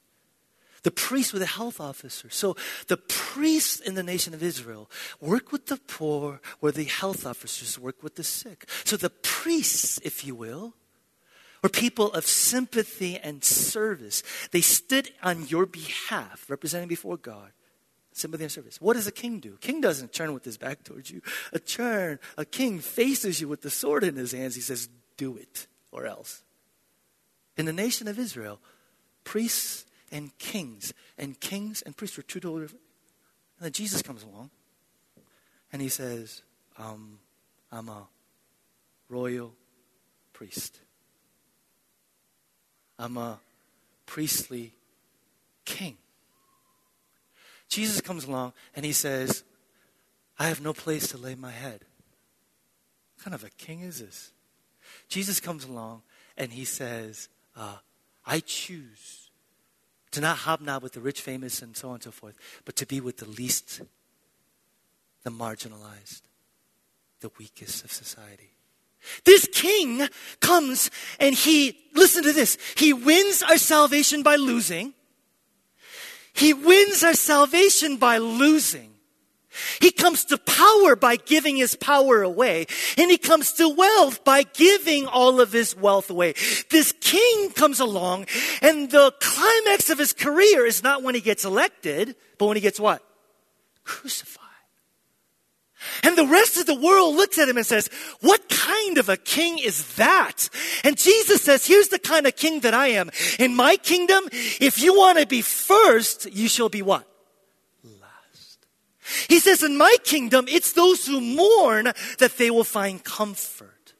The 0.82 0.90
priests 0.90 1.32
were 1.32 1.38
the 1.38 1.46
health 1.46 1.80
officers. 1.80 2.34
So 2.34 2.56
the 2.88 2.96
priests 2.96 3.78
in 3.78 3.94
the 3.94 4.02
nation 4.02 4.34
of 4.34 4.42
Israel 4.42 4.90
work 5.20 5.52
with 5.52 5.66
the 5.66 5.76
poor, 5.76 6.40
where 6.60 6.72
the 6.72 6.84
health 6.84 7.24
officers 7.24 7.78
work 7.78 8.02
with 8.02 8.16
the 8.16 8.24
sick. 8.24 8.68
So 8.84 8.96
the 8.96 9.10
priests, 9.10 10.00
if 10.02 10.24
you 10.24 10.34
will, 10.34 10.74
were 11.62 11.68
people 11.68 12.12
of 12.12 12.26
sympathy 12.26 13.16
and 13.18 13.44
service. 13.44 14.24
They 14.50 14.60
stood 14.60 15.10
on 15.22 15.46
your 15.46 15.66
behalf, 15.66 16.46
representing 16.48 16.88
before 16.88 17.16
God. 17.16 17.52
Sympathy 18.14 18.44
and 18.44 18.52
service. 18.52 18.80
What 18.80 18.94
does 18.94 19.06
a 19.06 19.12
king 19.12 19.38
do? 19.38 19.56
King 19.60 19.80
doesn't 19.80 20.12
turn 20.12 20.34
with 20.34 20.44
his 20.44 20.58
back 20.58 20.84
towards 20.84 21.10
you. 21.10 21.22
A 21.52 21.58
turn, 21.58 22.18
a 22.36 22.44
king 22.44 22.78
faces 22.80 23.40
you 23.40 23.48
with 23.48 23.62
the 23.62 23.70
sword 23.70 24.04
in 24.04 24.16
his 24.16 24.32
hands. 24.32 24.54
He 24.54 24.60
says, 24.60 24.88
Do 25.16 25.36
it, 25.36 25.66
or 25.92 26.04
else. 26.04 26.42
In 27.56 27.64
the 27.64 27.72
nation 27.72 28.08
of 28.08 28.18
Israel, 28.18 28.58
priests 29.24 29.86
and 30.12 30.36
kings, 30.38 30.94
and 31.18 31.40
kings 31.40 31.82
and 31.82 31.96
priests 31.96 32.16
were 32.16 32.22
two 32.22 32.38
totally 32.38 32.62
different. 32.62 32.84
And 33.58 33.64
then 33.64 33.72
Jesus 33.72 34.02
comes 34.02 34.22
along, 34.22 34.50
and 35.72 35.82
he 35.82 35.88
says, 35.88 36.42
um, 36.78 37.18
I'm 37.72 37.88
a 37.88 38.06
royal 39.08 39.54
priest. 40.32 40.78
I'm 42.98 43.16
a 43.16 43.40
priestly 44.06 44.74
king. 45.64 45.96
Jesus 47.68 48.00
comes 48.02 48.26
along 48.26 48.52
and 48.76 48.84
he 48.84 48.92
says, 48.92 49.44
I 50.38 50.48
have 50.48 50.60
no 50.60 50.74
place 50.74 51.08
to 51.08 51.16
lay 51.16 51.34
my 51.34 51.50
head. 51.50 51.80
What 53.16 53.24
kind 53.24 53.34
of 53.34 53.44
a 53.44 53.50
king 53.50 53.80
is 53.80 54.00
this? 54.00 54.32
Jesus 55.08 55.40
comes 55.40 55.64
along 55.64 56.02
and 56.36 56.52
he 56.52 56.66
says, 56.66 57.28
uh, 57.56 57.76
I 58.26 58.40
choose 58.40 59.21
to 60.12 60.20
not 60.20 60.38
hobnob 60.38 60.82
with 60.82 60.92
the 60.92 61.00
rich, 61.00 61.20
famous, 61.20 61.60
and 61.62 61.76
so 61.76 61.88
on 61.88 61.94
and 61.94 62.02
so 62.04 62.10
forth, 62.10 62.36
but 62.64 62.76
to 62.76 62.86
be 62.86 63.00
with 63.00 63.16
the 63.18 63.28
least, 63.28 63.82
the 65.24 65.30
marginalized, 65.30 66.22
the 67.20 67.30
weakest 67.38 67.84
of 67.84 67.92
society. 67.92 68.50
This 69.24 69.48
king 69.52 70.06
comes 70.40 70.90
and 71.18 71.34
he, 71.34 71.76
listen 71.94 72.22
to 72.22 72.32
this, 72.32 72.56
he 72.76 72.92
wins 72.92 73.42
our 73.42 73.58
salvation 73.58 74.22
by 74.22 74.36
losing. 74.36 74.94
He 76.32 76.54
wins 76.54 77.02
our 77.02 77.14
salvation 77.14 77.96
by 77.96 78.18
losing. 78.18 78.91
He 79.80 79.90
comes 79.90 80.24
to 80.26 80.38
power 80.38 80.96
by 80.96 81.16
giving 81.16 81.56
his 81.56 81.76
power 81.76 82.22
away, 82.22 82.66
and 82.96 83.10
he 83.10 83.18
comes 83.18 83.52
to 83.54 83.68
wealth 83.68 84.24
by 84.24 84.44
giving 84.44 85.06
all 85.06 85.40
of 85.40 85.52
his 85.52 85.76
wealth 85.76 86.10
away. 86.10 86.34
This 86.70 86.92
king 87.00 87.50
comes 87.50 87.80
along, 87.80 88.26
and 88.60 88.90
the 88.90 89.12
climax 89.20 89.90
of 89.90 89.98
his 89.98 90.12
career 90.12 90.66
is 90.66 90.82
not 90.82 91.02
when 91.02 91.14
he 91.14 91.20
gets 91.20 91.44
elected, 91.44 92.16
but 92.38 92.46
when 92.46 92.56
he 92.56 92.60
gets 92.60 92.80
what? 92.80 93.02
Crucified. 93.84 94.42
And 96.02 96.16
the 96.16 96.26
rest 96.26 96.56
of 96.58 96.66
the 96.66 96.74
world 96.74 97.16
looks 97.16 97.38
at 97.38 97.48
him 97.48 97.56
and 97.56 97.66
says, 97.66 97.88
What 98.20 98.48
kind 98.48 98.98
of 98.98 99.08
a 99.08 99.16
king 99.16 99.58
is 99.58 99.96
that? 99.96 100.48
And 100.84 100.96
Jesus 100.96 101.42
says, 101.42 101.66
Here's 101.66 101.88
the 101.88 101.98
kind 101.98 102.26
of 102.26 102.36
king 102.36 102.60
that 102.60 102.74
I 102.74 102.88
am. 102.88 103.10
In 103.38 103.56
my 103.56 103.76
kingdom, 103.76 104.24
if 104.32 104.80
you 104.80 104.94
want 104.94 105.18
to 105.18 105.26
be 105.26 105.42
first, 105.42 106.32
you 106.32 106.48
shall 106.48 106.68
be 106.68 106.82
what? 106.82 107.06
He 109.28 109.40
says, 109.40 109.62
In 109.62 109.76
my 109.76 109.96
kingdom, 110.04 110.46
it's 110.48 110.72
those 110.72 111.06
who 111.06 111.20
mourn 111.20 111.92
that 112.18 112.36
they 112.38 112.50
will 112.50 112.64
find 112.64 113.02
comfort. 113.02 113.94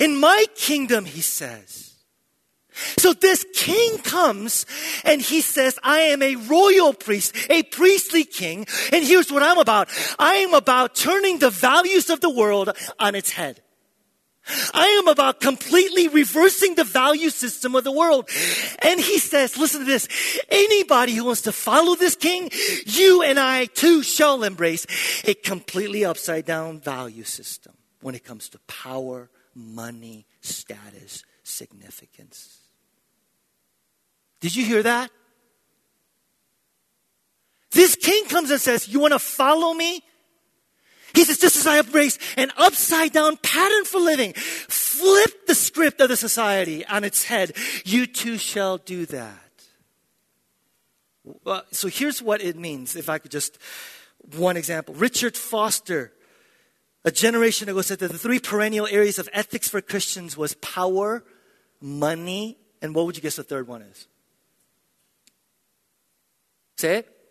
In 0.00 0.18
my 0.18 0.44
kingdom, 0.54 1.04
he 1.04 1.20
says, 1.20 1.92
so 2.74 3.12
this 3.12 3.44
king 3.52 3.98
comes 3.98 4.64
and 5.04 5.20
he 5.20 5.40
says, 5.40 5.78
I 5.82 6.00
am 6.00 6.22
a 6.22 6.36
royal 6.36 6.94
priest, 6.94 7.36
a 7.50 7.62
priestly 7.64 8.24
king. 8.24 8.66
And 8.92 9.04
here's 9.04 9.30
what 9.30 9.42
I'm 9.42 9.58
about. 9.58 9.88
I 10.18 10.36
am 10.36 10.54
about 10.54 10.94
turning 10.94 11.38
the 11.38 11.50
values 11.50 12.08
of 12.08 12.20
the 12.20 12.30
world 12.30 12.70
on 12.98 13.14
its 13.14 13.30
head. 13.30 13.60
I 14.74 14.86
am 15.00 15.08
about 15.08 15.40
completely 15.40 16.08
reversing 16.08 16.74
the 16.74 16.84
value 16.84 17.30
system 17.30 17.76
of 17.76 17.84
the 17.84 17.92
world. 17.92 18.28
And 18.82 18.98
he 18.98 19.18
says, 19.18 19.56
listen 19.56 19.80
to 19.80 19.86
this. 19.86 20.08
Anybody 20.48 21.12
who 21.12 21.24
wants 21.24 21.42
to 21.42 21.52
follow 21.52 21.94
this 21.94 22.16
king, 22.16 22.50
you 22.86 23.22
and 23.22 23.38
I 23.38 23.66
too 23.66 24.02
shall 24.02 24.42
embrace 24.42 24.86
a 25.24 25.34
completely 25.34 26.04
upside 26.04 26.44
down 26.44 26.80
value 26.80 27.24
system 27.24 27.74
when 28.00 28.14
it 28.14 28.24
comes 28.24 28.48
to 28.50 28.58
power, 28.60 29.30
money, 29.54 30.26
status, 30.40 31.24
significance. 31.44 32.58
Did 34.40 34.56
you 34.56 34.64
hear 34.64 34.82
that? 34.82 35.10
This 37.70 37.94
king 37.94 38.26
comes 38.26 38.50
and 38.50 38.60
says, 38.60 38.88
You 38.88 39.00
want 39.00 39.12
to 39.12 39.18
follow 39.18 39.72
me? 39.72 40.02
He 41.14 41.24
says, 41.24 41.38
just 41.38 41.56
as 41.56 41.66
I 41.66 41.78
embrace 41.78 42.18
an 42.36 42.52
upside 42.56 43.12
down 43.12 43.36
pattern 43.36 43.84
for 43.84 44.00
living, 44.00 44.32
flip 44.32 45.46
the 45.46 45.54
script 45.54 46.00
of 46.00 46.08
the 46.08 46.16
society 46.16 46.86
on 46.86 47.04
its 47.04 47.24
head. 47.24 47.52
You 47.84 48.06
too 48.06 48.38
shall 48.38 48.78
do 48.78 49.06
that. 49.06 49.38
Well, 51.44 51.64
so 51.70 51.88
here's 51.88 52.20
what 52.20 52.40
it 52.42 52.56
means, 52.56 52.96
if 52.96 53.08
I 53.08 53.18
could 53.18 53.30
just, 53.30 53.58
one 54.36 54.56
example. 54.56 54.94
Richard 54.94 55.36
Foster, 55.36 56.12
a 57.04 57.10
generation 57.10 57.68
ago, 57.68 57.82
said 57.82 57.98
that 58.00 58.10
the 58.10 58.18
three 58.18 58.40
perennial 58.40 58.88
areas 58.88 59.18
of 59.18 59.28
ethics 59.32 59.68
for 59.68 59.80
Christians 59.80 60.36
was 60.36 60.54
power, 60.54 61.24
money, 61.80 62.58
and 62.80 62.94
what 62.94 63.06
would 63.06 63.16
you 63.16 63.22
guess 63.22 63.36
the 63.36 63.44
third 63.44 63.68
one 63.68 63.82
is? 63.82 64.08
Say 66.76 66.96
it. 66.98 67.21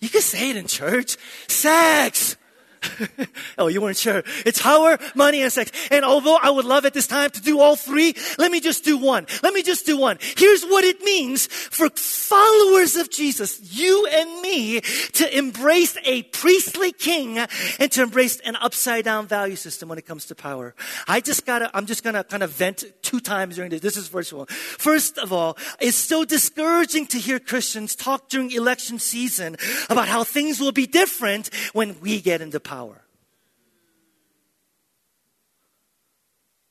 You 0.00 0.08
can 0.08 0.20
say 0.20 0.50
it 0.50 0.56
in 0.56 0.66
church. 0.66 1.16
Sex. 1.48 2.36
oh, 3.58 3.68
you 3.68 3.80
weren't 3.80 3.96
sure. 3.96 4.22
It's 4.44 4.60
power, 4.60 4.98
money, 5.14 5.42
and 5.42 5.52
sex. 5.52 5.70
And 5.90 6.04
although 6.04 6.36
I 6.36 6.50
would 6.50 6.64
love 6.64 6.84
at 6.84 6.94
this 6.94 7.06
time 7.06 7.30
to 7.30 7.40
do 7.40 7.60
all 7.60 7.76
three, 7.76 8.14
let 8.38 8.50
me 8.50 8.60
just 8.60 8.84
do 8.84 8.98
one. 8.98 9.26
Let 9.42 9.54
me 9.54 9.62
just 9.62 9.86
do 9.86 9.96
one. 9.96 10.18
Here's 10.36 10.64
what 10.64 10.84
it 10.84 11.02
means 11.02 11.46
for 11.46 11.88
followers 11.90 12.96
of 12.96 13.10
Jesus, 13.10 13.60
you 13.78 14.06
and 14.06 14.40
me, 14.40 14.80
to 14.80 15.36
embrace 15.36 15.96
a 16.04 16.22
priestly 16.24 16.92
king 16.92 17.38
and 17.38 17.92
to 17.92 18.02
embrace 18.02 18.40
an 18.40 18.56
upside 18.56 19.04
down 19.04 19.26
value 19.26 19.56
system 19.56 19.88
when 19.88 19.98
it 19.98 20.06
comes 20.06 20.26
to 20.26 20.34
power. 20.34 20.74
I 21.06 21.20
just 21.20 21.46
gotta, 21.46 21.70
I'm 21.74 21.86
just 21.86 22.02
gonna 22.02 22.24
kind 22.24 22.42
of 22.42 22.50
vent 22.50 22.84
two 23.02 23.20
times 23.20 23.56
during 23.56 23.70
this. 23.70 23.80
This 23.80 23.96
is 23.96 24.08
first 24.08 24.32
of 24.32 24.38
all. 24.38 24.46
First 24.46 25.18
of 25.18 25.32
all, 25.32 25.56
it's 25.80 25.96
so 25.96 26.24
discouraging 26.24 27.06
to 27.08 27.18
hear 27.18 27.38
Christians 27.38 27.94
talk 27.94 28.28
during 28.28 28.50
election 28.50 28.98
season 28.98 29.56
about 29.88 30.08
how 30.08 30.24
things 30.24 30.60
will 30.60 30.72
be 30.72 30.86
different 30.86 31.50
when 31.72 31.96
we 32.00 32.20
get 32.20 32.40
into 32.40 32.60
power. 32.66 33.00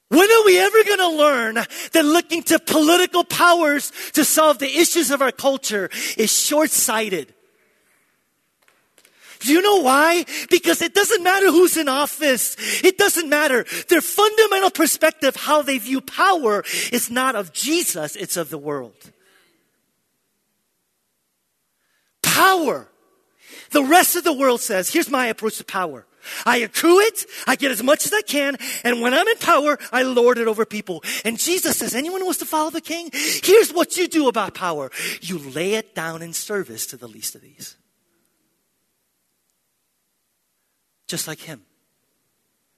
When 0.10 0.30
are 0.30 0.46
we 0.46 0.60
ever 0.60 0.84
going 0.84 1.00
to 1.00 1.10
learn 1.10 1.56
that 1.56 2.06
looking 2.06 2.44
to 2.44 2.60
political 2.60 3.24
powers 3.24 3.92
to 4.14 4.24
solve 4.24 4.60
the 4.60 4.78
issues 4.78 5.10
of 5.10 5.22
our 5.22 5.32
culture 5.32 5.90
is 6.16 6.32
short 6.32 6.70
sighted? 6.70 7.34
Do 9.40 9.54
you 9.54 9.62
know 9.62 9.82
why? 9.82 10.26
Because 10.50 10.82
it 10.82 10.94
doesn't 10.94 11.24
matter 11.24 11.48
who's 11.48 11.78
in 11.78 11.88
office. 11.88 12.56
It 12.84 12.98
doesn't 12.98 13.30
matter. 13.30 13.66
Their 13.90 14.02
fundamental 14.02 14.72
perspective, 14.72 15.36
how 15.36 15.62
they 15.62 15.78
view 15.78 16.02
power, 16.02 16.64
is 16.92 17.10
not 17.10 17.36
of 17.36 17.54
Jesus, 17.54 18.16
it's 18.16 18.38
of 18.38 18.50
the 18.50 18.58
world. 18.58 19.12
Power 22.22 22.90
the 23.71 23.84
rest 23.84 24.15
of 24.15 24.23
the 24.23 24.34
world 24.34 24.62
says, 24.62 24.91
here's 24.91 25.10
my 25.10 25.28
approach 25.28 25.58
to 25.58 25.65
power. 25.65 26.06
I 26.45 26.58
accrue 26.58 26.99
it, 27.01 27.25
I 27.45 27.56
get 27.56 27.71
as 27.71 27.84
much 27.84 28.06
as 28.06 28.13
I 28.13 28.21
can, 28.21 28.58
and 28.84 29.01
when 29.01 29.13
I'm 29.13 29.28
in 29.28 29.38
power, 29.38 29.78
I 29.91 30.01
lord 30.01 30.38
it 30.38 30.47
over 30.47 30.65
people. 30.65 31.04
And 31.23 31.38
Jesus 31.38 31.78
says, 31.78 31.93
anyone 31.93 32.21
who 32.21 32.25
wants 32.25 32.39
to 32.39 32.45
follow 32.45 32.71
the 32.71 32.82
king, 32.82 33.12
here's 33.13 33.71
what 33.71 33.95
you 33.97 34.08
do 34.08 34.28
about 34.28 34.56
power. 34.56 34.91
You 35.21 35.38
lay 35.38 35.73
it 35.75 35.93
down 35.93 36.21
in 36.21 36.34
service 36.34 36.88
to 36.88 36.97
the 36.97 37.08
least 37.08 37.36
of 37.36 37.41
these. 37.41 37.78
Just 41.08 41.28
like 41.28 41.39
him. 41.39 41.62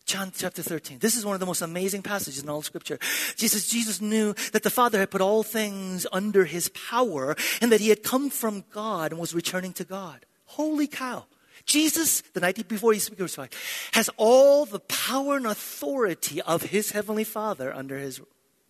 John 0.06 0.32
chapter 0.34 0.62
13. 0.62 1.00
This 1.00 1.17
is 1.17 1.26
one 1.26 1.34
of 1.34 1.41
the 1.41 1.45
most 1.45 1.62
amazing 1.62 2.02
passages 2.02 2.41
in 2.41 2.50
all 2.50 2.62
scripture. 2.62 2.97
Jesus, 3.36 3.67
Jesus 3.67 4.00
knew 4.00 4.34
that 4.54 4.63
the 4.63 4.69
Father 4.69 5.00
had 5.00 5.12
put 5.12 5.19
all 5.19 5.43
things 5.43 6.08
under 6.13 6.45
his 6.45 6.69
power 6.69 7.36
and 7.62 7.73
that 7.73 7.82
he 7.82 7.89
had 7.89 8.04
come 8.04 8.30
from 8.30 8.63
God 8.71 9.12
and 9.12 9.19
was 9.19 9.36
returning 9.36 9.73
to 9.73 9.84
God. 9.84 10.26
Holy 10.48 10.88
cow. 10.88 11.26
Jesus, 11.66 12.22
the 12.34 12.40
night 12.40 12.68
before 12.68 12.94
he 12.94 13.00
crucified, 13.00 13.54
has 13.92 14.10
all 14.18 14.66
the 14.66 14.80
power 14.80 15.36
and 15.36 15.46
authority 15.46 16.42
of 16.42 16.64
his 16.64 16.92
heavenly 16.92 17.26
Father 17.26 17.74
under 17.74 17.98
his. 17.98 18.22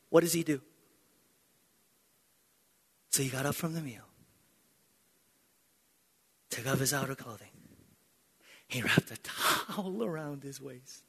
What 0.09 0.21
does 0.21 0.33
he 0.33 0.43
do? 0.43 0.61
So 3.09 3.23
he 3.23 3.29
got 3.29 3.45
up 3.45 3.55
from 3.55 3.73
the 3.73 3.81
meal, 3.81 4.03
took 6.49 6.67
off 6.67 6.79
his 6.79 6.93
outer 6.93 7.15
clothing, 7.15 7.49
he 8.67 8.81
wrapped 8.81 9.11
a 9.11 9.17
towel 9.17 10.03
around 10.03 10.43
his 10.43 10.59
waist. 10.59 11.03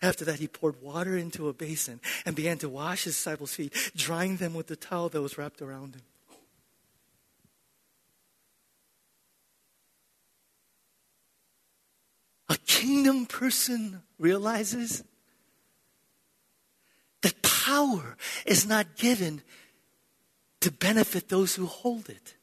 After 0.00 0.24
that, 0.24 0.38
he 0.38 0.48
poured 0.48 0.80
water 0.80 1.16
into 1.16 1.48
a 1.48 1.52
basin 1.52 2.00
and 2.24 2.36
began 2.36 2.58
to 2.58 2.68
wash 2.68 3.04
his 3.04 3.14
disciples' 3.14 3.54
feet, 3.54 3.92
drying 3.96 4.36
them 4.36 4.54
with 4.54 4.68
the 4.68 4.76
towel 4.76 5.08
that 5.08 5.22
was 5.22 5.36
wrapped 5.36 5.60
around 5.60 5.96
him. 5.96 6.02
Kingdom 12.56 13.26
person 13.26 14.02
realizes 14.18 15.04
that 17.22 17.42
power 17.42 18.16
is 18.46 18.66
not 18.66 18.96
given 18.96 19.42
to 20.60 20.72
benefit 20.72 21.28
those 21.28 21.54
who 21.54 21.66
hold 21.66 22.08
it. 22.08 22.34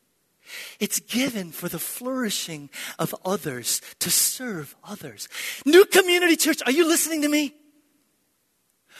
It's 0.79 0.99
given 0.99 1.51
for 1.51 1.67
the 1.67 1.79
flourishing 1.79 2.69
of 2.99 3.15
others, 3.25 3.81
to 3.99 4.11
serve 4.11 4.75
others. 4.83 5.27
New 5.65 5.85
Community 5.85 6.35
Church, 6.35 6.61
are 6.65 6.71
you 6.71 6.87
listening 6.87 7.23
to 7.23 7.29
me? 7.29 7.53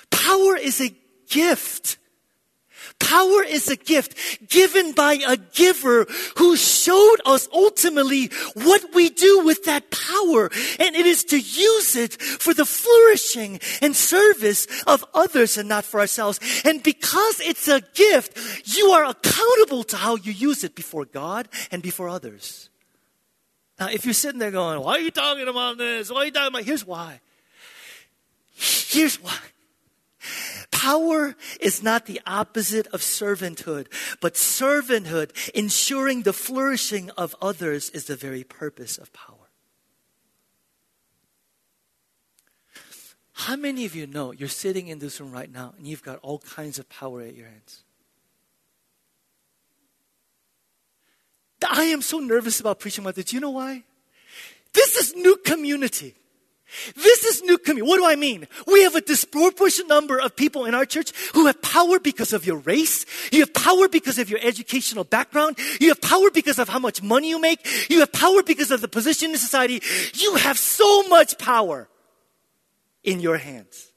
Power 0.10 0.58
is 0.58 0.82
a 0.82 0.94
gift. 1.30 1.98
Power 3.00 3.44
is 3.44 3.70
a 3.70 3.76
gift 3.76 4.50
given 4.50 4.94
by 4.94 5.20
a 5.28 5.38
giver 5.38 6.06
who 6.38 6.56
showed 6.56 7.18
us 7.26 7.48
ultimately 7.54 8.28
what 8.54 8.94
we 8.94 9.10
do 9.10 9.44
with 9.46 9.64
that 9.66 9.92
power. 9.92 10.50
And 10.80 10.96
it 10.96 11.06
is 11.06 11.24
to 11.26 11.38
use 11.38 11.96
it 11.96 12.22
for 12.22 12.54
the 12.54 12.66
flourishing 12.66 13.60
and 13.82 13.96
service 13.96 14.68
of 14.88 15.06
others 15.14 15.58
and 15.58 15.70
not 15.70 15.86
for 15.86 16.00
ourselves. 16.00 16.40
And 16.64 16.82
because 16.82 17.40
it's 17.42 17.68
a 17.68 17.82
gift, 17.94 18.38
you 18.76 18.92
are 18.92 19.06
accountable 19.06 19.84
to 19.86 19.98
how 19.98 20.16
you 20.16 20.32
use 20.32 20.64
it 20.64 20.76
before 20.76 21.06
God 21.06 21.48
and 21.72 21.82
before 21.82 22.10
others. 22.10 22.70
Now, 23.80 23.90
if 23.90 24.06
you're 24.06 24.14
sitting 24.14 24.40
there 24.40 24.52
going, 24.52 24.82
why 24.82 24.94
are 24.94 25.00
you 25.00 25.12
talking 25.12 25.48
about 25.48 25.78
this? 25.78 26.10
Why 26.10 26.20
are 26.22 26.26
you 26.26 26.32
talking 26.32 26.48
about? 26.48 26.64
Here's 26.64 26.86
why. 26.86 27.20
Here's 28.54 29.22
why. 29.22 29.38
Power 30.72 31.36
is 31.60 31.82
not 31.82 32.06
the 32.06 32.22
opposite 32.26 32.88
of 32.88 33.02
servanthood, 33.02 33.88
but 34.22 34.36
servanthood, 34.36 35.32
ensuring 35.52 36.24
the 36.24 36.34
flourishing 36.34 37.10
of 37.12 37.36
others, 37.42 37.90
is 37.92 38.06
the 38.06 38.16
very 38.16 38.44
purpose 38.44 38.98
of 38.98 39.12
power. 39.14 39.38
How 43.34 43.56
many 43.56 43.86
of 43.86 43.96
you 43.96 44.08
know 44.08 44.32
you're 44.32 44.48
sitting 44.48 44.88
in 44.88 45.00
this 45.00 45.20
room 45.20 45.32
right 45.32 45.52
now 45.52 45.74
and 45.78 45.86
you've 45.86 46.04
got 46.04 46.20
all 46.22 46.40
kinds 46.40 46.80
of 46.80 46.88
power 46.88 47.22
at 47.22 47.36
your 47.36 47.48
hands? 47.48 47.84
I 51.70 51.86
am 51.86 52.02
so 52.02 52.20
nervous 52.20 52.60
about 52.60 52.80
preaching 52.80 53.04
about 53.04 53.16
this. 53.16 53.26
Do 53.26 53.36
you 53.36 53.42
know 53.42 53.50
why? 53.50 53.84
This 54.74 54.96
is 54.96 55.16
new 55.16 55.36
community. 55.38 56.16
This 56.96 57.24
is 57.24 57.44
new 57.44 57.58
community. 57.58 57.88
What 57.88 57.98
do 57.98 58.06
I 58.06 58.16
mean? 58.16 58.48
We 58.68 58.84
have 58.84 58.96
a 58.96 59.02
disproportionate 59.02 59.88
number 59.88 60.20
of 60.20 60.36
people 60.36 60.66
in 60.66 60.74
our 60.74 60.86
church 60.86 61.12
who 61.34 61.46
have 61.46 61.62
power 61.62 62.00
because 62.00 62.34
of 62.34 62.46
your 62.46 62.58
race. 62.58 63.06
You 63.32 63.42
have 63.42 63.54
power 63.54 63.88
because 63.88 64.18
of 64.18 64.30
your 64.30 64.40
educational 64.42 65.04
background. 65.04 65.58
You 65.80 65.90
have 65.90 66.02
power 66.02 66.32
because 66.32 66.60
of 66.60 66.68
how 66.68 66.80
much 66.80 67.02
money 67.02 67.30
you 67.30 67.40
make. 67.40 67.66
You 67.90 68.00
have 68.00 68.12
power 68.12 68.44
because 68.44 68.72
of 68.72 68.82
the 68.82 68.88
position 68.88 69.32
in 69.32 69.38
society. 69.38 69.82
You 70.14 70.36
have 70.36 70.58
so 70.58 71.08
much 71.08 71.38
power 71.38 71.88
in 73.04 73.20
your 73.20 73.38
hands. 73.38 73.92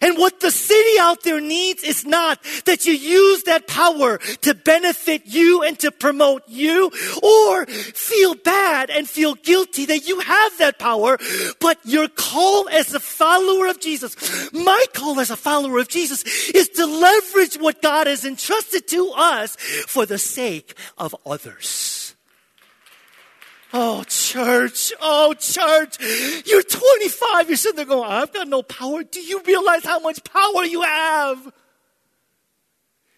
And 0.00 0.16
what 0.16 0.40
the 0.40 0.50
city 0.50 0.98
out 0.98 1.22
there 1.22 1.40
needs 1.40 1.82
is 1.82 2.04
not 2.04 2.42
that 2.64 2.86
you 2.86 2.92
use 2.92 3.44
that 3.44 3.66
power 3.66 4.18
to 4.42 4.54
benefit 4.54 5.22
you 5.26 5.62
and 5.62 5.78
to 5.80 5.90
promote 5.90 6.42
you 6.48 6.90
or 7.22 7.66
feel 7.66 8.34
bad 8.34 8.90
and 8.90 9.08
feel 9.08 9.34
guilty 9.34 9.86
that 9.86 10.06
you 10.06 10.20
have 10.20 10.58
that 10.58 10.78
power, 10.78 11.18
but 11.60 11.78
your 11.84 12.08
call 12.08 12.68
as 12.68 12.94
a 12.94 13.00
follower 13.00 13.66
of 13.66 13.80
Jesus, 13.80 14.52
my 14.52 14.84
call 14.94 15.20
as 15.20 15.30
a 15.30 15.36
follower 15.36 15.78
of 15.78 15.88
Jesus 15.88 16.24
is 16.50 16.68
to 16.70 16.86
leverage 16.86 17.56
what 17.56 17.82
God 17.82 18.06
has 18.06 18.24
entrusted 18.24 18.86
to 18.88 19.12
us 19.14 19.56
for 19.56 20.06
the 20.06 20.18
sake 20.18 20.74
of 20.98 21.14
others. 21.26 21.89
Oh, 23.72 24.02
church. 24.04 24.92
Oh, 25.00 25.34
church. 25.34 25.98
You're 26.46 26.62
25. 26.62 27.48
You're 27.48 27.56
sitting 27.56 27.76
there 27.76 27.84
going, 27.84 28.10
I've 28.10 28.32
got 28.32 28.48
no 28.48 28.62
power. 28.62 29.04
Do 29.04 29.20
you 29.20 29.42
realize 29.46 29.84
how 29.84 30.00
much 30.00 30.24
power 30.24 30.64
you 30.64 30.82
have? 30.82 31.52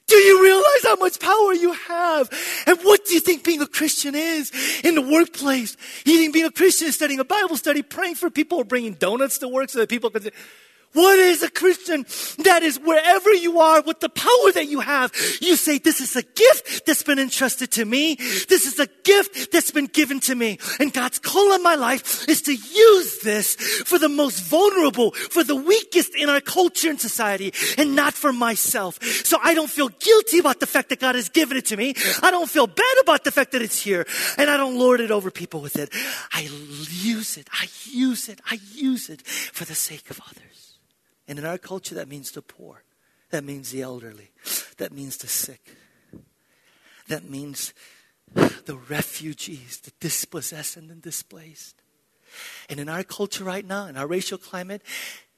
Do 0.07 0.17
you 0.17 0.43
realize 0.43 0.83
how 0.83 0.97
much 0.97 1.21
power 1.21 1.55
you 1.55 1.73
have? 1.73 2.29
And 2.67 2.79
what 2.81 3.07
do 3.07 3.15
you 3.15 3.21
think 3.21 3.45
being 3.45 3.63
a 3.63 3.67
Christian 3.67 4.15
is 4.15 4.53
in 4.85 4.95
the 4.95 5.01
workplace? 5.01 5.75
You 6.05 6.19
think 6.19 6.35
being 6.35 6.45
a 6.45 6.51
Christian 6.51 6.89
is 6.89 6.97
studying 6.97 7.21
a 7.21 7.25
Bible 7.25 7.57
study, 7.57 7.81
praying 7.81 8.17
for 8.17 8.29
people, 8.29 8.59
or 8.59 8.65
bringing 8.65 8.93
donuts 8.93 9.39
to 9.39 9.49
work 9.49 9.71
so 9.71 9.79
that 9.79 9.89
people 9.89 10.11
can 10.11 10.29
what 10.93 11.19
is 11.19 11.43
a 11.43 11.51
Christian? 11.51 12.05
That 12.45 12.63
is 12.63 12.79
wherever 12.79 13.33
you 13.33 13.61
are 13.61 13.83
with 13.83 14.01
the 14.01 14.09
power 14.09 14.53
that 14.55 14.67
you 14.69 14.81
have, 14.81 15.13
you 15.41 15.57
say, 15.57 15.79
this 15.79 16.01
is 16.01 16.17
a 16.17 16.23
gift 16.23 16.87
that's 16.87 17.03
been 17.03 17.19
entrusted 17.19 17.71
to 17.73 17.85
me. 17.85 18.17
This 18.17 18.67
is 18.67 18.79
a 18.79 18.87
gift 19.05 19.53
that's 19.53 19.71
been 19.71 19.87
given 19.87 20.21
to 20.21 20.35
me. 20.35 20.59
And 20.79 20.93
God's 20.93 21.19
call 21.19 21.53
on 21.53 21.63
my 21.63 21.75
life 21.75 22.29
is 22.29 22.43
to 22.43 22.55
use 22.55 23.21
this 23.21 23.55
for 23.55 23.99
the 23.99 24.09
most 24.09 24.43
vulnerable, 24.45 25.13
for 25.13 25.43
the 25.43 25.57
weakest 25.57 26.15
in 26.15 26.29
our 26.29 26.41
culture 26.41 26.91
and 26.91 27.01
society, 27.01 27.55
and 27.79 27.97
not 27.97 28.15
for 28.15 28.33
myself. 28.33 29.03
So 29.03 29.39
I 29.43 29.55
don't 29.55 29.71
feel 29.71 29.89
guilty 29.89 30.39
about 30.39 30.61
the 30.61 30.67
fact 30.67 30.91
that 30.91 31.01
God 31.01 31.15
has 31.15 31.29
given 31.29 31.57
it 31.57 31.67
to 31.67 31.77
me. 31.77 31.95
I 32.23 32.31
don't 32.31 32.49
feel 32.51 32.67
bad 32.67 32.97
about 33.01 33.25
the 33.25 33.31
fact 33.31 33.53
that 33.53 33.63
it's 33.63 33.81
here. 33.81 34.07
And 34.37 34.51
I 34.51 34.57
don't 34.57 34.79
lord 34.79 35.01
it 35.01 35.11
over 35.11 35.31
people 35.31 35.61
with 35.61 35.77
it. 35.77 35.91
I 36.33 36.43
use 36.91 37.37
it. 37.37 37.49
I 37.53 37.67
use 37.91 38.29
it. 38.29 38.41
I 38.51 38.59
use 38.75 39.09
it 39.09 39.23
for 39.23 39.65
the 39.65 39.75
sake 39.75 40.11
of 40.11 40.21
others. 40.29 40.62
And 41.33 41.39
in 41.39 41.47
our 41.47 41.57
culture, 41.57 41.95
that 41.95 42.09
means 42.09 42.31
the 42.33 42.43
poor. 42.43 42.85
That 43.31 43.43
means 43.43 43.71
the 43.71 43.81
elderly. 43.81 44.33
That 44.77 44.93
means 44.93 45.17
the 45.17 45.29
sick. 45.29 45.79
That 47.09 47.25
means 47.25 47.73
the 48.35 48.77
refugees, 48.77 49.81
the 49.81 49.93
dispossessed 49.99 50.77
and 50.77 50.91
the 50.91 50.95
displaced. 50.95 51.77
And 52.69 52.79
in 52.79 52.91
our 52.91 53.03
culture 53.03 53.45
right 53.45 53.67
now, 53.67 53.87
in 53.87 53.97
our 53.97 54.07
racial 54.07 54.37
climate, 54.37 54.83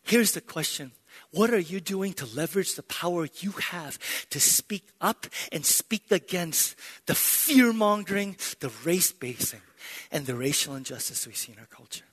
here's 0.02 0.32
the 0.32 0.40
question. 0.40 0.90
What 1.30 1.50
are 1.50 1.60
you 1.60 1.78
doing 1.78 2.12
to 2.14 2.26
leverage 2.26 2.74
the 2.74 2.82
power 2.82 3.28
you 3.38 3.52
have 3.52 3.96
to 4.30 4.40
speak 4.40 4.88
up 5.00 5.28
and 5.52 5.64
speak 5.64 6.10
against 6.10 6.74
the 7.06 7.14
fear 7.14 7.72
mongering, 7.72 8.36
the 8.58 8.72
race 8.82 9.12
baiting, 9.12 9.62
and 10.10 10.26
the 10.26 10.34
racial 10.34 10.74
injustice 10.74 11.24
we 11.24 11.34
see 11.34 11.52
in 11.52 11.60
our 11.60 11.66
culture? 11.66 12.06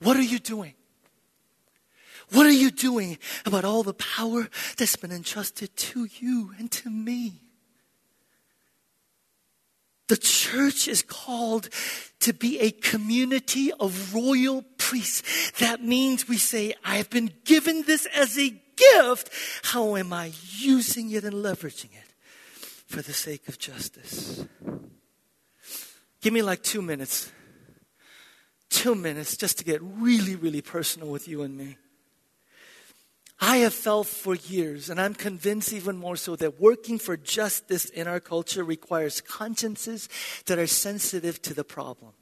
What 0.00 0.18
are 0.18 0.22
you 0.22 0.38
doing? 0.38 0.74
What 2.30 2.46
are 2.46 2.52
you 2.52 2.70
doing 2.70 3.18
about 3.46 3.64
all 3.64 3.82
the 3.82 3.94
power 3.94 4.48
that's 4.76 4.96
been 4.96 5.12
entrusted 5.12 5.76
to 5.76 6.08
you 6.18 6.52
and 6.58 6.70
to 6.72 6.90
me? 6.90 7.40
The 10.08 10.16
church 10.16 10.88
is 10.88 11.02
called 11.02 11.68
to 12.20 12.32
be 12.32 12.58
a 12.60 12.70
community 12.70 13.72
of 13.72 14.14
royal 14.14 14.62
priests. 14.78 15.50
That 15.58 15.82
means 15.82 16.28
we 16.28 16.38
say, 16.38 16.74
I 16.84 16.96
have 16.96 17.10
been 17.10 17.30
given 17.44 17.82
this 17.82 18.06
as 18.14 18.38
a 18.38 18.50
gift. 18.76 19.30
How 19.64 19.96
am 19.96 20.12
I 20.12 20.32
using 20.56 21.10
it 21.10 21.24
and 21.24 21.34
leveraging 21.34 21.92
it 21.92 22.14
for 22.86 23.02
the 23.02 23.12
sake 23.12 23.48
of 23.48 23.58
justice? 23.58 24.46
Give 26.22 26.32
me 26.32 26.42
like 26.42 26.62
two 26.62 26.82
minutes. 26.82 27.30
Two 28.70 28.94
minutes 28.94 29.36
just 29.36 29.58
to 29.58 29.64
get 29.64 29.80
really, 29.82 30.36
really 30.36 30.62
personal 30.62 31.08
with 31.08 31.28
you 31.28 31.42
and 31.42 31.56
me. 31.56 31.76
I 33.40 33.58
have 33.58 33.74
felt 33.74 34.08
for 34.08 34.34
years, 34.34 34.90
and 34.90 35.00
I'm 35.00 35.14
convinced 35.14 35.72
even 35.72 35.96
more 35.96 36.16
so, 36.16 36.34
that 36.36 36.60
working 36.60 36.98
for 36.98 37.16
justice 37.16 37.84
in 37.84 38.08
our 38.08 38.18
culture 38.18 38.64
requires 38.64 39.20
consciences 39.20 40.08
that 40.46 40.58
are 40.58 40.66
sensitive 40.66 41.40
to 41.42 41.54
the 41.54 41.64
problem. 41.64 42.12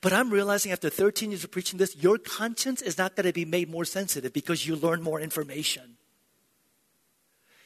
But 0.00 0.12
I'm 0.12 0.30
realizing 0.30 0.72
after 0.72 0.88
13 0.88 1.30
years 1.30 1.44
of 1.44 1.50
preaching 1.50 1.78
this, 1.78 1.96
your 1.96 2.18
conscience 2.18 2.80
is 2.82 2.98
not 2.98 3.16
going 3.16 3.26
to 3.26 3.32
be 3.32 3.44
made 3.44 3.70
more 3.70 3.84
sensitive 3.84 4.32
because 4.32 4.66
you 4.66 4.76
learn 4.76 5.02
more 5.02 5.20
information. 5.20 5.96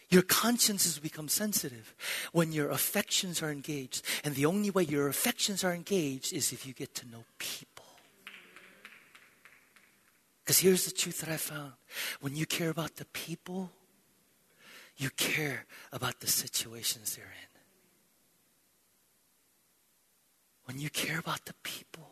Your 0.09 0.23
consciences 0.23 0.99
become 0.99 1.29
sensitive 1.29 1.95
when 2.33 2.53
your 2.53 2.71
affections 2.71 3.43
are 3.43 3.51
engaged. 3.51 4.03
And 4.25 4.35
the 4.35 4.47
only 4.47 4.71
way 4.71 4.85
your 4.85 5.09
affections 5.09 5.65
are 5.65 5.75
engaged 5.75 6.33
is 6.33 6.53
if 6.53 6.67
you 6.67 6.73
get 6.73 6.95
to 6.97 7.09
know 7.09 7.25
people. 7.39 7.76
Because 10.47 10.61
here's 10.61 10.85
the 10.85 10.93
truth 10.93 11.23
that 11.23 11.29
I 11.29 11.39
found 11.39 11.73
when 12.21 12.37
you 12.37 12.47
care 12.47 12.71
about 12.71 12.97
the 12.97 13.05
people, 13.07 13.73
you 14.97 15.11
care 15.11 15.67
about 15.93 16.21
the 16.21 16.29
situations 16.29 17.17
they're 17.17 17.25
in. 17.25 17.61
When 20.67 20.79
you 20.79 20.89
care 20.89 21.19
about 21.19 21.47
the 21.47 21.55
people. 21.65 22.11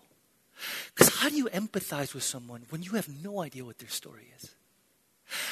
Because 0.93 1.15
how 1.15 1.29
do 1.29 1.37
you 1.37 1.47
empathize 1.47 2.13
with 2.13 2.25
someone 2.25 2.67
when 2.71 2.83
you 2.83 2.93
have 2.93 3.09
no 3.09 3.41
idea 3.41 3.65
what 3.65 3.79
their 3.79 3.89
story 3.89 4.27
is? 4.37 4.57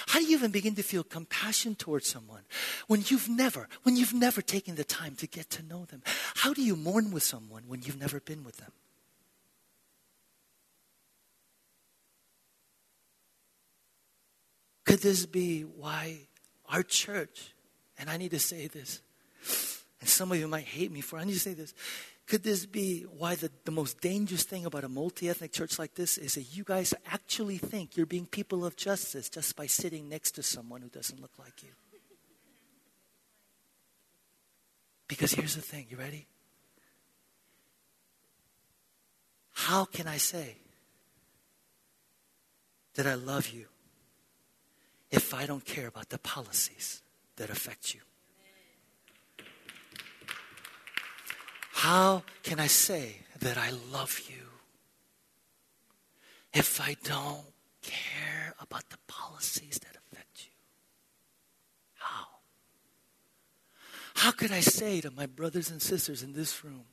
How 0.08 0.18
do 0.18 0.26
you 0.26 0.36
even 0.36 0.50
begin 0.50 0.74
to 0.74 0.82
feel 0.82 1.04
compassion 1.04 1.76
towards 1.76 2.08
someone 2.08 2.42
when 2.88 3.04
you've 3.06 3.28
never, 3.28 3.68
when 3.84 3.96
you've 3.96 4.12
never 4.12 4.42
taken 4.42 4.74
the 4.74 4.84
time 4.84 5.14
to 5.16 5.28
get 5.28 5.50
to 5.50 5.62
know 5.62 5.84
them? 5.84 6.02
How 6.34 6.52
do 6.52 6.62
you 6.62 6.74
mourn 6.74 7.12
with 7.12 7.22
someone 7.22 7.62
when 7.68 7.82
you've 7.82 8.00
never 8.00 8.18
been 8.18 8.42
with 8.42 8.56
them? 8.56 8.72
Could 14.92 15.00
this 15.00 15.24
be 15.24 15.62
why 15.62 16.18
our 16.68 16.82
church, 16.82 17.54
and 17.96 18.10
I 18.10 18.18
need 18.18 18.32
to 18.32 18.38
say 18.38 18.66
this, 18.66 19.00
and 20.02 20.06
some 20.06 20.30
of 20.30 20.36
you 20.36 20.46
might 20.46 20.66
hate 20.66 20.92
me 20.92 21.00
for, 21.00 21.18
I 21.18 21.24
need 21.24 21.32
to 21.32 21.40
say 21.40 21.54
this. 21.54 21.72
Could 22.26 22.42
this 22.42 22.66
be 22.66 23.04
why 23.04 23.36
the, 23.36 23.50
the 23.64 23.70
most 23.70 24.02
dangerous 24.02 24.42
thing 24.42 24.66
about 24.66 24.84
a 24.84 24.90
multi 24.90 25.30
ethnic 25.30 25.50
church 25.50 25.78
like 25.78 25.94
this 25.94 26.18
is 26.18 26.34
that 26.34 26.42
you 26.54 26.62
guys 26.62 26.92
actually 27.10 27.56
think 27.56 27.96
you're 27.96 28.04
being 28.04 28.26
people 28.26 28.66
of 28.66 28.76
justice 28.76 29.30
just 29.30 29.56
by 29.56 29.64
sitting 29.64 30.10
next 30.10 30.32
to 30.32 30.42
someone 30.42 30.82
who 30.82 30.90
doesn't 30.90 31.22
look 31.22 31.38
like 31.38 31.62
you? 31.62 31.70
Because 35.08 35.32
here's 35.32 35.54
the 35.54 35.62
thing 35.62 35.86
you 35.88 35.96
ready? 35.96 36.26
How 39.52 39.86
can 39.86 40.06
I 40.06 40.18
say 40.18 40.58
that 42.92 43.06
I 43.06 43.14
love 43.14 43.48
you 43.48 43.68
if 45.12 45.34
I 45.34 45.46
don't 45.46 45.64
care 45.64 45.86
about 45.86 46.08
the 46.08 46.18
policies 46.18 47.02
that 47.36 47.50
affect 47.50 47.94
you? 47.94 48.00
How 51.74 52.22
can 52.42 52.58
I 52.58 52.66
say 52.66 53.16
that 53.40 53.58
I 53.58 53.70
love 53.70 54.20
you 54.28 54.46
if 56.54 56.80
I 56.80 56.96
don't 57.04 57.44
care 57.82 58.54
about 58.60 58.88
the 58.88 58.98
policies 59.06 59.80
that 59.80 59.96
affect 59.96 60.46
you? 60.46 60.52
How? 61.96 62.26
How 64.14 64.30
could 64.30 64.52
I 64.52 64.60
say 64.60 65.00
to 65.00 65.10
my 65.10 65.26
brothers 65.26 65.70
and 65.70 65.82
sisters 65.82 66.22
in 66.22 66.32
this 66.32 66.64
room, 66.64 66.84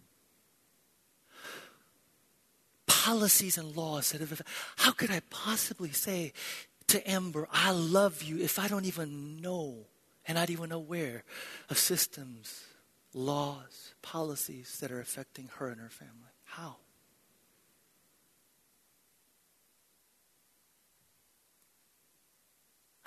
policies 2.88 3.58
and 3.58 3.78
laws 3.78 4.12
that 4.12 4.22
have, 4.22 4.42
how 4.78 4.92
could 4.92 5.12
I 5.12 5.22
possibly 5.30 5.92
say 5.92 6.34
to 6.90 7.10
Amber, 7.10 7.48
I 7.52 7.72
love 7.72 8.24
you 8.24 8.40
if 8.40 8.60
I 8.60 8.68
don't 8.68 8.86
even 8.86 9.42
know 9.42 9.88
and 10.28 10.36
not 10.36 10.50
even 10.50 10.72
aware 10.72 11.24
of 11.70 11.78
systems 11.78 12.66
laws, 13.14 13.94
policies 14.02 14.78
that 14.82 14.92
are 14.92 15.00
affecting 15.00 15.50
her 15.58 15.70
and 15.70 15.82
her 15.82 15.90
family. 15.90 16.34
How? 16.44 16.78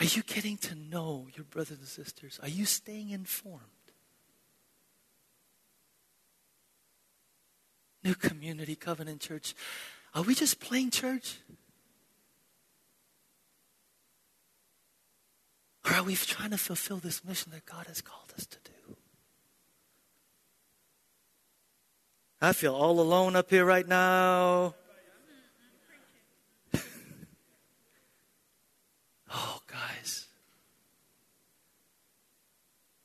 Are 0.01 0.07
you 0.07 0.23
getting 0.25 0.57
to 0.59 0.75
know 0.75 1.29
your 1.37 1.45
brothers 1.45 1.79
and 1.79 1.87
sisters? 1.87 2.41
Are 2.43 2.49
you 2.49 2.65
staying 2.65 3.11
informed? 3.11 3.61
New 8.03 8.17
Community 8.17 8.75
Covenant 8.75 9.21
Church, 9.21 9.55
are 10.13 10.23
we 10.23 10.35
just 10.35 10.59
playing 10.59 10.91
church? 10.91 11.39
Or 15.85 15.95
are 15.95 16.03
we 16.03 16.15
trying 16.17 16.51
to 16.51 16.59
fulfill 16.59 16.99
this 16.99 17.25
mission 17.25 17.53
that 17.53 17.65
God 17.67 17.87
has 17.87 18.01
called 18.01 18.33
us 18.37 18.47
to 18.47 18.59
do? 18.65 18.97
I 22.41 22.53
feel 22.53 22.75
all 22.75 22.99
alone 22.99 23.37
up 23.37 23.51
here 23.51 23.65
right 23.65 23.87
now. 23.87 24.75
oh, 29.33 29.61
guys. 29.71 30.27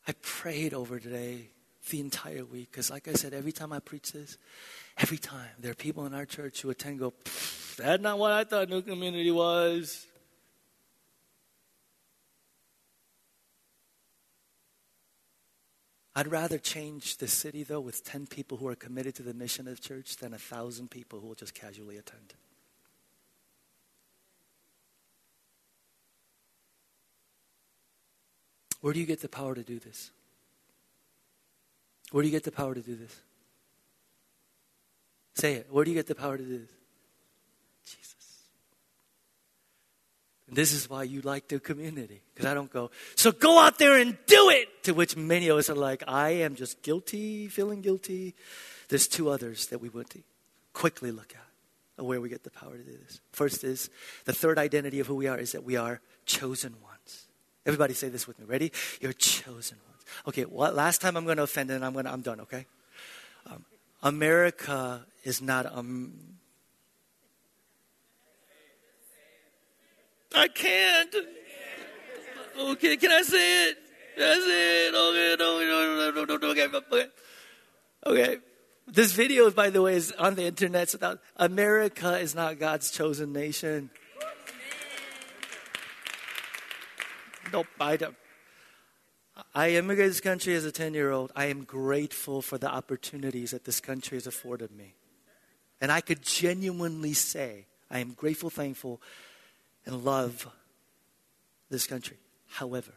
I 0.07 0.13
prayed 0.21 0.73
over 0.73 0.99
today 0.99 1.49
the 1.91 1.99
entire 1.99 2.45
week 2.45 2.71
because, 2.71 2.89
like 2.89 3.07
I 3.07 3.13
said, 3.13 3.33
every 3.33 3.51
time 3.51 3.71
I 3.71 3.79
preach 3.79 4.11
this, 4.11 4.39
every 4.97 5.19
time 5.19 5.49
there 5.59 5.71
are 5.71 5.75
people 5.75 6.07
in 6.07 6.15
our 6.15 6.25
church 6.25 6.61
who 6.61 6.71
attend 6.71 6.97
go, 6.97 7.13
that's 7.77 8.01
not 8.01 8.17
what 8.17 8.31
I 8.31 8.43
thought 8.43 8.69
New 8.69 8.81
Community 8.81 9.29
was. 9.29 10.06
I'd 16.17 16.31
rather 16.31 16.57
change 16.57 17.17
the 17.17 17.27
city, 17.27 17.61
though, 17.61 17.79
with 17.79 18.03
10 18.03 18.25
people 18.25 18.57
who 18.57 18.67
are 18.67 18.73
committed 18.73 19.13
to 19.17 19.21
the 19.21 19.35
mission 19.35 19.67
of 19.67 19.75
the 19.75 19.87
church 19.87 20.17
than 20.17 20.33
a 20.33 20.39
thousand 20.39 20.89
people 20.89 21.19
who 21.19 21.27
will 21.27 21.35
just 21.35 21.53
casually 21.53 21.95
attend. 21.95 22.33
Where 28.81 28.95
do 28.95 28.99
you 28.99 29.05
get 29.05 29.21
the 29.21 29.29
power 29.29 29.53
to 29.53 29.61
do 29.61 29.77
this? 29.77 30.09
Where 32.11 32.23
do 32.23 32.27
you 32.27 32.31
get 32.31 32.45
the 32.45 32.51
power 32.51 32.73
to 32.73 32.81
do 32.81 32.95
this? 32.95 33.15
Say 35.35 35.53
it. 35.53 35.67
Where 35.69 35.85
do 35.85 35.91
you 35.91 35.95
get 35.95 36.07
the 36.07 36.15
power 36.15 36.35
to 36.35 36.43
do 36.43 36.57
this? 36.57 36.71
Jesus. 37.85 38.15
And 40.36 40.36
this 40.49 40.71
is 40.71 40.89
why 40.89 41.03
you 41.03 41.21
like 41.21 41.47
the 41.49 41.59
community. 41.59 42.21
Because 42.33 42.49
I 42.49 42.53
don't 42.53 42.71
go, 42.71 42.91
so 43.15 43.31
go 43.31 43.59
out 43.59 43.77
there 43.79 43.97
and 43.97 44.17
do 44.27 44.49
it! 44.49 44.83
To 44.83 44.93
which 44.93 45.17
many 45.17 45.49
of 45.49 45.57
us 45.57 45.69
are 45.69 45.75
like, 45.75 46.03
I 46.07 46.29
am 46.29 46.55
just 46.55 46.81
guilty, 46.81 47.47
feeling 47.47 47.81
guilty. 47.81 48.35
There's 48.89 49.07
two 49.07 49.29
others 49.29 49.67
that 49.67 49.81
we 49.81 49.89
would 49.89 50.07
quickly 50.73 51.11
look 51.11 51.33
at 51.35 52.05
where 52.05 52.21
we 52.21 52.29
get 52.29 52.43
the 52.43 52.51
power 52.51 52.77
to 52.77 52.83
do 52.83 52.97
this. 53.05 53.19
First 53.31 53.63
is 53.63 53.89
the 54.25 54.33
third 54.33 54.57
identity 54.57 54.99
of 54.99 55.07
who 55.07 55.15
we 55.15 55.27
are 55.27 55.37
is 55.37 55.51
that 55.51 55.63
we 55.63 55.75
are 55.75 55.99
chosen 56.25 56.75
ones. 56.83 57.27
Everybody 57.65 57.93
say 57.93 58.07
this 58.09 58.27
with 58.27 58.39
me. 58.39 58.45
Ready? 58.45 58.71
You're 59.01 59.13
chosen 59.13 59.77
ones. 59.89 60.03
Okay, 60.27 60.45
well, 60.45 60.71
last 60.71 61.01
time 61.01 61.17
I'm 61.17 61.25
going 61.25 61.37
to 61.37 61.43
offend 61.43 61.71
and 61.71 61.83
I'm 61.83 61.93
to, 61.93 62.11
I'm 62.11 62.21
done, 62.21 62.39
okay? 62.41 62.65
Um, 63.45 63.65
America 64.03 65.05
is 65.23 65.41
not 65.41 65.65
um, 65.65 66.36
I 70.35 70.47
can't. 70.47 71.15
Okay, 72.59 72.97
can 72.97 73.11
I 73.11 73.21
say 73.21 73.69
it? 73.69 73.77
That's 74.17 74.45
it. 74.45 74.93
Okay, 74.95 75.35
no, 75.37 75.59
no, 75.59 76.11
no, 76.11 76.25
no, 76.25 76.35
no, 76.35 76.49
okay, 76.49 76.65
okay. 76.65 77.05
Okay. 78.05 78.37
This 78.87 79.11
video, 79.11 79.51
by 79.51 79.69
the 79.69 79.81
way, 79.81 79.95
is 79.95 80.11
on 80.13 80.35
the 80.35 80.45
internet. 80.45 80.89
So 80.89 80.97
that 80.99 81.19
America 81.35 82.17
is 82.17 82.33
not 82.33 82.57
God's 82.57 82.89
chosen 82.89 83.33
nation. 83.33 83.89
Nope, 87.51 87.67
I 87.79 87.97
don't. 87.97 88.15
I 89.53 89.71
immigrated 89.71 90.11
this 90.11 90.21
country 90.21 90.55
as 90.55 90.65
a 90.65 90.71
10 90.71 90.93
year 90.93 91.11
old. 91.11 91.31
I 91.35 91.45
am 91.45 91.63
grateful 91.63 92.41
for 92.41 92.57
the 92.57 92.69
opportunities 92.69 93.51
that 93.51 93.65
this 93.65 93.79
country 93.79 94.15
has 94.15 94.25
afforded 94.25 94.71
me. 94.71 94.95
And 95.79 95.91
I 95.91 96.01
could 96.01 96.23
genuinely 96.23 97.13
say, 97.13 97.67
I 97.91 97.99
am 97.99 98.13
grateful, 98.13 98.49
thankful 98.49 98.99
and 99.87 100.03
love 100.03 100.47
this 101.69 101.87
country. 101.87 102.17
However, 102.49 102.91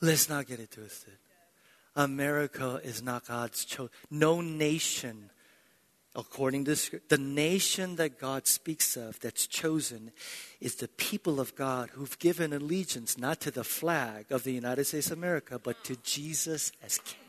let's 0.00 0.28
not 0.28 0.46
get 0.46 0.58
it 0.58 0.72
twisted. 0.72 1.14
America 1.94 2.80
is 2.82 3.02
not 3.02 3.28
God's 3.28 3.64
chosen. 3.64 3.90
No 4.10 4.40
nation, 4.40 5.30
according 6.16 6.64
to 6.64 6.76
the 7.08 7.18
nation 7.18 7.96
that 7.96 8.18
God 8.18 8.46
speaks 8.46 8.96
of 8.96 9.20
that's 9.20 9.46
chosen 9.46 10.10
is 10.60 10.76
the 10.76 10.88
people 10.88 11.38
of 11.38 11.54
God 11.54 11.90
who've 11.90 12.18
given 12.18 12.52
allegiance 12.52 13.16
not 13.16 13.40
to 13.42 13.50
the 13.50 13.62
flag 13.62 14.26
of 14.30 14.42
the 14.42 14.52
United 14.52 14.86
States 14.86 15.10
of 15.10 15.18
America, 15.18 15.60
but 15.62 15.84
to 15.84 15.96
Jesus 15.96 16.72
as 16.82 16.98
King. 16.98 17.20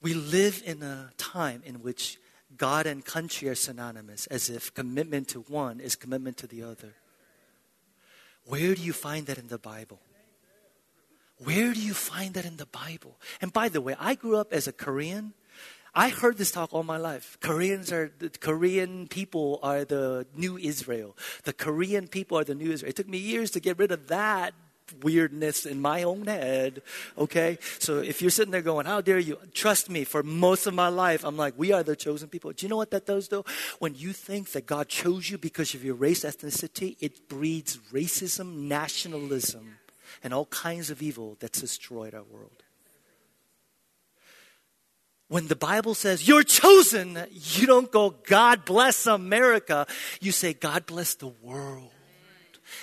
We 0.00 0.12
live 0.12 0.62
in 0.64 0.82
a 0.82 1.10
time 1.16 1.62
in 1.64 1.76
which 1.76 2.18
God 2.56 2.86
and 2.86 3.04
country 3.04 3.48
are 3.48 3.54
synonymous, 3.54 4.26
as 4.28 4.48
if 4.50 4.72
commitment 4.74 5.28
to 5.28 5.40
one 5.40 5.80
is 5.80 5.96
commitment 5.96 6.36
to 6.38 6.46
the 6.46 6.62
other. 6.62 6.94
Where 8.46 8.74
do 8.74 8.82
you 8.82 8.92
find 8.92 9.26
that 9.26 9.38
in 9.38 9.48
the 9.48 9.58
Bible? 9.58 10.00
Where 11.38 11.72
do 11.74 11.80
you 11.80 11.94
find 11.94 12.34
that 12.34 12.44
in 12.44 12.56
the 12.56 12.66
Bible? 12.66 13.18
And 13.40 13.52
by 13.52 13.68
the 13.68 13.80
way, 13.80 13.96
I 13.98 14.14
grew 14.14 14.36
up 14.36 14.52
as 14.52 14.68
a 14.68 14.72
Korean. 14.72 15.34
I 15.94 16.08
heard 16.08 16.38
this 16.38 16.50
talk 16.50 16.72
all 16.72 16.82
my 16.82 16.96
life. 16.96 17.38
Koreans 17.40 17.92
are 17.92 18.12
the 18.18 18.30
Korean 18.30 19.08
people 19.08 19.60
are 19.62 19.84
the 19.84 20.26
new 20.34 20.58
Israel. 20.58 21.16
The 21.44 21.52
Korean 21.52 22.08
people 22.08 22.38
are 22.38 22.44
the 22.44 22.54
new 22.54 22.72
Israel. 22.72 22.90
It 22.90 22.96
took 22.96 23.08
me 23.08 23.18
years 23.18 23.50
to 23.52 23.60
get 23.60 23.78
rid 23.78 23.92
of 23.92 24.08
that 24.08 24.54
weirdness 25.02 25.66
in 25.66 25.80
my 25.80 26.02
own 26.02 26.26
head. 26.26 26.82
Okay? 27.16 27.58
So 27.78 27.98
if 27.98 28.20
you're 28.20 28.30
sitting 28.30 28.52
there 28.52 28.62
going, 28.62 28.86
How 28.86 29.00
dare 29.00 29.18
you? 29.18 29.38
Trust 29.52 29.90
me, 29.90 30.04
for 30.04 30.22
most 30.22 30.66
of 30.66 30.74
my 30.74 30.88
life, 30.88 31.24
I'm 31.24 31.36
like, 31.36 31.54
We 31.56 31.72
are 31.72 31.82
the 31.82 31.96
chosen 31.96 32.28
people. 32.28 32.52
Do 32.52 32.66
you 32.66 32.70
know 32.70 32.76
what 32.76 32.90
that 32.90 33.06
does 33.06 33.28
though? 33.28 33.44
When 33.78 33.94
you 33.94 34.12
think 34.12 34.52
that 34.52 34.66
God 34.66 34.88
chose 34.88 35.30
you 35.30 35.38
because 35.38 35.74
of 35.74 35.84
your 35.84 35.94
race, 35.94 36.24
ethnicity, 36.24 36.96
it 37.00 37.28
breeds 37.28 37.78
racism, 37.92 38.68
nationalism, 38.68 39.78
and 40.22 40.34
all 40.34 40.46
kinds 40.46 40.90
of 40.90 41.02
evil 41.02 41.36
that's 41.40 41.60
destroyed 41.60 42.14
our 42.14 42.22
world. 42.22 42.62
When 45.28 45.48
the 45.48 45.56
Bible 45.56 45.94
says 45.94 46.28
you're 46.28 46.42
chosen, 46.42 47.18
you 47.32 47.66
don't 47.66 47.90
go, 47.90 48.10
God 48.10 48.64
bless 48.64 49.06
America. 49.06 49.86
You 50.20 50.32
say, 50.32 50.52
God 50.52 50.86
bless 50.86 51.14
the 51.14 51.32
world 51.42 51.93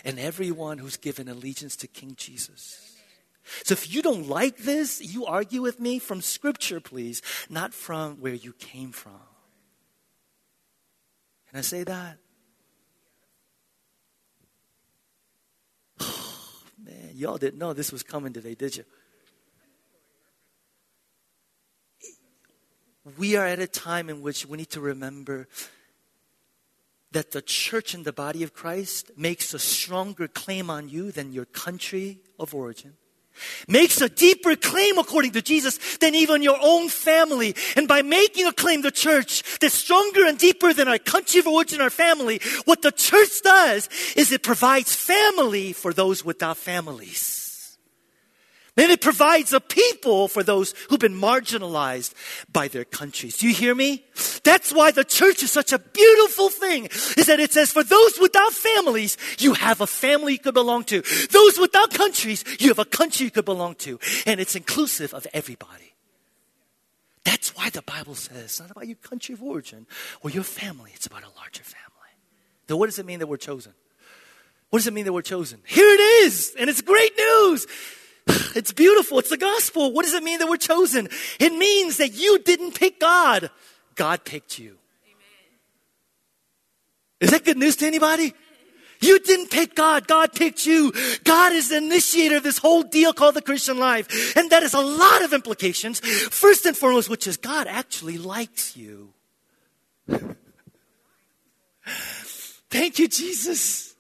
and 0.04 0.20
everyone 0.20 0.78
who's 0.78 0.98
given 0.98 1.28
allegiance 1.28 1.76
to 1.78 1.88
King 1.88 2.16
Jesus. 2.16 2.96
So 3.64 3.74
if 3.74 3.94
you 3.94 4.02
don't 4.02 4.28
like 4.28 4.58
this, 4.58 5.02
you 5.02 5.26
argue 5.26 5.62
with 5.62 5.80
me 5.80 6.00
from 6.00 6.22
Scripture, 6.22 6.80
please, 6.80 7.22
not 7.50 7.74
from 7.74 8.18
where 8.18 8.34
you 8.34 8.54
came 8.54 8.92
from. 8.92 9.20
Can 11.50 11.60
I 11.60 11.62
say 11.62 11.84
that? 11.84 12.18
Man, 16.84 17.12
y'all 17.14 17.38
didn't 17.38 17.60
know 17.60 17.74
this 17.74 17.92
was 17.92 18.04
coming 18.04 18.32
today, 18.34 18.56
did 18.56 18.78
you? 18.78 18.86
we 23.18 23.36
are 23.36 23.46
at 23.46 23.60
a 23.60 23.68
time 23.68 24.10
in 24.10 24.22
which 24.22 24.46
we 24.46 24.58
need 24.58 24.70
to 24.70 24.82
remember 24.82 25.48
that 27.12 27.32
the 27.32 27.42
church 27.42 27.94
and 27.94 28.06
the 28.06 28.14
body 28.14 28.44
of 28.44 28.54
Christ 28.54 29.12
makes 29.18 29.54
a 29.54 29.60
stronger 29.60 30.28
claim 30.28 30.70
on 30.70 30.90
you 30.90 31.12
than 31.12 31.34
your 31.34 31.46
country 31.46 32.20
of 32.40 32.56
origin. 32.56 32.94
Makes 33.68 34.02
a 34.02 34.10
deeper 34.10 34.56
claim 34.56 34.98
according 34.98 35.32
to 35.32 35.42
Jesus 35.42 35.98
than 35.98 36.16
even 36.16 36.42
your 36.42 36.58
own 36.62 36.90
family. 36.90 37.56
And 37.76 37.88
by 37.88 38.02
making 38.02 38.46
a 38.46 38.54
claim, 38.54 38.82
the 38.82 38.92
church 38.92 39.44
that's 39.60 39.74
stronger 39.74 40.26
and 40.26 40.38
deeper 40.38 40.74
than 40.74 40.88
our 40.88 40.98
country 40.98 41.40
of 41.40 41.48
origin, 41.48 41.82
our 41.82 41.90
family, 41.90 42.40
what 42.66 42.82
the 42.82 42.92
church 42.92 43.42
does 43.42 43.90
is 44.16 44.32
it 44.32 44.44
provides 44.44 44.96
family 44.96 45.74
for 45.74 45.94
those 45.94 46.26
without 46.26 46.58
families. 46.58 47.41
Then 48.82 48.90
it 48.90 49.00
provides 49.00 49.54
a 49.54 49.60
people 49.60 50.28
for 50.28 50.42
those 50.42 50.74
who've 50.90 51.00
been 51.00 51.14
marginalized 51.14 52.16
by 52.52 52.68
their 52.68 52.84
countries. 52.84 53.38
Do 53.38 53.48
you 53.48 53.54
hear 53.54 53.76
me? 53.76 54.04
That's 54.44 54.74
why 54.74 54.90
the 54.90 55.04
church 55.04 55.44
is 55.44 55.52
such 55.52 55.72
a 55.72 55.78
beautiful 55.78 56.50
thing, 56.50 56.86
is 57.16 57.28
that 57.28 57.40
it 57.40 57.52
says 57.54 57.72
for 57.72 57.84
those 57.84 58.18
without 58.20 58.52
families, 58.54 59.20
you 59.38 59.54
have 59.54 59.82
a 59.82 59.86
family 59.86 60.34
you 60.34 60.40
could 60.40 60.56
belong 60.56 60.84
to. 60.86 61.04
Those 61.30 61.60
without 61.60 61.94
countries, 61.94 62.44
you 62.60 62.70
have 62.70 62.80
a 62.80 62.86
country 62.86 63.26
you 63.26 63.30
could 63.30 63.46
belong 63.46 63.76
to. 63.86 64.00
And 64.26 64.40
it's 64.40 64.56
inclusive 64.56 65.14
of 65.14 65.28
everybody. 65.32 65.94
That's 67.24 67.56
why 67.56 67.70
the 67.70 67.84
Bible 67.84 68.16
says 68.16 68.46
it's 68.46 68.60
not 68.60 68.72
about 68.72 68.88
your 68.88 68.96
country 68.96 69.34
of 69.34 69.44
origin 69.44 69.86
or 70.22 70.32
your 70.32 70.42
family, 70.42 70.90
it's 70.96 71.06
about 71.06 71.22
a 71.22 71.30
larger 71.38 71.62
family. 71.62 72.14
Then 72.66 72.80
what 72.80 72.88
does 72.88 72.98
it 72.98 73.06
mean 73.06 73.20
that 73.20 73.28
we're 73.28 73.38
chosen? 73.38 73.74
What 74.72 74.80
does 74.80 74.88
it 74.88 74.94
mean 74.94 75.06
that 75.06 75.14
we're 75.14 75.22
chosen? 75.22 75.60
Here 75.68 75.88
it 75.88 76.00
is, 76.00 76.56
and 76.58 76.68
it's 76.68 76.82
great 76.82 77.16
news. 77.16 77.68
It's 78.56 78.72
beautiful. 78.72 79.20
It's 79.20 79.30
the 79.30 79.38
gospel. 79.38 79.92
What 79.92 80.06
does 80.06 80.14
it 80.14 80.24
mean 80.24 80.40
that 80.40 80.48
we're 80.48 80.58
chosen? 80.58 81.10
It 81.40 81.54
means 81.54 81.98
that 81.98 82.14
you 82.14 82.40
didn't 82.40 82.74
pick 82.74 83.00
God. 83.00 83.50
God 83.96 84.24
picked 84.26 84.60
you. 84.60 84.78
Amen. 85.06 85.60
Is 87.20 87.32
that 87.32 87.46
good 87.46 87.58
news 87.58 87.76
to 87.78 87.88
anybody? 87.88 88.34
You 89.02 89.20
didn't 89.20 89.50
pick 89.50 89.76
God. 89.76 90.08
God 90.08 90.34
picked 90.34 90.66
you. 90.66 90.94
God 91.24 91.54
is 91.54 91.70
the 91.70 91.78
initiator 91.78 92.38
of 92.38 92.44
this 92.44 92.60
whole 92.60 92.84
deal 92.84 93.14
called 93.14 93.34
the 93.36 93.42
Christian 93.42 93.80
life. 93.80 94.38
And 94.38 94.50
that 94.52 94.62
has 94.62 94.76
a 94.76 94.80
lot 94.80 95.24
of 95.24 95.34
implications. 95.34 96.00
First 96.00 96.66
and 96.68 96.78
foremost, 96.78 97.10
which 97.10 97.26
is 97.26 97.38
God 97.38 97.68
actually 97.68 98.20
likes 98.20 98.78
you. 98.78 99.14
Thank 102.70 103.00
you, 103.00 103.08
Jesus. 103.08 103.91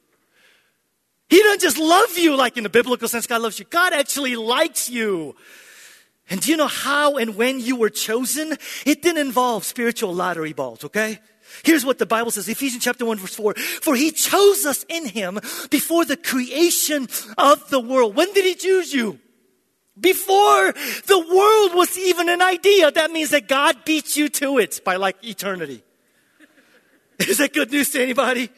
He 1.32 1.42
doesn't 1.42 1.62
just 1.62 1.78
love 1.78 2.18
you 2.18 2.36
like 2.36 2.58
in 2.58 2.64
the 2.64 2.70
biblical 2.70 3.08
sense 3.08 3.26
God 3.26 3.42
loves 3.42 3.58
you. 3.58 3.64
God 3.64 3.94
actually 3.94 4.36
likes 4.36 4.90
you. 4.90 5.34
And 6.30 6.42
do 6.42 6.52
you 6.52 6.58
know 6.58 6.68
how 6.68 7.16
and 7.16 7.38
when 7.38 7.62
you 7.62 7.78
were 7.78 7.90
chosen? 7.90 8.58
It 8.86 9.02
didn't 9.02 9.26
involve 9.26 9.64
spiritual 9.64 10.14
lottery 10.14 10.52
balls, 10.52 10.84
okay? 10.84 11.20
Here's 11.64 11.86
what 11.86 12.00
the 12.00 12.06
Bible 12.06 12.32
says, 12.32 12.50
Ephesians 12.50 12.84
chapter 12.84 13.06
1 13.06 13.18
verse 13.18 13.34
4. 13.34 13.54
For 13.56 13.96
he 13.96 14.12
chose 14.12 14.66
us 14.66 14.86
in 14.90 15.08
him 15.08 15.40
before 15.70 16.04
the 16.04 16.18
creation 16.18 17.08
of 17.38 17.70
the 17.70 17.80
world. 17.80 18.14
When 18.14 18.34
did 18.34 18.44
he 18.44 18.56
choose 18.56 18.94
you? 18.94 19.18
Before 19.98 20.74
the 20.74 21.20
world 21.34 21.76
was 21.76 21.98
even 21.98 22.28
an 22.28 22.42
idea. 22.42 22.92
That 22.92 23.10
means 23.10 23.30
that 23.30 23.48
God 23.48 23.86
beat 23.86 24.18
you 24.18 24.28
to 24.28 24.58
it 24.58 24.82
by 24.84 24.98
like 24.98 25.16
eternity. 25.24 25.82
Is 27.20 27.38
that 27.38 27.54
good 27.54 27.72
news 27.72 27.92
to 27.92 28.02
anybody? 28.02 28.50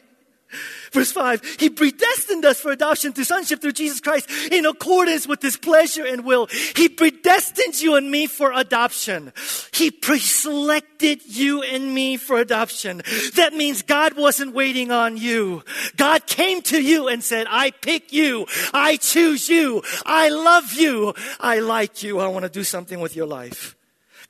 Verse 0.94 1.10
5, 1.10 1.56
He 1.58 1.70
predestined 1.70 2.44
us 2.44 2.60
for 2.60 2.70
adoption 2.70 3.12
to 3.14 3.24
sonship 3.24 3.60
through 3.60 3.72
Jesus 3.72 4.00
Christ 4.00 4.30
in 4.52 4.64
accordance 4.64 5.26
with 5.26 5.42
His 5.42 5.56
pleasure 5.56 6.06
and 6.06 6.24
will. 6.24 6.46
He 6.76 6.88
predestined 6.88 7.82
you 7.82 7.96
and 7.96 8.12
me 8.12 8.28
for 8.28 8.52
adoption. 8.52 9.32
He 9.72 9.90
pre-selected 9.90 11.26
you 11.26 11.62
and 11.62 11.92
me 11.92 12.16
for 12.16 12.38
adoption. 12.38 13.02
That 13.34 13.54
means 13.54 13.82
God 13.82 14.16
wasn't 14.16 14.54
waiting 14.54 14.92
on 14.92 15.16
you. 15.16 15.64
God 15.96 16.28
came 16.28 16.62
to 16.62 16.80
you 16.80 17.08
and 17.08 17.24
said, 17.24 17.48
I 17.50 17.72
pick 17.72 18.12
you. 18.12 18.46
I 18.72 18.96
choose 18.96 19.48
you. 19.48 19.82
I 20.06 20.28
love 20.28 20.74
you. 20.74 21.12
I 21.40 21.58
like 21.58 22.04
you. 22.04 22.20
I 22.20 22.28
want 22.28 22.44
to 22.44 22.48
do 22.48 22.62
something 22.62 23.00
with 23.00 23.16
your 23.16 23.26
life. 23.26 23.74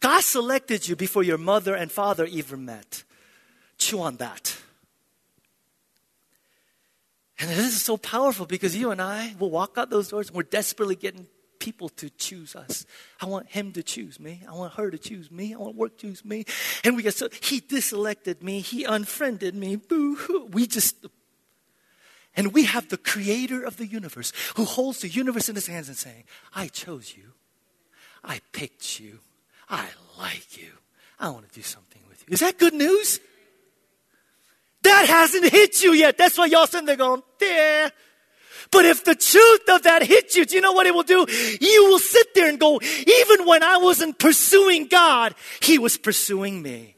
God 0.01 0.23
selected 0.23 0.89
you 0.89 0.97
before 0.97 1.23
your 1.23 1.37
mother 1.37 1.75
and 1.75 1.93
father 1.93 2.25
even 2.25 2.65
met. 2.65 3.05
Chew 3.77 4.01
on 4.01 4.17
that. 4.17 4.57
And 7.39 7.51
this 7.51 7.75
is 7.75 7.83
so 7.83 7.97
powerful 7.97 8.47
because 8.47 8.77
you 8.77 8.91
and 8.91 9.03
I 9.03 9.35
will 9.39 9.51
walk 9.51 9.77
out 9.77 9.91
those 9.91 10.09
doors 10.09 10.29
and 10.29 10.37
we're 10.37 10.45
desperately 10.45 10.95
getting 10.95 11.27
people 11.59 11.89
to 11.89 12.11
choose 12.11 12.55
us. 12.55 12.85
I 13.21 13.27
want 13.27 13.49
him 13.49 13.73
to 13.73 13.83
choose 13.83 14.21
me. 14.21 14.43
I 14.49 14.53
want 14.53 14.75
her 14.75 14.91
to 14.91 14.99
choose 14.99 15.31
me. 15.31 15.55
I 15.55 15.59
want 15.59 15.77
work 15.77 15.97
to 15.99 16.09
choose 16.09 16.25
me. 16.25 16.45
And 16.85 16.95
we 16.95 17.03
get 17.03 17.15
so, 17.15 17.29
he 17.43 17.61
diselected 17.61 18.43
me. 18.43 18.61
He 18.61 18.85
unfriended 18.85 19.55
me. 19.55 19.77
Boo 19.77 20.15
hoo. 20.17 20.47
We 20.53 20.67
just, 20.67 20.97
and 22.37 22.53
we 22.53 22.65
have 22.65 22.89
the 22.89 22.99
creator 22.99 23.65
of 23.65 23.79
the 23.79 23.87
universe 23.87 24.33
who 24.57 24.65
holds 24.65 25.01
the 25.01 25.09
universe 25.09 25.49
in 25.49 25.55
his 25.55 25.67
hands 25.67 25.89
and 25.89 25.97
saying, 25.97 26.25
I 26.55 26.69
chose 26.69 27.15
you. 27.17 27.33
I 28.23 28.41
picked 28.53 29.01
you. 29.01 29.21
I 29.69 29.89
like 30.19 30.57
you. 30.57 30.71
I 31.19 31.31
want 31.31 31.49
to 31.49 31.55
do 31.55 31.63
something 31.63 32.03
with 32.09 32.23
you. 32.27 32.33
Is 32.33 32.41
that 32.41 32.59
good 32.59 32.75
news? 32.75 33.21
That 34.85 35.07
hasn't 35.09 35.51
hit 35.51 35.83
you 35.83 35.93
yet. 35.93 36.17
That's 36.17 36.39
why 36.39 36.47
y'all 36.47 36.67
sitting 36.67 36.87
there 36.87 36.97
going, 36.97 37.23
yeah. 37.41 37.89
But 38.71 38.85
if 38.87 39.05
the 39.05 39.15
truth 39.15 39.69
of 39.69 39.83
that 39.83 40.03
hits 40.03 40.37
you, 40.37 40.45
do 40.45 40.57
you 40.57 40.61
know 40.61 40.73
what 40.73 40.87
it 40.87 40.95
will 40.95 41.03
do? 41.03 41.27
You 41.61 41.87
will 41.89 41.99
sit 41.99 42.35
there 42.35 42.49
and 42.49 42.59
go, 42.59 42.81
even 42.81 43.47
when 43.47 43.63
I 43.63 43.79
wasn't 43.79 44.19
pursuing 44.19 44.87
God, 44.89 45.35
He 45.61 45.79
was 45.79 45.97
pursuing 45.97 46.63
me. 46.63 46.97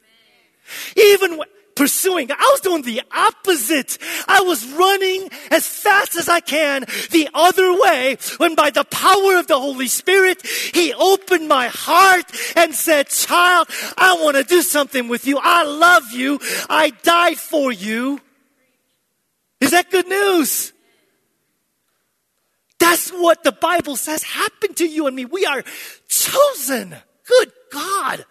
Even 0.97 1.39
when, 1.39 1.49
pursuing. 1.77 2.33
I 2.33 2.51
was 2.53 2.61
doing 2.61 2.83
the 2.83 3.03
opposite. 3.15 3.99
I 4.27 4.41
was 4.41 4.67
running 4.73 5.29
as 5.51 5.67
fast 5.69 6.17
as 6.17 6.29
I 6.29 6.41
can 6.41 6.85
the 7.11 7.29
other 7.33 7.79
way 7.81 8.17
when 8.39 8.57
by 8.57 8.71
the 8.71 8.85
power 8.85 9.39
of 9.39 9.47
the 9.47 9.61
Holy 9.61 9.87
Spirit, 9.87 10.45
He 10.45 10.93
opened 10.93 11.49
my 11.49 11.69
heart 11.69 12.25
and 12.57 12.75
said, 12.75 13.09
child, 13.09 13.69
I 13.97 14.19
want 14.23 14.37
to 14.37 14.43
do 14.43 14.63
something 14.63 15.07
with 15.07 15.27
you. 15.27 15.39
I 15.41 15.65
love 15.65 16.11
you. 16.13 16.41
I 16.69 16.91
died 17.03 17.39
for 17.39 17.71
you. 17.71 18.21
Is 19.61 19.71
that 19.71 19.91
good 19.91 20.09
news? 20.09 20.73
That's 22.79 23.11
what 23.11 23.43
the 23.43 23.53
Bible 23.53 23.97
says 23.97 24.23
happened 24.23 24.77
to 24.79 24.87
you 24.87 25.07
and 25.07 25.17
me. 25.17 25.25
We 25.25 25.47
are 25.47 25.65
chosen. 26.09 26.95
Good 27.27 27.53
God. 27.73 28.25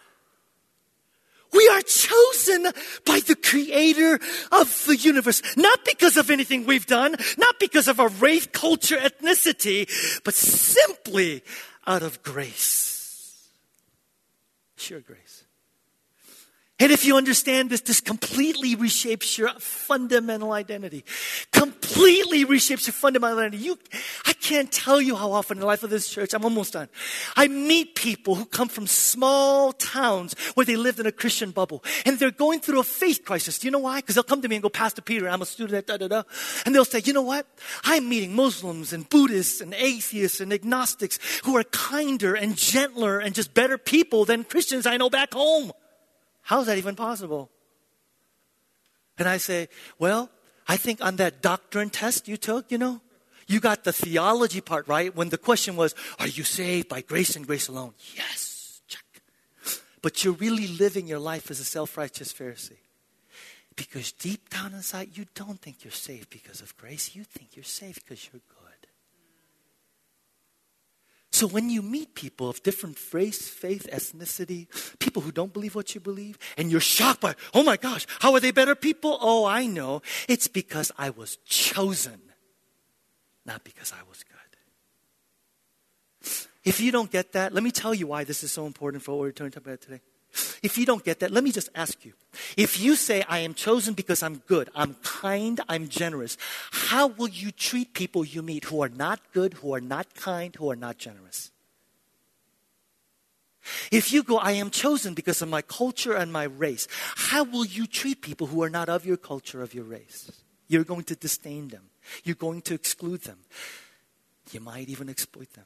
We 1.55 1.67
are 1.69 1.81
chosen 1.81 2.63
by 3.05 3.21
the 3.21 3.35
creator 3.35 4.19
of 4.51 4.85
the 4.85 4.97
universe, 4.97 5.41
not 5.55 5.85
because 5.85 6.17
of 6.17 6.29
anything 6.29 6.65
we've 6.65 6.85
done, 6.85 7.15
not 7.37 7.59
because 7.59 7.87
of 7.87 7.99
our 7.99 8.09
race, 8.09 8.47
culture, 8.47 8.97
ethnicity, 8.97 9.89
but 10.23 10.33
simply 10.33 11.43
out 11.87 12.03
of 12.03 12.21
grace. 12.23 13.47
Sheer 14.75 14.99
grace. 14.99 15.24
And 16.77 16.91
if 16.91 17.05
you 17.05 17.15
understand 17.15 17.69
this, 17.69 17.79
this 17.79 18.01
completely 18.01 18.75
reshapes 18.75 19.37
your 19.37 19.49
fundamental 19.59 20.51
identity. 20.51 21.05
Completely 21.53 22.43
reshapes 22.43 22.85
your 22.85 22.93
fundamental 22.93 23.39
identity. 23.39 23.63
You, 23.63 23.79
I 24.25 24.33
can't 24.33 24.69
tell 24.69 25.01
you 25.01 25.15
how 25.15 25.31
often 25.31 25.55
in 25.55 25.61
the 25.61 25.67
life 25.67 25.83
of 25.83 25.89
this 25.89 26.09
church, 26.09 26.33
I'm 26.33 26.43
almost 26.43 26.73
done. 26.73 26.89
I 27.37 27.47
meet 27.47 27.95
people 27.95 28.35
who 28.35 28.43
come 28.43 28.67
from 28.67 28.87
small 28.87 29.71
towns 29.71 30.35
where 30.55 30.65
they 30.65 30.75
lived 30.75 30.99
in 30.99 31.05
a 31.05 31.13
Christian 31.13 31.51
bubble 31.51 31.81
and 32.05 32.19
they're 32.19 32.29
going 32.29 32.59
through 32.59 32.81
a 32.81 32.83
faith 32.83 33.23
crisis. 33.23 33.57
Do 33.57 33.67
you 33.67 33.71
know 33.71 33.79
why? 33.79 34.01
Because 34.01 34.15
they'll 34.15 34.23
come 34.25 34.41
to 34.41 34.49
me 34.49 34.57
and 34.57 34.63
go, 34.63 34.67
Pastor 34.67 35.01
Peter, 35.01 35.29
I'm 35.29 35.41
a 35.41 35.45
student 35.45 35.77
at 35.77 35.87
da 35.87 35.95
da 35.95 36.09
da. 36.09 36.23
And 36.65 36.75
they'll 36.75 36.83
say, 36.83 37.01
you 37.05 37.13
know 37.13 37.21
what? 37.21 37.47
I'm 37.85 38.09
meeting 38.09 38.35
Muslims 38.35 38.91
and 38.91 39.07
Buddhists 39.07 39.61
and 39.61 39.73
atheists 39.75 40.41
and 40.41 40.51
agnostics 40.51 41.19
who 41.45 41.55
are 41.55 41.63
kinder 41.63 42.35
and 42.35 42.57
gentler 42.57 43.19
and 43.19 43.33
just 43.33 43.53
better 43.53 43.77
people 43.77 44.25
than 44.25 44.43
Christians 44.43 44.85
I 44.85 44.97
know 44.97 45.09
back 45.09 45.33
home. 45.33 45.71
How 46.45 46.61
is 46.61 46.67
that 46.67 46.77
even 46.77 46.95
possible? 46.95 47.49
And 49.17 49.27
I 49.27 49.37
say, 49.37 49.67
Well, 49.97 50.29
I 50.67 50.77
think 50.77 51.03
on 51.03 51.15
that 51.17 51.41
doctrine 51.41 51.89
test 51.89 52.27
you 52.27 52.37
took, 52.37 52.71
you 52.71 52.77
know, 52.77 53.01
you 53.47 53.59
got 53.59 53.83
the 53.83 53.91
theology 53.91 54.61
part 54.61 54.87
right 54.87 55.15
when 55.15 55.29
the 55.29 55.39
question 55.39 55.75
was, 55.75 55.95
Are 56.19 56.27
you 56.27 56.43
saved 56.43 56.87
by 56.87 57.01
grace 57.01 57.35
and 57.35 57.47
grace 57.47 57.67
alone? 57.67 57.93
Yes, 58.15 58.81
check. 58.87 59.03
But 60.03 60.23
you're 60.23 60.33
really 60.33 60.67
living 60.67 61.07
your 61.07 61.19
life 61.19 61.49
as 61.49 61.59
a 61.59 61.63
self 61.63 61.97
righteous 61.97 62.31
Pharisee. 62.31 62.77
Because 63.75 64.11
deep 64.11 64.49
down 64.49 64.73
inside, 64.73 65.17
you 65.17 65.25
don't 65.33 65.59
think 65.59 65.83
you're 65.83 65.91
saved 65.91 66.29
because 66.29 66.61
of 66.61 66.77
grace. 66.77 67.15
You 67.15 67.23
think 67.23 67.55
you're 67.55 67.63
saved 67.63 68.03
because 68.03 68.29
you're 68.31 68.41
good. 68.47 68.54
So 71.35 71.47
when 71.47 71.69
you 71.69 71.81
meet 71.81 72.15
people 72.15 72.47
of 72.47 72.63
different 72.63 72.97
race, 73.11 73.45
faith, 73.49 73.89
ethnicity, 73.91 74.67
people 74.99 75.21
who 75.21 75.33
don't 75.33 75.51
believe 75.51 75.75
what 75.75 75.93
you 75.93 75.99
believe, 75.99 76.39
and 76.57 76.71
you're 76.71 76.79
shocked 76.79 77.19
by, 77.19 77.35
oh 77.53 77.61
my 77.61 77.75
gosh, 77.75 78.07
how 78.21 78.33
are 78.35 78.39
they 78.39 78.51
better 78.51 78.73
people? 78.73 79.17
Oh, 79.19 79.43
I 79.43 79.65
know. 79.65 80.01
It's 80.29 80.47
because 80.47 80.93
I 80.97 81.09
was 81.09 81.35
chosen, 81.43 82.21
not 83.45 83.65
because 83.65 83.91
I 83.91 84.01
was 84.07 84.23
good. 84.23 84.31
If 86.63 86.79
you 86.79 86.93
don't 86.93 87.11
get 87.11 87.33
that, 87.33 87.53
let 87.53 87.63
me 87.63 87.71
tell 87.71 87.93
you 87.93 88.07
why 88.07 88.23
this 88.23 88.41
is 88.41 88.53
so 88.53 88.65
important 88.65 89.03
for 89.03 89.11
what 89.11 89.19
we're 89.19 89.31
talking 89.33 89.57
about 89.57 89.81
today. 89.81 89.99
If 90.61 90.77
you 90.77 90.85
don't 90.85 91.03
get 91.03 91.19
that, 91.19 91.31
let 91.31 91.43
me 91.43 91.51
just 91.51 91.69
ask 91.75 92.03
you. 92.03 92.13
If 92.57 92.79
you 92.79 92.95
say, 92.95 93.23
I 93.27 93.39
am 93.39 93.53
chosen 93.53 93.93
because 93.93 94.21
I'm 94.21 94.37
good, 94.47 94.69
I'm 94.75 94.95
kind, 95.03 95.61
I'm 95.69 95.87
generous, 95.87 96.37
how 96.71 97.07
will 97.07 97.29
you 97.29 97.51
treat 97.51 97.93
people 97.93 98.25
you 98.25 98.41
meet 98.41 98.65
who 98.65 98.81
are 98.81 98.89
not 98.89 99.19
good, 99.33 99.55
who 99.55 99.73
are 99.73 99.81
not 99.81 100.13
kind, 100.15 100.55
who 100.55 100.69
are 100.69 100.75
not 100.75 100.97
generous? 100.97 101.51
If 103.91 104.13
you 104.13 104.21
go, 104.23 104.37
I 104.37 104.51
am 104.51 104.69
chosen 104.69 105.13
because 105.13 105.41
of 105.41 105.49
my 105.49 105.61
culture 105.61 106.13
and 106.13 106.31
my 106.31 106.43
race, 106.43 106.87
how 107.15 107.43
will 107.43 107.65
you 107.65 107.87
treat 107.87 108.21
people 108.21 108.47
who 108.47 108.61
are 108.61 108.69
not 108.69 108.89
of 108.89 109.05
your 109.05 109.17
culture, 109.17 109.63
of 109.63 109.73
your 109.73 109.85
race? 109.85 110.31
You're 110.67 110.83
going 110.83 111.03
to 111.05 111.15
disdain 111.15 111.69
them. 111.69 111.89
You're 112.23 112.35
going 112.35 112.61
to 112.63 112.73
exclude 112.73 113.23
them. 113.23 113.39
You 114.51 114.59
might 114.59 114.89
even 114.89 115.09
exploit 115.09 115.49
them. 115.53 115.65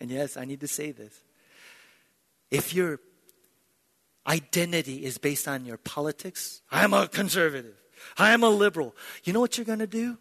And 0.00 0.10
yes, 0.10 0.36
I 0.36 0.44
need 0.44 0.60
to 0.60 0.68
say 0.68 0.92
this. 0.92 1.22
If 2.50 2.74
your 2.74 3.00
identity 4.26 5.04
is 5.04 5.18
based 5.18 5.48
on 5.48 5.64
your 5.64 5.76
politics, 5.76 6.62
I'm 6.70 6.94
a 6.94 7.08
conservative, 7.08 7.76
I'm 8.16 8.42
a 8.42 8.50
liberal, 8.50 8.94
you 9.24 9.32
know 9.32 9.40
what 9.40 9.58
you're 9.58 9.64
going 9.64 9.80
to 9.80 9.86
do? 9.86 10.18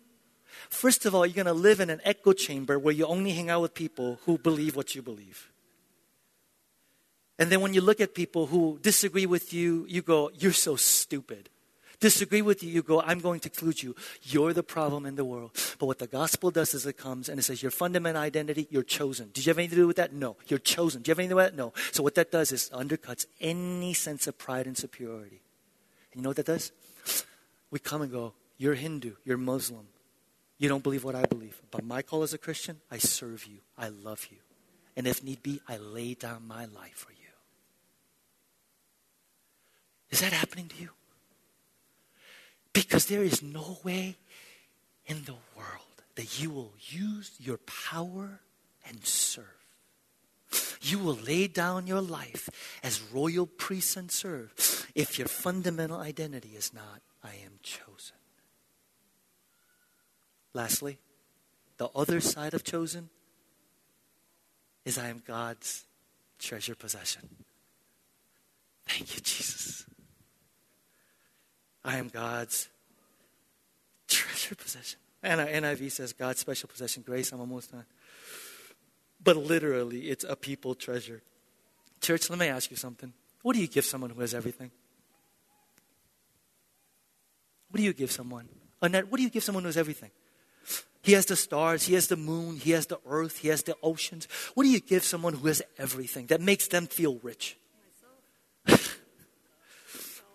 First 0.70 1.06
of 1.06 1.14
all, 1.14 1.26
you're 1.26 1.36
going 1.36 1.46
to 1.46 1.54
live 1.54 1.80
in 1.80 1.90
an 1.90 2.02
echo 2.04 2.34
chamber 2.34 2.80
where 2.80 2.94
you 2.94 3.06
only 3.06 3.32
hang 3.32 3.50
out 3.50 3.62
with 3.62 3.74
people 3.74 4.20
who 4.26 4.38
believe 4.38 4.76
what 4.76 4.96
you 4.96 5.02
believe. 5.02 5.52
And 7.40 7.52
then 7.52 7.62
when 7.62 7.74
you 7.74 7.82
look 7.82 8.02
at 8.02 8.16
people 8.16 8.48
who 8.48 8.80
disagree 8.82 9.26
with 9.26 9.54
you, 9.54 9.86
you 9.88 10.02
go, 10.02 10.32
You're 10.34 10.54
so 10.54 10.76
stupid. 10.76 11.50
Disagree 12.00 12.44
with 12.44 12.62
you, 12.62 12.70
you 12.70 12.84
go, 12.84 13.02
I'm 13.02 13.20
going 13.20 13.40
to 13.40 13.50
exclude 13.50 13.82
you. 13.82 13.96
You're 14.22 14.54
the 14.54 14.62
problem 14.62 15.08
in 15.08 15.16
the 15.16 15.26
world. 15.26 15.52
But 15.80 15.88
what 15.88 15.98
the 15.98 16.06
gospel 16.06 16.52
does 16.52 16.76
is 16.76 16.86
it 16.86 16.96
comes 16.96 17.28
and 17.28 17.40
it 17.40 17.44
says, 17.44 17.64
Your 17.64 17.72
fundamental 17.72 18.22
identity, 18.22 18.68
you're 18.70 18.84
chosen. 18.84 19.32
Did 19.34 19.46
you 19.46 19.50
have 19.50 19.58
anything 19.58 19.78
to 19.78 19.82
do 19.82 19.88
with 19.88 19.98
that? 19.98 20.14
No. 20.14 20.38
You're 20.48 20.60
chosen. 20.60 21.02
Do 21.02 21.10
you 21.10 21.12
have 21.14 21.20
anything 21.20 21.30
to 21.30 21.34
do 21.34 21.38
with 21.38 21.52
that? 21.52 21.58
No. 21.58 21.74
So 21.92 22.04
what 22.04 22.14
that 22.16 22.32
does 22.32 22.52
is 22.52 22.70
undercuts 22.72 23.26
any 23.42 23.94
sense 23.94 24.28
of 24.28 24.38
pride 24.38 24.68
and 24.68 24.78
superiority. 24.78 25.42
And 26.12 26.20
you 26.20 26.22
know 26.22 26.30
what 26.30 26.38
that 26.38 26.46
does? 26.46 26.72
We 27.72 27.80
come 27.80 28.04
and 28.04 28.12
go, 28.12 28.34
You're 28.58 28.76
Hindu, 28.76 29.14
you're 29.26 29.38
Muslim, 29.38 29.88
you 30.60 30.70
don't 30.70 30.84
believe 30.84 31.04
what 31.04 31.16
I 31.16 31.26
believe. 31.26 31.62
But 31.72 31.84
my 31.84 32.04
call 32.04 32.24
as 32.24 32.34
a 32.34 32.38
Christian, 32.38 32.82
I 32.92 32.98
serve 33.00 33.46
you. 33.46 33.60
I 33.78 33.90
love 33.90 34.28
you. 34.32 34.38
And 34.96 35.08
if 35.08 35.24
need 35.24 35.44
be, 35.44 35.62
I 35.68 35.78
lay 35.78 36.14
down 36.14 36.48
my 36.48 36.66
life 36.66 36.96
for 36.96 37.12
you. 37.12 37.18
Is 40.10 40.22
that 40.22 40.34
happening 40.34 40.68
to 40.70 40.82
you? 40.82 40.90
Because 42.78 43.08
there 43.08 43.24
is 43.24 43.42
no 43.42 43.80
way 43.84 44.18
in 45.08 45.24
the 45.24 45.34
world 45.56 46.04
that 46.14 46.40
you 46.40 46.52
will 46.52 46.74
use 46.80 47.32
your 47.40 47.58
power 47.58 48.40
and 48.88 49.04
serve. 49.04 49.46
You 50.82 51.00
will 51.00 51.16
lay 51.16 51.48
down 51.48 51.88
your 51.88 52.02
life 52.02 52.50
as 52.84 53.02
royal 53.12 53.48
priests 53.48 53.98
and 53.98 54.12
serve 54.12 54.54
if 54.94 55.18
your 55.18 55.28
fundamental 55.28 56.00
identity 56.00 56.50
is 56.56 56.72
not, 56.72 57.02
I 57.24 57.30
am 57.44 57.54
chosen. 57.64 58.16
Lastly, 60.54 61.00
the 61.78 61.90
other 61.96 62.20
side 62.20 62.54
of 62.54 62.64
chosen 62.64 63.10
is 64.86 65.00
I 65.00 65.08
am 65.08 65.24
God's 65.26 65.86
treasure 66.38 66.76
possession. 66.76 67.28
Thank 68.88 69.16
you, 69.16 69.22
Jesus. 69.22 69.84
I 71.88 71.98
am 71.98 72.10
God's 72.10 72.68
treasure 74.10 74.56
possession. 74.56 75.00
And 75.24 75.40
NIV 75.40 75.90
says 75.92 76.12
God's 76.12 76.42
special 76.42 76.68
possession, 76.68 77.02
grace. 77.02 77.32
I'm 77.32 77.40
almost 77.40 77.72
done. 77.72 77.86
But 79.24 79.38
literally, 79.38 80.10
it's 80.10 80.26
a 80.26 80.36
people 80.36 80.76
treasure. 80.76 81.22
Church, 82.02 82.30
let 82.30 82.38
me 82.38 82.48
ask 82.48 82.70
you 82.70 82.78
something. 82.78 83.14
What 83.42 83.56
do 83.56 83.62
you 83.62 83.68
give 83.68 83.86
someone 83.86 84.10
who 84.10 84.20
has 84.20 84.34
everything? 84.34 84.70
What 87.70 87.78
do 87.78 87.84
you 87.84 87.94
give 87.94 88.12
someone? 88.12 88.50
Annette, 88.82 89.10
what 89.10 89.18
do 89.18 89.24
you 89.24 89.30
give 89.30 89.44
someone 89.44 89.64
who 89.64 89.70
has 89.70 89.78
everything? 89.78 90.12
He 91.04 91.14
has 91.14 91.26
the 91.26 91.38
stars, 91.38 91.86
he 91.86 91.94
has 91.94 92.08
the 92.08 92.18
moon, 92.18 92.58
he 92.58 92.72
has 92.72 92.88
the 92.88 93.00
earth, 93.08 93.38
he 93.38 93.48
has 93.48 93.64
the 93.64 93.78
oceans. 93.82 94.28
What 94.56 94.64
do 94.64 94.70
you 94.70 94.82
give 94.82 95.06
someone 95.06 95.34
who 95.34 95.48
has 95.48 95.62
everything 95.78 96.26
that 96.28 96.42
makes 96.42 96.68
them 96.68 96.86
feel 96.86 97.18
rich? 97.24 97.56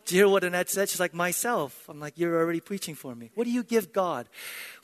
Do 0.05 0.15
you 0.15 0.23
hear 0.23 0.29
what 0.29 0.45
Annette 0.45 0.71
said? 0.71 0.89
She's 0.89 1.01
like, 1.01 1.15
myself. 1.15 1.89
I'm 1.89 2.01
like, 2.01 2.19
you're 2.19 2.37
already 2.37 2.61
preaching 2.61 2.95
for 2.95 3.15
me. 3.15 3.31
What 3.35 3.45
do 3.45 3.51
you 3.51 3.63
give 3.63 3.93
God 3.93 4.29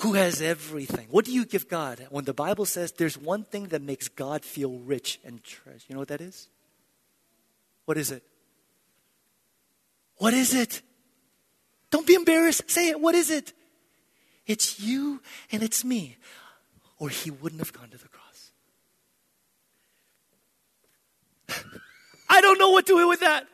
who 0.01 0.15
has 0.15 0.41
everything? 0.41 1.09
What 1.11 1.25
do 1.25 1.33
you 1.33 1.45
give 1.45 1.69
God? 1.69 2.07
When 2.11 2.25
the 2.25 2.35
Bible 2.35 2.65
says 2.65 2.93
there's 2.93 3.19
one 3.19 3.45
thing 3.45 3.69
that 3.69 3.83
makes 3.83 4.09
God 4.09 4.45
feel 4.45 4.79
rich 4.79 5.19
and 5.25 5.43
treasure, 5.43 5.85
you 5.89 5.95
know 5.95 6.01
what 6.01 6.09
that 6.09 6.21
is? 6.21 6.49
What 7.85 7.97
is 7.97 8.11
it? 8.11 8.23
What 10.17 10.35
is 10.35 10.55
it? 10.55 10.83
Don't 11.91 12.07
be 12.07 12.15
embarrassed. 12.15 12.71
Say 12.71 12.89
it. 12.91 13.01
What 13.01 13.15
is 13.15 13.31
it? 13.31 13.53
It's 14.47 14.81
you 14.81 15.21
and 15.53 15.63
it's 15.63 15.85
me, 15.85 16.17
or 16.99 17.09
he 17.09 17.31
wouldn't 17.31 17.61
have 17.61 17.73
gone 17.73 17.91
to 17.91 17.99
the 17.99 18.09
cross. 18.09 18.51
I 22.31 22.41
don't 22.41 22.59
know 22.59 22.71
what 22.71 22.87
to 22.87 22.97
do 22.97 23.09
with 23.09 23.21
that. 23.21 23.47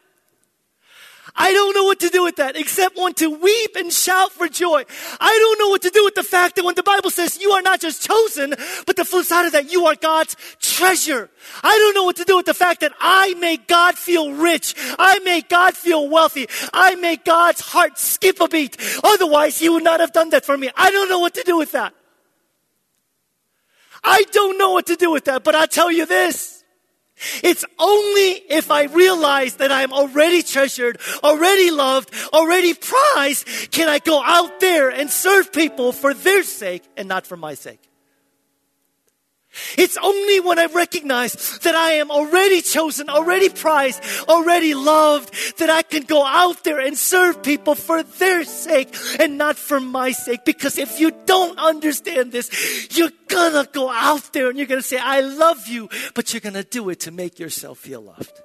I 1.35 1.53
don't 1.53 1.75
know 1.75 1.85
what 1.85 2.01
to 2.01 2.09
do 2.09 2.25
with 2.25 2.37
that 2.37 2.57
except 2.57 2.97
want 2.97 3.17
to 3.19 3.31
weep 3.31 3.77
and 3.77 3.93
shout 3.93 4.33
for 4.33 4.47
joy. 4.47 4.85
I 5.21 5.39
don't 5.39 5.59
know 5.59 5.69
what 5.69 5.83
to 5.83 5.91
do 5.91 6.05
with 6.05 6.15
the 6.15 6.23
fact 6.23 6.57
that 6.57 6.65
when 6.65 6.75
the 6.75 6.83
Bible 6.83 7.11
says 7.11 7.41
you 7.41 7.51
are 7.53 7.63
not 7.63 7.81
just 7.81 8.07
chosen, 8.07 8.55
but 8.87 8.97
the 8.97 9.05
flip 9.05 9.25
side 9.25 9.47
of 9.47 9.53
that, 9.53 9.73
you 9.73 9.87
are 9.87 9.95
God's 9.95 10.37
treasure. 10.61 11.31
I 11.63 11.77
don't 11.79 11.95
know 11.95 12.05
what 12.05 12.17
to 12.17 12.25
do 12.25 12.37
with 12.37 12.47
the 12.47 12.55
fact 12.55 12.81
that 12.81 12.93
I 13.01 13.35
make 13.35 13.67
God 13.67 13.97
feel 13.97 14.33
rich. 14.33 14.75
I 14.99 15.19
make 15.21 15.49
God 15.49 15.75
feel 15.75 16.09
wealthy. 16.09 16.47
I 16.73 16.95
make 16.97 17.25
God's 17.25 17.61
heart 17.61 17.99
skip 17.99 18.41
a 18.41 18.49
beat. 18.49 18.77
Otherwise, 19.03 19.59
He 19.59 19.69
would 19.69 19.85
not 19.85 20.01
have 20.01 20.13
done 20.13 20.31
that 20.31 20.45
for 20.45 20.57
me. 20.57 20.71
I 20.77 20.91
don't 20.91 21.09
know 21.09 21.21
what 21.21 21.35
to 21.35 21.43
do 21.43 21.57
with 21.57 21.73
that. 21.73 21.95
I 24.05 24.25
don't 24.33 24.59
know 24.59 24.73
what 24.73 24.87
to 24.87 24.97
do 24.97 25.11
with 25.11 25.25
that, 25.25 25.43
but 25.43 25.55
I'll 25.55 25.67
tell 25.67 25.91
you 25.91 26.05
this. 26.05 26.54
It's 27.43 27.65
only 27.79 28.31
if 28.49 28.71
I 28.71 28.85
realize 28.85 29.57
that 29.57 29.73
I'm 29.73 29.93
already 29.93 30.43
treasured, 30.43 30.99
already 31.23 31.71
loved, 31.71 32.13
already 32.33 32.75
prized, 32.75 33.71
can 33.71 33.89
I 33.89 33.99
go 33.99 34.23
out 34.23 34.61
there 34.61 34.91
and 34.91 35.11
serve 35.11 35.53
people 35.53 35.93
for 35.93 36.15
their 36.15 36.43
sake 36.43 36.85
and 36.97 37.09
not 37.09 37.27
for 37.27 37.37
my 37.37 37.55
sake. 37.55 37.81
It's 39.77 39.97
only 39.97 40.41
when 40.41 40.59
I 40.59 40.67
recognize 40.67 41.59
that 41.61 41.75
I 41.75 41.93
am 41.93 42.11
already 42.11 42.61
chosen, 42.61 43.09
already 43.09 43.49
prized, 43.49 44.03
already 44.29 44.75
loved, 44.75 45.59
that 45.59 45.71
I 45.71 45.83
can 45.83 46.03
go 46.03 46.25
out 46.25 46.65
there 46.65 46.81
and 46.81 46.97
serve 46.97 47.43
people 47.43 47.75
for 47.75 48.03
their 48.03 48.45
sake 48.45 48.95
and 49.19 49.39
not 49.39 49.57
for 49.57 49.81
my 49.81 50.13
sake. 50.13 50.45
Because 50.45 50.79
if 50.79 51.01
you 51.01 51.13
don't 51.27 51.59
understand 51.59 52.33
this, 52.33 52.97
you're 52.97 53.13
gonna 53.29 53.69
go 53.73 53.91
out 53.91 54.33
there 54.33 54.49
and 54.49 54.59
you're 54.59 54.67
gonna 54.67 54.83
say, 54.83 54.99
I 54.99 55.21
love 55.21 55.69
you, 55.69 55.89
but 56.15 56.33
you're 56.33 56.41
gonna 56.41 56.65
do 56.65 56.89
it 56.91 57.01
to 57.01 57.11
make 57.11 57.39
yourself 57.39 57.79
feel 57.79 58.03
loved. 58.03 58.41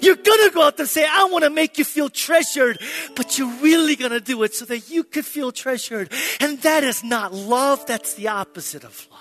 You're 0.00 0.16
gonna 0.16 0.50
go 0.50 0.62
out 0.62 0.76
there 0.76 0.84
and 0.84 0.90
say, 0.90 1.06
I 1.08 1.24
wanna 1.30 1.50
make 1.50 1.78
you 1.78 1.84
feel 1.84 2.08
treasured, 2.08 2.80
but 3.16 3.38
you're 3.38 3.52
really 3.60 3.96
gonna 3.96 4.20
do 4.20 4.42
it 4.42 4.54
so 4.54 4.64
that 4.66 4.90
you 4.90 5.04
could 5.04 5.26
feel 5.26 5.52
treasured. 5.52 6.12
And 6.40 6.60
that 6.62 6.84
is 6.84 7.02
not 7.02 7.32
love, 7.32 7.84
that's 7.86 8.14
the 8.14 8.28
opposite 8.28 8.84
of 8.84 9.06
love. 9.10 9.11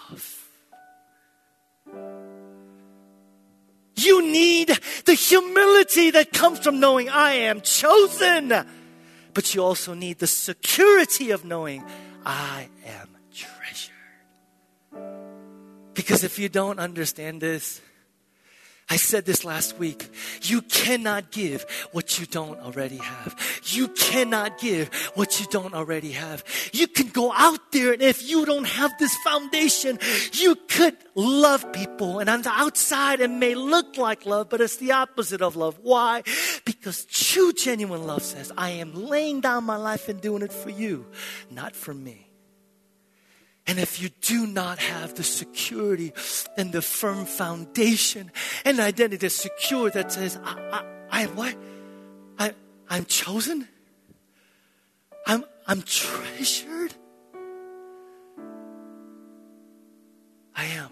You 3.96 4.22
need 4.22 4.70
the 5.06 5.14
humility 5.14 6.12
that 6.12 6.34
comes 6.34 6.60
from 6.60 6.80
knowing 6.80 7.10
I 7.10 7.32
am 7.34 7.62
chosen. 7.62 8.54
But 9.34 9.56
you 9.56 9.64
also 9.64 9.94
need 9.94 10.20
the 10.20 10.28
security 10.28 11.32
of 11.32 11.46
knowing 11.46 11.84
I 12.26 12.70
am 12.86 13.10
treasured. 13.34 13.94
Because 15.94 16.24
if 16.24 16.40
you 16.40 16.50
don't 16.50 16.80
understand 16.80 17.42
this, 17.42 17.82
I 18.90 18.98
said 18.98 19.26
this 19.26 19.46
last 19.46 19.78
week. 19.78 20.10
You 20.42 20.62
cannot 20.62 21.32
give 21.32 21.64
what 21.92 22.20
you 22.20 22.26
don't 22.26 22.60
already 22.60 22.98
have. 22.98 23.62
You 23.66 23.88
cannot 23.88 24.60
give 24.60 24.94
what 25.16 25.40
you 25.40 25.46
don't 25.50 25.74
already 25.74 26.12
have. 26.12 26.44
You 26.74 26.88
can 26.88 27.08
go 27.08 27.32
out 27.32 27.72
there 27.72 27.94
and 27.94 28.02
if 28.02 28.28
you 28.30 28.46
don't 28.46 28.68
have 28.68 28.92
this 29.00 29.16
foundation, 29.24 29.98
you 30.34 30.56
could 30.68 30.98
love 31.16 31.72
people. 31.72 32.20
And 32.20 32.30
on 32.30 32.42
the 32.42 32.52
outside, 32.52 33.22
it 33.22 33.32
may 33.32 33.56
look 33.56 33.98
like 33.98 34.26
love, 34.26 34.50
but 34.50 34.62
it's 34.62 34.78
the 34.78 34.92
opposite 34.92 35.42
of 35.42 35.56
love. 35.56 35.80
Why? 35.82 36.24
Because 36.66 37.06
true, 37.06 37.54
genuine 37.54 38.06
love 38.06 38.24
says, 38.24 38.52
I 38.58 38.72
am 38.72 38.94
laying 38.94 39.42
down 39.42 39.64
my 39.64 39.78
life 39.78 40.10
and 40.10 40.20
doing 40.20 40.42
it 40.42 40.52
for 40.52 40.70
you, 40.70 41.06
not 41.50 41.76
for 41.76 41.94
me. 41.94 42.31
And 43.72 43.80
if 43.80 44.02
you 44.02 44.10
do 44.20 44.46
not 44.46 44.80
have 44.80 45.16
the 45.16 45.24
security 45.24 46.12
and 46.58 46.74
the 46.74 46.82
firm 46.82 47.24
foundation 47.24 48.30
and 48.66 48.82
identity 48.82 49.16
that's 49.16 49.34
secure 49.34 49.90
that 49.92 50.12
says, 50.12 50.38
I, 50.44 50.84
I, 51.10 51.22
I 51.24 51.26
what? 51.28 51.56
I, 52.38 52.54
I'm 52.90 53.06
chosen. 53.06 53.70
I'm, 55.26 55.46
I'm 55.66 55.84
treasured. 55.84 56.94
I 60.54 60.66
am. 60.66 60.92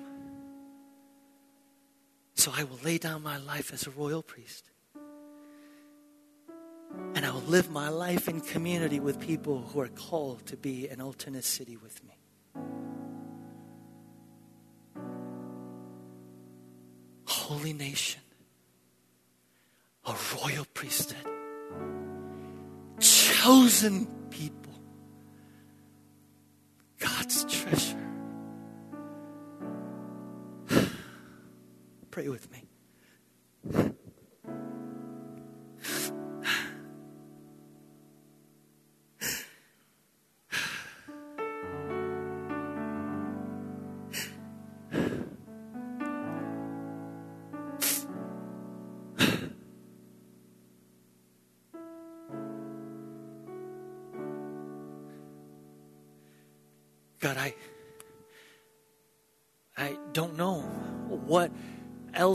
So 2.36 2.54
I 2.56 2.64
will 2.64 2.80
lay 2.86 2.98
down 2.98 3.22
my 3.22 3.40
life 3.40 3.74
as 3.74 3.88
a 3.88 3.92
royal 3.92 4.24
priest. 4.24 4.70
And 7.14 7.26
I 7.26 7.32
will 7.32 7.42
live 7.42 7.70
my 7.70 7.90
life 7.90 8.30
in 8.30 8.40
community 8.40 9.02
with 9.02 9.20
people 9.20 9.64
who 9.74 9.82
are 9.82 9.90
called 9.90 10.46
to 10.46 10.56
be 10.56 10.88
an 10.88 11.02
alternate 11.02 11.44
city 11.44 11.76
with 11.76 12.02
me. 12.06 12.19
Nation, 17.80 18.22
a 20.06 20.14
royal 20.36 20.66
priesthood, 20.74 21.26
chosen 23.00 24.06
people, 24.30 24.74
God's 27.00 27.46
treasure. 27.46 28.06
Pray 32.12 32.28
with 32.28 32.52
me. 32.52 32.69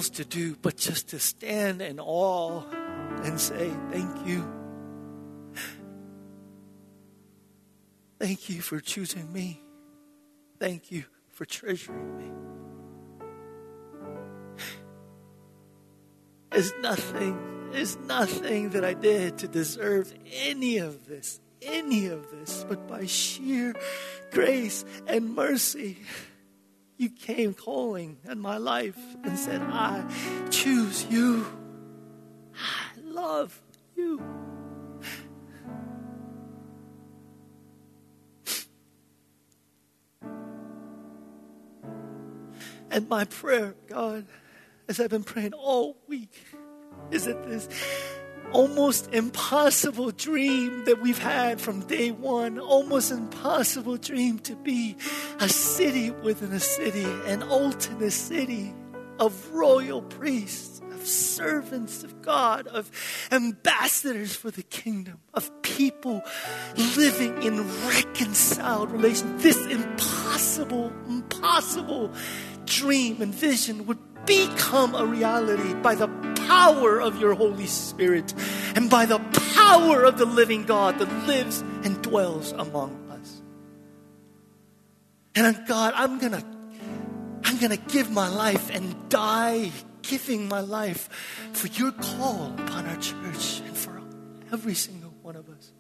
Else 0.05 0.11
to 0.11 0.24
do 0.24 0.55
but 0.61 0.76
just 0.76 1.09
to 1.09 1.18
stand 1.18 1.80
in 1.80 1.98
awe 1.98 2.62
and 3.22 3.40
say, 3.40 3.72
Thank 3.90 4.26
you. 4.26 4.44
Thank 8.18 8.50
you 8.50 8.61
for 8.61 8.80
choosing 8.80 9.32
me. 9.32 9.62
Thank 10.59 10.90
you 10.90 11.05
for 11.30 11.46
treasuring 11.46 12.18
me. 12.18 12.30
There's 16.50 16.72
nothing, 16.80 17.70
there's 17.72 17.96
nothing 17.96 18.70
that 18.70 18.84
I 18.84 18.94
did 18.94 19.38
to 19.38 19.48
deserve 19.48 20.12
any 20.32 20.78
of 20.78 21.07
this, 21.07 21.40
any 21.62 22.07
of 22.07 22.30
this, 22.30 22.64
but 22.68 22.86
by 22.86 23.07
sheer 23.07 23.74
grace 24.32 24.84
and 25.07 25.34
mercy 25.34 25.98
you 26.97 27.11
came 27.11 27.55
calling 27.55 28.18
in 28.28 28.38
my 28.38 28.57
life 28.57 28.99
and 29.24 29.38
said, 29.38 29.61
I 29.62 30.05
choose 30.51 31.05
you. 31.07 31.47
I 32.55 33.01
love 33.03 33.61
you. 33.97 34.22
And 42.90 43.09
my 43.09 43.24
prayer, 43.24 43.74
God, 43.88 44.24
as 44.88 45.01
I've 45.01 45.11
been 45.11 45.24
praying 45.24 45.53
all 45.53 45.97
week, 46.07 46.32
is 47.11 47.24
that 47.24 47.45
this 47.45 47.68
almost 48.53 49.12
impossible 49.12 50.11
dream 50.11 50.84
that 50.84 51.01
we've 51.01 51.18
had 51.18 51.61
from 51.61 51.80
day 51.80 52.11
one, 52.11 52.59
almost 52.59 53.11
impossible 53.11 53.97
dream 53.97 54.38
to 54.40 54.57
be 54.57 54.97
a 55.40 55.49
city 55.49 56.11
within 56.11 56.53
a 56.53 56.61
city, 56.61 57.05
an 57.26 57.42
ultimate 57.42 58.12
city 58.12 58.72
of 59.18 59.51
royal 59.53 60.03
priests, 60.03 60.80
of 60.92 61.07
servants 61.07 62.03
of 62.03 62.22
God, 62.22 62.66
of 62.66 62.90
ambassadors 63.30 64.34
for 64.34 64.51
the 64.51 64.62
kingdom, 64.62 65.18
of 65.32 65.51
people 65.62 66.22
living 66.97 67.42
in 67.42 67.68
reconciled 67.88 68.90
relation. 68.90 69.36
This 69.38 69.59
impossible, 69.66 70.92
impossible 71.09 72.12
dream 72.64 73.20
and 73.22 73.34
vision 73.34 73.86
would 73.86 73.99
become 74.26 74.95
a 74.95 75.05
reality 75.05 75.74
by 75.74 75.95
the 75.95 76.09
power 76.47 77.01
of 77.01 77.20
your 77.20 77.34
Holy 77.34 77.66
Spirit 77.66 78.34
and 78.74 78.90
by 78.90 79.07
the 79.07 79.18
power 79.55 80.05
of 80.05 80.18
the 80.18 80.26
living 80.26 80.64
God 80.64 80.99
that 80.99 81.26
lives 81.26 81.61
and 81.82 82.01
dwells 82.03 82.53
among 82.53 83.11
us. 83.11 83.42
And 85.34 85.66
God, 85.66 85.95
I'm 85.97 86.18
going 86.18 86.32
to 86.32 86.45
I'm 87.45 87.59
going 87.59 87.70
to 87.70 87.92
give 87.92 88.11
my 88.11 88.28
life 88.28 88.70
and 88.70 89.09
die 89.09 89.70
giving 90.03 90.49
my 90.49 90.61
life 90.61 91.09
for 91.53 91.68
your 91.68 91.92
call 91.92 92.53
upon 92.59 92.86
our 92.86 92.97
church 92.97 93.61
and 93.61 93.76
for 93.76 94.01
every 94.53 94.74
single 94.74 95.14
one 95.22 95.36
of 95.36 95.49
us. 95.49 95.72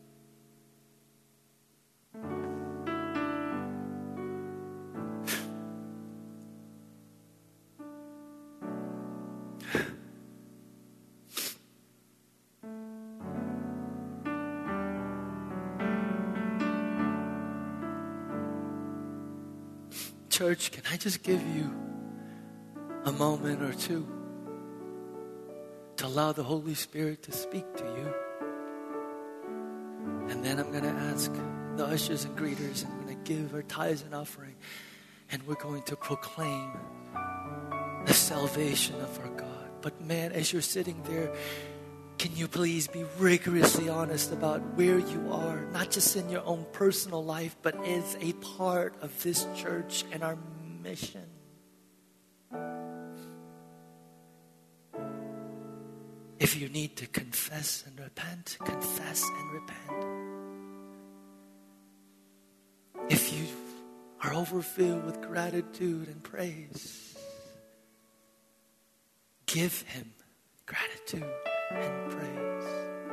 Church, 20.44 20.72
can 20.72 20.82
I 20.92 20.98
just 20.98 21.22
give 21.22 21.40
you 21.56 21.72
a 23.06 23.12
moment 23.12 23.62
or 23.62 23.72
two 23.72 24.06
to 25.96 26.06
allow 26.06 26.32
the 26.32 26.42
Holy 26.42 26.74
Spirit 26.74 27.22
to 27.22 27.32
speak 27.32 27.64
to 27.78 27.82
you? 27.82 28.14
And 30.28 30.44
then 30.44 30.60
I'm 30.60 30.70
going 30.70 30.82
to 30.82 30.90
ask 30.90 31.32
the 31.76 31.86
ushers 31.86 32.26
and 32.26 32.36
greeters, 32.36 32.84
and 32.84 32.92
I'm 32.92 33.06
going 33.06 33.24
to 33.24 33.32
give 33.32 33.54
our 33.54 33.62
tithes 33.62 34.02
and 34.02 34.14
offering, 34.14 34.54
and 35.32 35.42
we're 35.46 35.54
going 35.54 35.80
to 35.84 35.96
proclaim 35.96 36.72
the 38.04 38.12
salvation 38.12 39.00
of 39.00 39.18
our 39.20 39.30
God. 39.30 39.70
But 39.80 39.98
man, 40.02 40.32
as 40.32 40.52
you're 40.52 40.60
sitting 40.60 41.02
there, 41.04 41.32
can 42.24 42.34
you 42.36 42.48
please 42.48 42.88
be 42.88 43.04
rigorously 43.18 43.90
honest 43.90 44.32
about 44.32 44.62
where 44.76 44.98
you 44.98 45.30
are, 45.30 45.66
not 45.72 45.90
just 45.90 46.16
in 46.16 46.30
your 46.30 46.42
own 46.46 46.64
personal 46.72 47.22
life, 47.22 47.54
but 47.60 47.76
as 47.86 48.16
a 48.18 48.32
part 48.56 48.94
of 49.02 49.22
this 49.22 49.46
church 49.54 50.06
and 50.10 50.22
our 50.24 50.38
mission? 50.82 51.26
If 56.38 56.58
you 56.58 56.70
need 56.70 56.96
to 56.96 57.06
confess 57.08 57.84
and 57.86 58.00
repent, 58.00 58.56
confess 58.64 59.22
and 59.22 59.52
repent. 59.52 60.06
If 63.10 63.34
you 63.34 63.46
are 64.22 64.32
overfilled 64.32 65.04
with 65.04 65.20
gratitude 65.20 66.08
and 66.08 66.22
praise, 66.22 67.18
give 69.44 69.82
Him 69.82 70.14
gratitude 70.64 71.30
and 71.74 72.10
praise. 72.10 73.03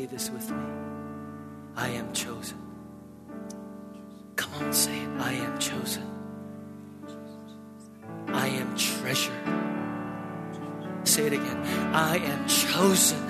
Say 0.00 0.06
this 0.06 0.30
with 0.30 0.50
me? 0.50 0.64
I 1.76 1.88
am 1.88 2.12
chosen. 2.12 2.58
Come 4.36 4.54
on, 4.54 4.72
say 4.72 4.98
it. 4.98 5.08
I 5.20 5.32
am 5.32 5.58
chosen. 5.58 6.06
I 8.28 8.46
am 8.46 8.74
treasured. 8.76 9.44
Say 11.04 11.26
it 11.26 11.34
again. 11.34 11.58
I 11.94 12.16
am 12.16 12.48
chosen. 12.48 13.29